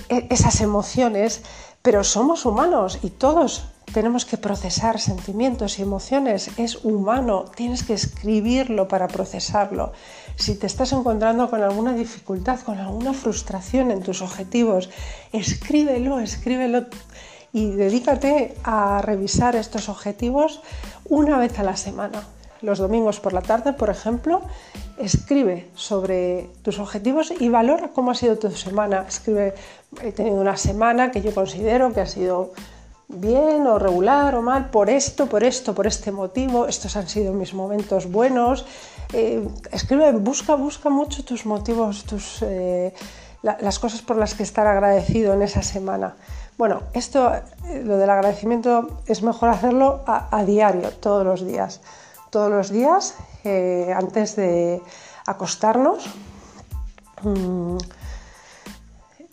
esas 0.09 0.59
emociones, 0.61 1.43
pero 1.81 2.03
somos 2.03 2.45
humanos 2.45 2.99
y 3.03 3.11
todos 3.11 3.65
tenemos 3.93 4.25
que 4.25 4.37
procesar 4.37 4.99
sentimientos 4.99 5.79
y 5.79 5.81
emociones, 5.81 6.51
es 6.57 6.83
humano, 6.83 7.45
tienes 7.55 7.83
que 7.83 7.93
escribirlo 7.93 8.87
para 8.87 9.07
procesarlo. 9.07 9.93
Si 10.35 10.55
te 10.55 10.67
estás 10.67 10.91
encontrando 10.91 11.49
con 11.49 11.63
alguna 11.63 11.93
dificultad, 11.93 12.59
con 12.61 12.77
alguna 12.77 13.13
frustración 13.13 13.91
en 13.91 14.03
tus 14.03 14.21
objetivos, 14.21 14.89
escríbelo, 15.31 16.19
escríbelo 16.19 16.85
y 17.53 17.71
dedícate 17.71 18.55
a 18.63 19.01
revisar 19.01 19.55
estos 19.55 19.89
objetivos 19.89 20.61
una 21.05 21.37
vez 21.37 21.57
a 21.59 21.63
la 21.63 21.77
semana. 21.77 22.23
Los 22.61 22.79
domingos 22.79 23.19
por 23.19 23.33
la 23.33 23.41
tarde, 23.41 23.73
por 23.73 23.89
ejemplo, 23.89 24.41
escribe 24.97 25.69
sobre 25.75 26.49
tus 26.63 26.79
objetivos 26.79 27.31
y 27.39 27.49
valora 27.49 27.89
cómo 27.89 28.11
ha 28.11 28.15
sido 28.15 28.37
tu 28.37 28.49
semana. 28.51 29.05
Escribe, 29.07 29.53
he 30.01 30.11
tenido 30.11 30.37
una 30.37 30.57
semana 30.57 31.11
que 31.11 31.21
yo 31.21 31.33
considero 31.33 31.93
que 31.93 32.01
ha 32.01 32.05
sido 32.07 32.53
bien 33.07 33.65
o 33.67 33.79
regular 33.79 34.35
o 34.35 34.41
mal 34.41 34.69
por 34.69 34.89
esto, 34.89 35.27
por 35.27 35.43
esto, 35.43 35.73
por 35.73 35.87
este 35.87 36.11
motivo, 36.11 36.67
estos 36.67 36.95
han 36.95 37.07
sido 37.07 37.33
mis 37.33 37.53
momentos 37.53 38.11
buenos. 38.11 38.65
Eh, 39.13 39.47
escribe, 39.71 40.11
busca, 40.11 40.55
busca 40.55 40.89
mucho 40.89 41.23
tus 41.23 41.45
motivos, 41.45 42.03
tus, 42.03 42.41
eh, 42.41 42.93
las 43.41 43.79
cosas 43.79 44.01
por 44.01 44.17
las 44.17 44.35
que 44.35 44.43
estar 44.43 44.67
agradecido 44.67 45.33
en 45.33 45.41
esa 45.41 45.63
semana. 45.63 46.15
Bueno, 46.57 46.83
esto, 46.93 47.33
eh, 47.33 47.83
lo 47.85 47.97
del 47.97 48.09
agradecimiento 48.09 48.99
es 49.05 49.23
mejor 49.23 49.49
hacerlo 49.49 50.03
a, 50.05 50.43
diario, 50.43 50.91
todos 50.91 51.25
los 51.25 51.45
días. 51.45 51.81
Todos 52.29 52.51
los 52.51 52.69
días, 52.69 53.15
antes 53.95 54.35
de 54.35 54.81
acostarnos. 55.25 56.09
Mm, 57.23 57.77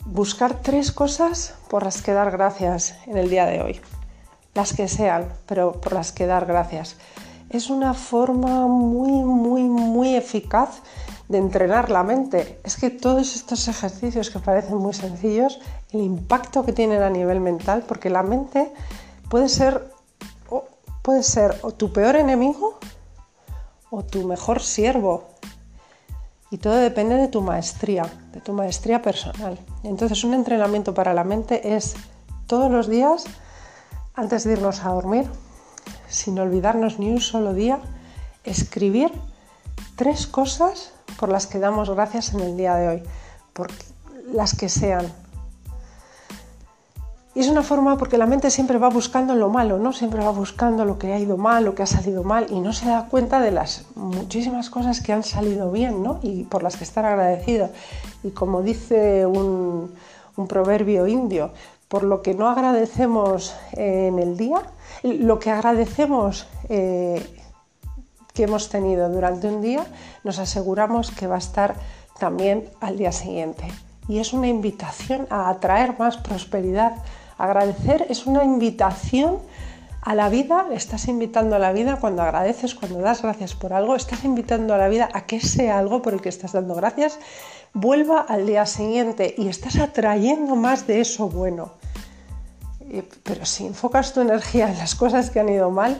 buscar 0.05 0.61
tres 0.61 0.91
cosas 0.91 1.55
por 1.69 1.83
las 1.83 2.01
que 2.01 2.13
dar 2.13 2.31
gracias 2.31 2.95
en 3.07 3.17
el 3.17 3.29
día 3.29 3.45
de 3.45 3.61
hoy. 3.61 3.81
Las 4.53 4.73
que 4.73 4.87
sean, 4.87 5.27
pero 5.47 5.73
por 5.81 5.93
las 5.93 6.11
que 6.11 6.27
dar 6.27 6.45
gracias. 6.45 6.95
Es 7.49 7.69
una 7.69 7.93
forma 7.93 8.67
muy, 8.67 9.11
muy, 9.11 9.63
muy 9.63 10.15
eficaz 10.15 10.81
de 11.27 11.39
entrenar 11.39 11.89
la 11.89 12.03
mente. 12.03 12.59
Es 12.63 12.77
que 12.77 12.89
todos 12.89 13.35
estos 13.35 13.67
ejercicios 13.67 14.29
que 14.29 14.39
parecen 14.39 14.77
muy 14.77 14.93
sencillos, 14.93 15.59
el 15.91 16.01
impacto 16.01 16.63
que 16.65 16.73
tienen 16.73 17.01
a 17.01 17.09
nivel 17.09 17.39
mental, 17.39 17.83
porque 17.87 18.09
la 18.09 18.23
mente 18.23 18.71
puede 19.29 19.49
ser, 19.49 19.91
puede 21.01 21.23
ser 21.23 21.57
o 21.63 21.71
tu 21.71 21.91
peor 21.91 22.15
enemigo 22.15 22.79
o 23.89 24.03
tu 24.03 24.27
mejor 24.27 24.61
siervo. 24.61 25.23
Y 26.55 26.57
todo 26.57 26.75
depende 26.75 27.15
de 27.15 27.27
tu 27.27 27.41
maestría, 27.41 28.03
de 28.31 28.39
tu 28.39 28.53
maestría 28.53 29.01
personal. 29.01 29.59
Entonces 29.83 30.23
un 30.23 30.33
entrenamiento 30.33 30.93
para 30.93 31.13
la 31.13 31.25
mente 31.25 31.75
es 31.75 31.95
todos 32.47 32.71
los 32.71 32.87
días, 32.87 33.25
antes 34.13 34.45
de 34.45 34.53
irnos 34.53 34.85
a 34.85 34.91
dormir, 34.91 35.29
sin 36.07 36.39
olvidarnos 36.39 36.97
ni 36.97 37.09
un 37.11 37.19
solo 37.19 37.53
día, 37.53 37.81
escribir 38.45 39.11
tres 39.97 40.27
cosas 40.27 40.93
por 41.19 41.27
las 41.27 41.45
que 41.45 41.59
damos 41.59 41.89
gracias 41.89 42.33
en 42.33 42.39
el 42.39 42.55
día 42.55 42.75
de 42.75 42.87
hoy, 42.87 43.03
por 43.51 43.67
las 44.31 44.55
que 44.55 44.69
sean, 44.69 45.11
y 47.35 47.41
es 47.41 47.49
una 47.49 47.63
forma 47.63 47.97
porque 47.97 48.17
la 48.17 48.25
mente 48.25 48.49
siempre 48.49 48.77
va 48.77 48.87
buscando 48.87 49.35
lo 49.35 49.49
malo, 49.49 49.77
¿no? 49.77 49.91
Siempre 49.91 50.23
va 50.23 50.31
buscando 50.31 50.85
lo 50.85 50.97
que 50.97 51.11
ha 51.11 51.19
ido 51.19 51.35
mal, 51.35 51.65
lo 51.65 51.75
que 51.75 51.83
ha 51.83 51.85
salido 51.85 52.23
mal 52.23 52.47
y 52.49 52.61
no 52.61 52.71
se 52.71 52.87
da 52.87 53.07
cuenta 53.09 53.41
de 53.41 53.51
las 53.51 53.83
muchísimas 53.95 54.69
cosas 54.69 55.01
que 55.01 55.11
han 55.11 55.23
salido 55.23 55.69
bien, 55.69 56.01
¿no? 56.01 56.19
Y 56.21 56.45
por 56.45 56.63
las 56.63 56.77
que 56.77 56.85
estar 56.85 57.05
agradecido. 57.05 57.69
Y 58.23 58.29
como 58.29 58.61
dice 58.61 59.25
un, 59.25 59.93
proverbio 60.47 61.07
indio, 61.07 61.51
por 61.89 62.03
lo 62.03 62.21
que 62.21 62.33
no 62.33 62.47
agradecemos 62.47 63.53
en 63.73 64.17
el 64.17 64.37
día, 64.37 64.61
lo 65.03 65.37
que 65.37 65.51
agradecemos 65.51 66.47
eh, 66.69 67.21
que 68.33 68.43
hemos 68.43 68.69
tenido 68.69 69.09
durante 69.09 69.49
un 69.49 69.61
día, 69.61 69.85
nos 70.23 70.39
aseguramos 70.39 71.11
que 71.11 71.27
va 71.27 71.35
a 71.35 71.39
estar 71.39 71.75
también 72.17 72.69
al 72.79 72.97
día 72.97 73.11
siguiente. 73.11 73.67
Y 74.07 74.19
es 74.19 74.31
una 74.31 74.47
invitación 74.47 75.27
a 75.29 75.49
atraer 75.49 75.99
más 75.99 76.15
prosperidad 76.15 76.93
Agradecer 77.37 78.05
es 78.09 78.25
una 78.25 78.43
invitación 78.43 79.39
a 80.01 80.13
la 80.13 80.29
vida, 80.29 80.67
estás 80.71 81.07
invitando 81.07 81.55
a 81.55 81.59
la 81.59 81.73
vida 81.73 81.97
cuando 81.99 82.21
agradeces, 82.21 82.75
cuando 82.75 82.99
das 82.99 83.23
gracias 83.23 83.55
por 83.55 83.73
algo, 83.73 83.95
estás 83.95 84.23
invitando 84.23 84.73
a 84.73 84.77
la 84.77 84.87
vida 84.87 85.09
a 85.13 85.25
que 85.25 85.37
ese 85.37 85.71
algo 85.71 86.01
por 86.01 86.13
el 86.13 86.21
que 86.21 86.29
estás 86.29 86.51
dando 86.53 86.75
gracias 86.75 87.17
vuelva 87.73 88.21
al 88.21 88.45
día 88.45 88.65
siguiente 88.67 89.33
y 89.37 89.47
estás 89.47 89.77
atrayendo 89.77 90.55
más 90.55 90.85
de 90.85 91.01
eso 91.01 91.27
bueno. 91.27 91.71
Pero 93.23 93.45
si 93.45 93.65
enfocas 93.65 94.13
tu 94.13 94.21
energía 94.21 94.69
en 94.69 94.77
las 94.77 94.95
cosas 94.95 95.31
que 95.31 95.39
han 95.39 95.49
ido 95.49 95.71
mal, 95.71 95.99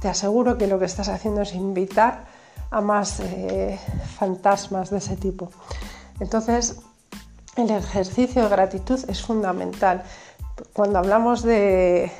te 0.00 0.08
aseguro 0.08 0.58
que 0.58 0.66
lo 0.66 0.78
que 0.78 0.84
estás 0.84 1.08
haciendo 1.08 1.42
es 1.42 1.54
invitar 1.54 2.26
a 2.70 2.80
más 2.80 3.20
eh, 3.20 3.78
fantasmas 4.18 4.90
de 4.90 4.98
ese 4.98 5.16
tipo. 5.16 5.50
Entonces, 6.20 6.76
el 7.56 7.70
ejercicio 7.70 8.42
de 8.42 8.48
gratitud 8.48 9.00
es 9.08 9.22
fundamental 9.22 10.04
cuando 10.72 10.98
hablamos 10.98 11.42
de, 11.42 12.10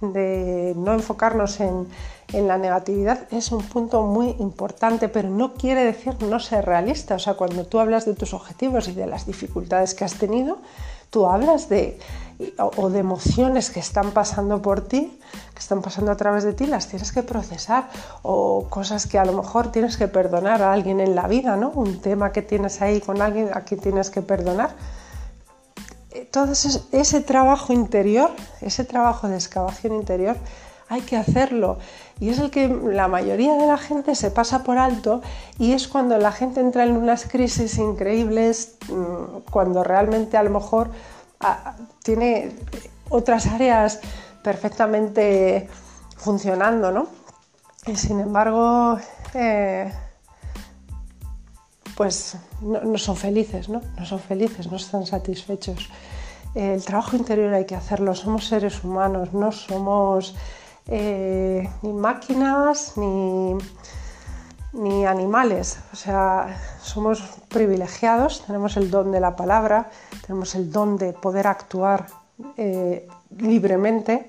no 0.00 0.92
enfocarnos 0.92 1.60
en, 1.60 1.86
la 2.32 2.56
negatividad 2.56 3.28
es 3.30 3.52
un 3.52 3.62
punto 3.62 4.04
muy 4.04 4.36
importante, 4.38 5.10
pero 5.10 5.28
no 5.28 5.52
quiere 5.52 5.84
decir 5.84 6.14
no 6.22 6.40
ser 6.40 6.64
realista. 6.64 7.16
O 7.16 7.18
sea, 7.18 7.34
cuando 7.34 7.66
tú 7.66 7.78
hablas 7.78 8.06
de 8.06 8.14
tus 8.14 8.32
objetivos 8.32 8.88
y 8.88 8.92
de 8.92 9.06
las 9.06 9.26
dificultades 9.26 9.94
que 9.94 10.06
has 10.06 10.14
tenido, 10.14 10.56
tú 11.10 11.26
hablas 11.26 11.68
de 11.68 11.98
o, 12.58 12.88
de 12.88 13.00
emociones 13.00 13.70
que 13.70 13.80
están 13.80 14.12
pasando 14.12 14.62
por 14.62 14.80
ti, 14.80 15.18
que 15.52 15.58
están 15.58 15.82
pasando 15.82 16.10
a 16.10 16.16
través 16.16 16.42
de 16.44 16.54
ti, 16.54 16.66
las 16.66 16.88
tienes 16.88 17.12
que 17.12 17.22
procesar 17.22 17.90
o 18.22 18.66
cosas 18.70 19.06
que 19.06 19.18
a 19.18 19.26
lo 19.26 19.34
mejor 19.34 19.70
tienes 19.70 19.98
que 19.98 20.08
perdonar 20.08 20.62
a 20.62 20.72
alguien 20.72 21.00
en 21.00 21.14
la 21.14 21.28
vida, 21.28 21.56
¿no? 21.56 21.70
Un 21.70 22.00
tema 22.00 22.32
que 22.32 22.40
tienes 22.40 22.80
ahí 22.80 23.00
con 23.00 23.20
alguien 23.20 23.50
a 23.52 23.60
quien 23.60 23.80
tienes 23.80 24.08
que 24.08 24.22
perdonar 24.22 24.70
todo 26.30 26.52
ese, 26.52 27.20
trabajo 27.20 27.72
interior, 27.72 28.30
ese 28.60 28.84
trabajo 28.84 29.28
de 29.28 29.36
excavación 29.36 29.94
interior, 29.94 30.36
hay 30.88 31.00
que 31.02 31.16
hacerlo. 31.16 31.78
Y 32.20 32.28
es 32.28 32.38
el 32.38 32.50
que 32.50 32.68
la 32.68 33.08
mayoría 33.08 33.54
de 33.54 33.66
la 33.66 33.78
gente 33.78 34.14
se 34.14 34.30
pasa 34.30 34.62
por 34.62 34.78
alto 34.78 35.22
y 35.58 35.72
es 35.72 35.88
cuando 35.88 36.18
la 36.18 36.32
gente 36.32 36.60
entra 36.60 36.84
en 36.84 36.96
unas 36.96 37.24
crisis 37.26 37.78
increíbles, 37.78 38.76
mm, 38.88 39.50
cuando 39.50 39.82
realmente 39.82 40.36
a 40.36 40.42
lo 40.42 40.50
mejor 40.50 40.90
tiene 42.04 42.52
otras 43.08 43.46
áreas 43.46 44.00
perfectamente 44.44 45.68
funcionando, 46.16 46.92
¿no? 46.92 47.08
Y 47.86 47.96
sin 47.96 48.20
embargo, 48.20 48.98
eh, 49.34 49.92
pues 51.96 52.36
no, 52.60 52.98
son 52.98 53.16
felices, 53.16 53.68
¿no? 53.68 53.82
No 53.98 54.06
son 54.06 54.20
felices, 54.20 54.70
no 54.70 54.76
están 54.76 55.06
satisfechos. 55.06 55.90
El 56.54 56.84
trabajo 56.84 57.16
interior 57.16 57.52
hay 57.54 57.64
que 57.64 57.74
hacerlo, 57.74 58.14
somos 58.14 58.46
seres 58.46 58.84
humanos, 58.84 59.32
no 59.32 59.52
somos 59.52 60.34
eh, 60.88 61.68
ni 61.82 61.92
máquinas 61.92 62.96
ni, 62.96 63.54
ni 64.72 65.06
animales. 65.06 65.78
O 65.92 65.96
sea, 65.96 66.60
somos 66.82 67.22
privilegiados, 67.48 68.44
tenemos 68.46 68.76
el 68.76 68.90
don 68.90 69.12
de 69.12 69.20
la 69.20 69.36
palabra, 69.36 69.90
tenemos 70.26 70.54
el 70.54 70.70
don 70.70 70.98
de 70.98 71.12
poder 71.12 71.46
actuar 71.46 72.06
eh, 72.56 73.08
libremente 73.38 74.28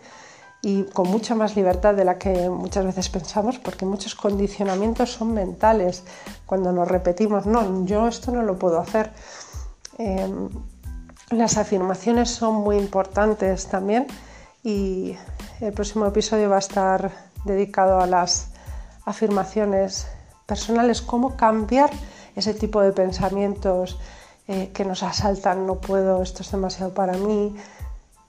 y 0.65 0.85
con 0.85 1.09
mucha 1.09 1.35
más 1.35 1.57
libertad 1.57 1.93
de 1.93 2.05
la 2.05 2.17
que 2.17 2.49
muchas 2.49 2.85
veces 2.85 3.09
pensamos, 3.09 3.59
porque 3.59 3.85
muchos 3.85 4.15
condicionamientos 4.15 5.11
son 5.11 5.33
mentales. 5.33 6.05
Cuando 6.45 6.71
nos 6.71 6.87
repetimos, 6.87 7.45
no, 7.45 7.85
yo 7.85 8.07
esto 8.07 8.31
no 8.31 8.43
lo 8.43 8.57
puedo 8.57 8.79
hacer. 8.79 9.11
Em, 9.97 10.47
las 11.31 11.57
afirmaciones 11.57 12.29
son 12.29 12.55
muy 12.55 12.77
importantes 12.77 13.67
también 13.67 14.07
y 14.63 15.17
el 15.59 15.73
próximo 15.73 16.05
episodio 16.05 16.49
va 16.49 16.55
a 16.55 16.59
estar 16.59 17.11
dedicado 17.43 17.99
a 17.99 18.07
las 18.07 18.51
afirmaciones 19.05 20.07
personales, 20.45 21.01
cómo 21.01 21.35
cambiar 21.35 21.89
ese 22.37 22.53
tipo 22.53 22.79
de 22.79 22.93
pensamientos 22.93 23.99
eh, 24.47 24.71
que 24.73 24.85
nos 24.85 25.03
asaltan, 25.03 25.67
no 25.67 25.75
puedo, 25.75 26.23
esto 26.23 26.41
es 26.41 26.51
demasiado 26.51 26.93
para 26.93 27.17
mí. 27.17 27.53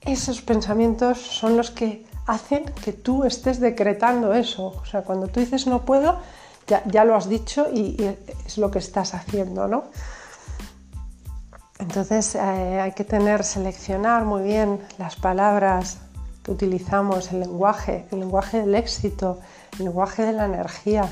Esos 0.01 0.41
pensamientos 0.41 1.17
son 1.17 1.55
los 1.55 1.71
que 1.71 2.05
hacen 2.25 2.65
que 2.83 2.93
tú 2.93 3.23
estés 3.23 3.59
decretando 3.59 4.33
eso. 4.33 4.67
O 4.81 4.85
sea, 4.85 5.01
cuando 5.03 5.27
tú 5.27 5.39
dices 5.39 5.67
no 5.67 5.85
puedo, 5.85 6.19
ya, 6.67 7.05
lo 7.05 7.15
has 7.15 7.29
dicho 7.29 7.67
y, 7.71 7.97
es 8.45 8.57
lo 8.57 8.71
que 8.71 8.79
estás 8.79 9.13
haciendo, 9.13 9.67
¿no? 9.67 9.85
Entonces 11.77 12.35
eh, 12.35 12.39
hay 12.39 12.93
que 12.93 13.03
tener, 13.03 13.43
seleccionar 13.43 14.25
muy 14.25 14.43
bien 14.43 14.79
las 14.97 15.15
palabras 15.15 15.99
que 16.41 16.51
utilizamos, 16.51 17.31
el 17.31 17.41
lenguaje, 17.41 18.05
el 18.11 18.21
lenguaje 18.21 18.61
del 18.61 18.75
éxito, 18.75 19.39
el 19.77 19.85
lenguaje 19.85 20.25
de 20.25 20.33
la 20.33 20.45
energía. 20.45 21.09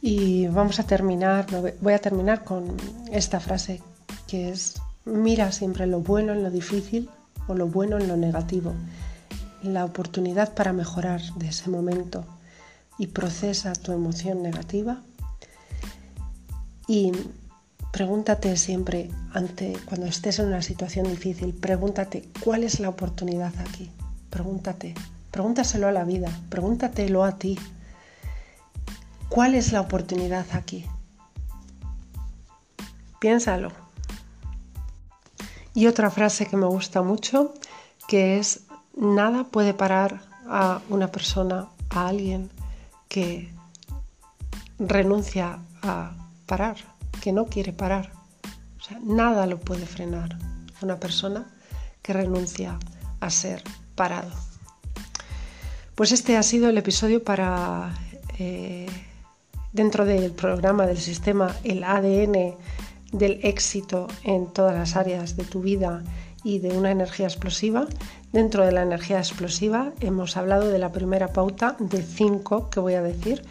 Y 0.00 0.46
vamos 0.48 0.80
a 0.80 0.84
terminar, 0.84 1.46
voy 1.80 1.92
a 1.92 1.98
terminar 1.98 2.44
con 2.44 2.76
esta 3.10 3.40
frase 3.40 3.82
que 4.26 4.50
es 4.50 4.80
Mira 5.04 5.52
siempre 5.52 5.86
lo 5.86 6.00
bueno 6.00 6.32
en 6.32 6.42
lo 6.42 6.50
difícil 6.50 7.08
o 7.46 7.54
lo 7.54 7.66
bueno 7.66 7.98
en 7.98 8.08
lo 8.08 8.16
negativo, 8.16 8.74
la 9.62 9.84
oportunidad 9.84 10.54
para 10.54 10.72
mejorar 10.72 11.20
de 11.36 11.48
ese 11.48 11.70
momento 11.70 12.24
y 12.98 13.08
procesa 13.08 13.72
tu 13.72 13.92
emoción 13.92 14.42
negativa 14.42 15.00
y 16.86 17.12
pregúntate 17.92 18.56
siempre 18.56 19.10
cuando 19.86 20.06
estés 20.06 20.38
en 20.38 20.46
una 20.46 20.62
situación 20.62 21.08
difícil, 21.08 21.54
pregúntate 21.54 22.28
cuál 22.44 22.64
es 22.64 22.80
la 22.80 22.88
oportunidad 22.88 23.52
aquí. 23.60 23.90
Pregúntate, 24.30 24.94
pregúntaselo 25.30 25.88
a 25.88 25.92
la 25.92 26.04
vida, 26.04 26.30
pregúntatelo 26.50 27.24
a 27.24 27.38
ti. 27.38 27.58
¿Cuál 29.28 29.54
es 29.54 29.72
la 29.72 29.80
oportunidad 29.80 30.46
aquí? 30.52 30.84
Piénsalo. 33.20 33.87
Y 35.78 35.86
otra 35.86 36.10
frase 36.10 36.46
que 36.46 36.56
me 36.56 36.66
gusta 36.66 37.02
mucho, 37.02 37.54
que 38.08 38.40
es, 38.40 38.62
nada 38.96 39.44
puede 39.44 39.74
parar 39.74 40.22
a 40.48 40.80
una 40.88 41.12
persona, 41.12 41.68
a 41.90 42.08
alguien 42.08 42.50
que 43.08 43.52
renuncia 44.80 45.60
a 45.84 46.16
parar, 46.46 46.78
que 47.20 47.30
no 47.30 47.46
quiere 47.46 47.72
parar. 47.72 48.10
O 48.80 48.82
sea, 48.82 48.98
nada 49.04 49.46
lo 49.46 49.60
puede 49.60 49.86
frenar 49.86 50.36
a 50.80 50.84
una 50.84 50.96
persona 50.96 51.46
que 52.02 52.12
renuncia 52.12 52.76
a 53.20 53.30
ser 53.30 53.62
parado. 53.94 54.32
Pues 55.94 56.10
este 56.10 56.36
ha 56.36 56.42
sido 56.42 56.70
el 56.70 56.78
episodio 56.78 57.22
para, 57.22 57.94
eh, 58.40 58.88
dentro 59.72 60.04
del 60.04 60.32
programa 60.32 60.88
del 60.88 60.98
sistema, 60.98 61.54
el 61.62 61.84
ADN 61.84 62.56
del 63.12 63.40
éxito 63.42 64.08
en 64.24 64.46
todas 64.46 64.74
las 64.74 64.96
áreas 64.96 65.36
de 65.36 65.44
tu 65.44 65.60
vida 65.60 66.02
y 66.44 66.58
de 66.58 66.76
una 66.76 66.90
energía 66.90 67.26
explosiva. 67.26 67.86
Dentro 68.32 68.64
de 68.64 68.72
la 68.72 68.82
energía 68.82 69.18
explosiva 69.18 69.92
hemos 70.00 70.36
hablado 70.36 70.68
de 70.68 70.78
la 70.78 70.92
primera 70.92 71.32
pauta 71.32 71.76
de 71.78 72.02
cinco 72.02 72.70
que 72.70 72.80
voy 72.80 72.94
a 72.94 73.02
decir 73.02 73.42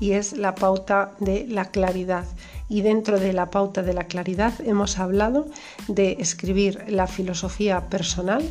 y 0.00 0.12
es 0.12 0.32
la 0.32 0.54
pauta 0.54 1.12
de 1.20 1.46
la 1.46 1.66
claridad. 1.66 2.24
Y 2.68 2.80
dentro 2.80 3.20
de 3.20 3.32
la 3.32 3.50
pauta 3.50 3.82
de 3.82 3.92
la 3.92 4.04
claridad 4.04 4.54
hemos 4.64 4.98
hablado 4.98 5.46
de 5.88 6.16
escribir 6.18 6.84
la 6.88 7.06
filosofía 7.06 7.88
personal, 7.88 8.42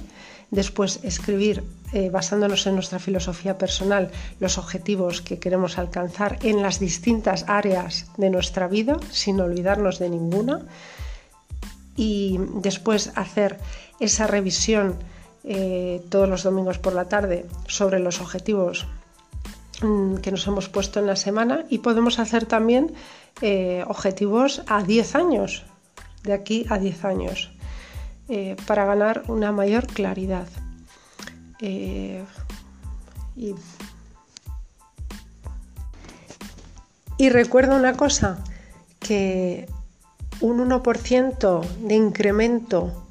Después, 0.52 1.00
escribir, 1.04 1.64
eh, 1.94 2.10
basándonos 2.10 2.68
en 2.68 2.76
nuestra 2.76 3.00
filosofía 3.00 3.58
personal, 3.58 4.12
los 4.42 4.58
objetivos 4.58 5.22
que 5.22 5.40
queremos 5.40 5.78
alcanzar 5.78 6.38
en 6.44 6.62
las 6.62 6.80
distintas 6.80 7.46
áreas 7.48 8.12
de 8.18 8.30
nuestra 8.30 8.68
vida, 8.68 8.98
sin 9.12 9.40
olvidarnos 9.40 9.98
de 9.98 10.10
ninguna. 10.10 10.60
Y 11.96 12.38
después 12.56 13.14
hacer 13.16 13.60
esa 14.02 14.28
revisión 14.28 14.96
eh, 15.46 16.04
todos 16.10 16.28
los 16.28 16.44
domingos 16.44 16.78
por 16.80 16.94
la 16.94 17.06
tarde 17.06 17.46
sobre 17.68 18.00
los 18.00 18.20
objetivos 18.20 18.86
mm, 19.82 20.18
que 20.18 20.32
nos 20.32 20.46
hemos 20.48 20.68
puesto 20.70 21.00
en 21.00 21.08
la 21.08 21.16
semana 21.16 21.66
y 21.70 21.80
podemos 21.80 22.20
hacer 22.20 22.46
también 22.46 22.94
eh, 23.42 23.84
objetivos 23.88 24.64
a 24.68 24.84
10 24.84 25.16
años, 25.16 25.64
de 26.24 26.34
aquí 26.34 26.66
a 26.70 26.78
10 26.78 27.06
años. 27.06 27.52
Eh, 28.34 28.56
para 28.66 28.86
ganar 28.86 29.24
una 29.28 29.52
mayor 29.52 29.88
claridad. 29.88 30.48
Eh, 31.60 32.24
y, 33.36 33.56
y 37.18 37.30
recuerda 37.30 37.76
una 37.76 37.98
cosa, 37.98 38.42
que 39.02 39.68
un 40.40 40.66
1% 40.66 41.62
de 41.82 41.94
incremento 41.94 43.06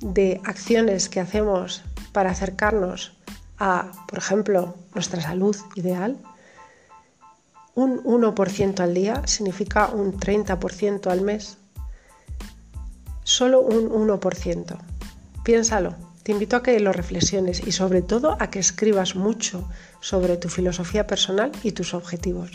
de 0.00 0.40
acciones 0.42 1.08
que 1.08 1.20
hacemos 1.20 1.84
para 2.10 2.32
acercarnos 2.32 3.16
a, 3.58 3.92
por 4.08 4.18
ejemplo, 4.18 4.74
nuestra 4.92 5.22
salud 5.22 5.56
ideal, 5.76 6.18
un 7.76 8.02
1% 8.02 8.80
al 8.80 8.92
día 8.92 9.22
significa 9.24 9.86
un 9.86 10.18
30% 10.18 11.12
al 11.12 11.20
mes 11.20 11.58
solo 13.34 13.60
un 13.60 13.90
1%. 13.90 14.78
Piénsalo, 15.44 15.94
te 16.22 16.32
invito 16.32 16.56
a 16.56 16.62
que 16.62 16.78
lo 16.78 16.92
reflexiones 16.92 17.66
y 17.66 17.72
sobre 17.72 18.00
todo 18.00 18.36
a 18.40 18.48
que 18.50 18.60
escribas 18.60 19.16
mucho 19.16 19.68
sobre 20.00 20.36
tu 20.36 20.48
filosofía 20.48 21.06
personal 21.06 21.50
y 21.62 21.72
tus 21.72 21.94
objetivos. 21.94 22.52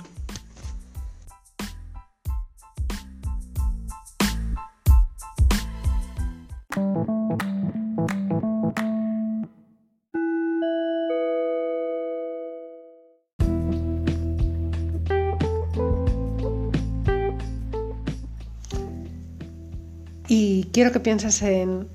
Quiero 20.79 20.93
que 20.93 21.01
pienses 21.01 21.41
en 21.41 21.89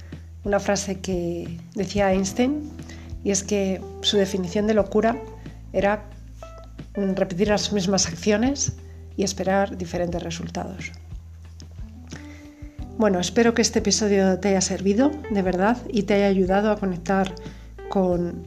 una 0.45 0.61
frase 0.61 1.01
que 1.01 1.59
decía 1.75 2.13
Einstein, 2.13 2.71
y 3.25 3.31
es 3.31 3.43
que 3.43 3.81
su 4.03 4.19
definición 4.19 4.67
de 4.67 4.75
locura 4.75 5.17
era 5.73 6.05
repetir 6.95 7.49
las 7.49 7.73
mismas 7.73 8.07
acciones 8.09 8.75
y 9.17 9.23
esperar 9.25 9.79
diferentes 9.79 10.23
resultados. 10.23 10.93
Bueno, 12.99 13.21
espero 13.21 13.55
que 13.55 13.63
este 13.63 13.79
episodio 13.79 14.39
te 14.39 14.49
haya 14.49 14.61
servido 14.61 15.11
de 15.31 15.41
verdad 15.41 15.79
y 15.91 16.03
te 16.03 16.13
haya 16.13 16.27
ayudado 16.27 16.71
a 16.71 16.77
conectar 16.77 17.35
con 17.89 18.47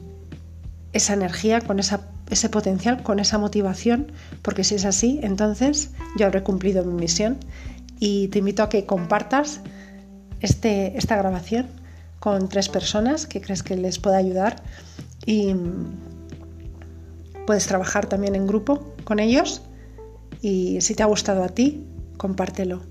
esa 0.93 1.15
energía, 1.15 1.61
con 1.61 1.79
ese 1.79 2.49
potencial, 2.49 3.01
con 3.01 3.17
esa 3.17 3.39
motivación, 3.39 4.11
porque 4.43 4.63
si 4.63 4.75
es 4.75 4.85
así, 4.85 5.19
entonces 5.23 5.93
yo 6.15 6.27
habré 6.27 6.43
cumplido 6.43 6.83
mi 6.83 6.93
misión 6.93 7.39
y 7.97 8.27
te 8.27 8.38
invito 8.38 8.61
a 8.61 8.69
que 8.69 8.85
compartas 8.85 9.61
este, 10.41 10.97
esta 10.97 11.15
grabación 11.15 11.67
con 12.19 12.49
tres 12.49 12.69
personas 12.69 13.25
que 13.27 13.41
crees 13.41 13.63
que 13.63 13.75
les 13.75 13.99
pueda 13.99 14.17
ayudar 14.17 14.61
y 15.25 15.53
puedes 17.45 17.67
trabajar 17.67 18.07
también 18.07 18.35
en 18.35 18.47
grupo 18.47 18.93
con 19.03 19.19
ellos 19.19 19.61
y 20.41 20.81
si 20.81 20.95
te 20.95 21.03
ha 21.03 21.07
gustado 21.07 21.43
a 21.43 21.49
ti, 21.49 21.88
compártelo. 22.17 22.81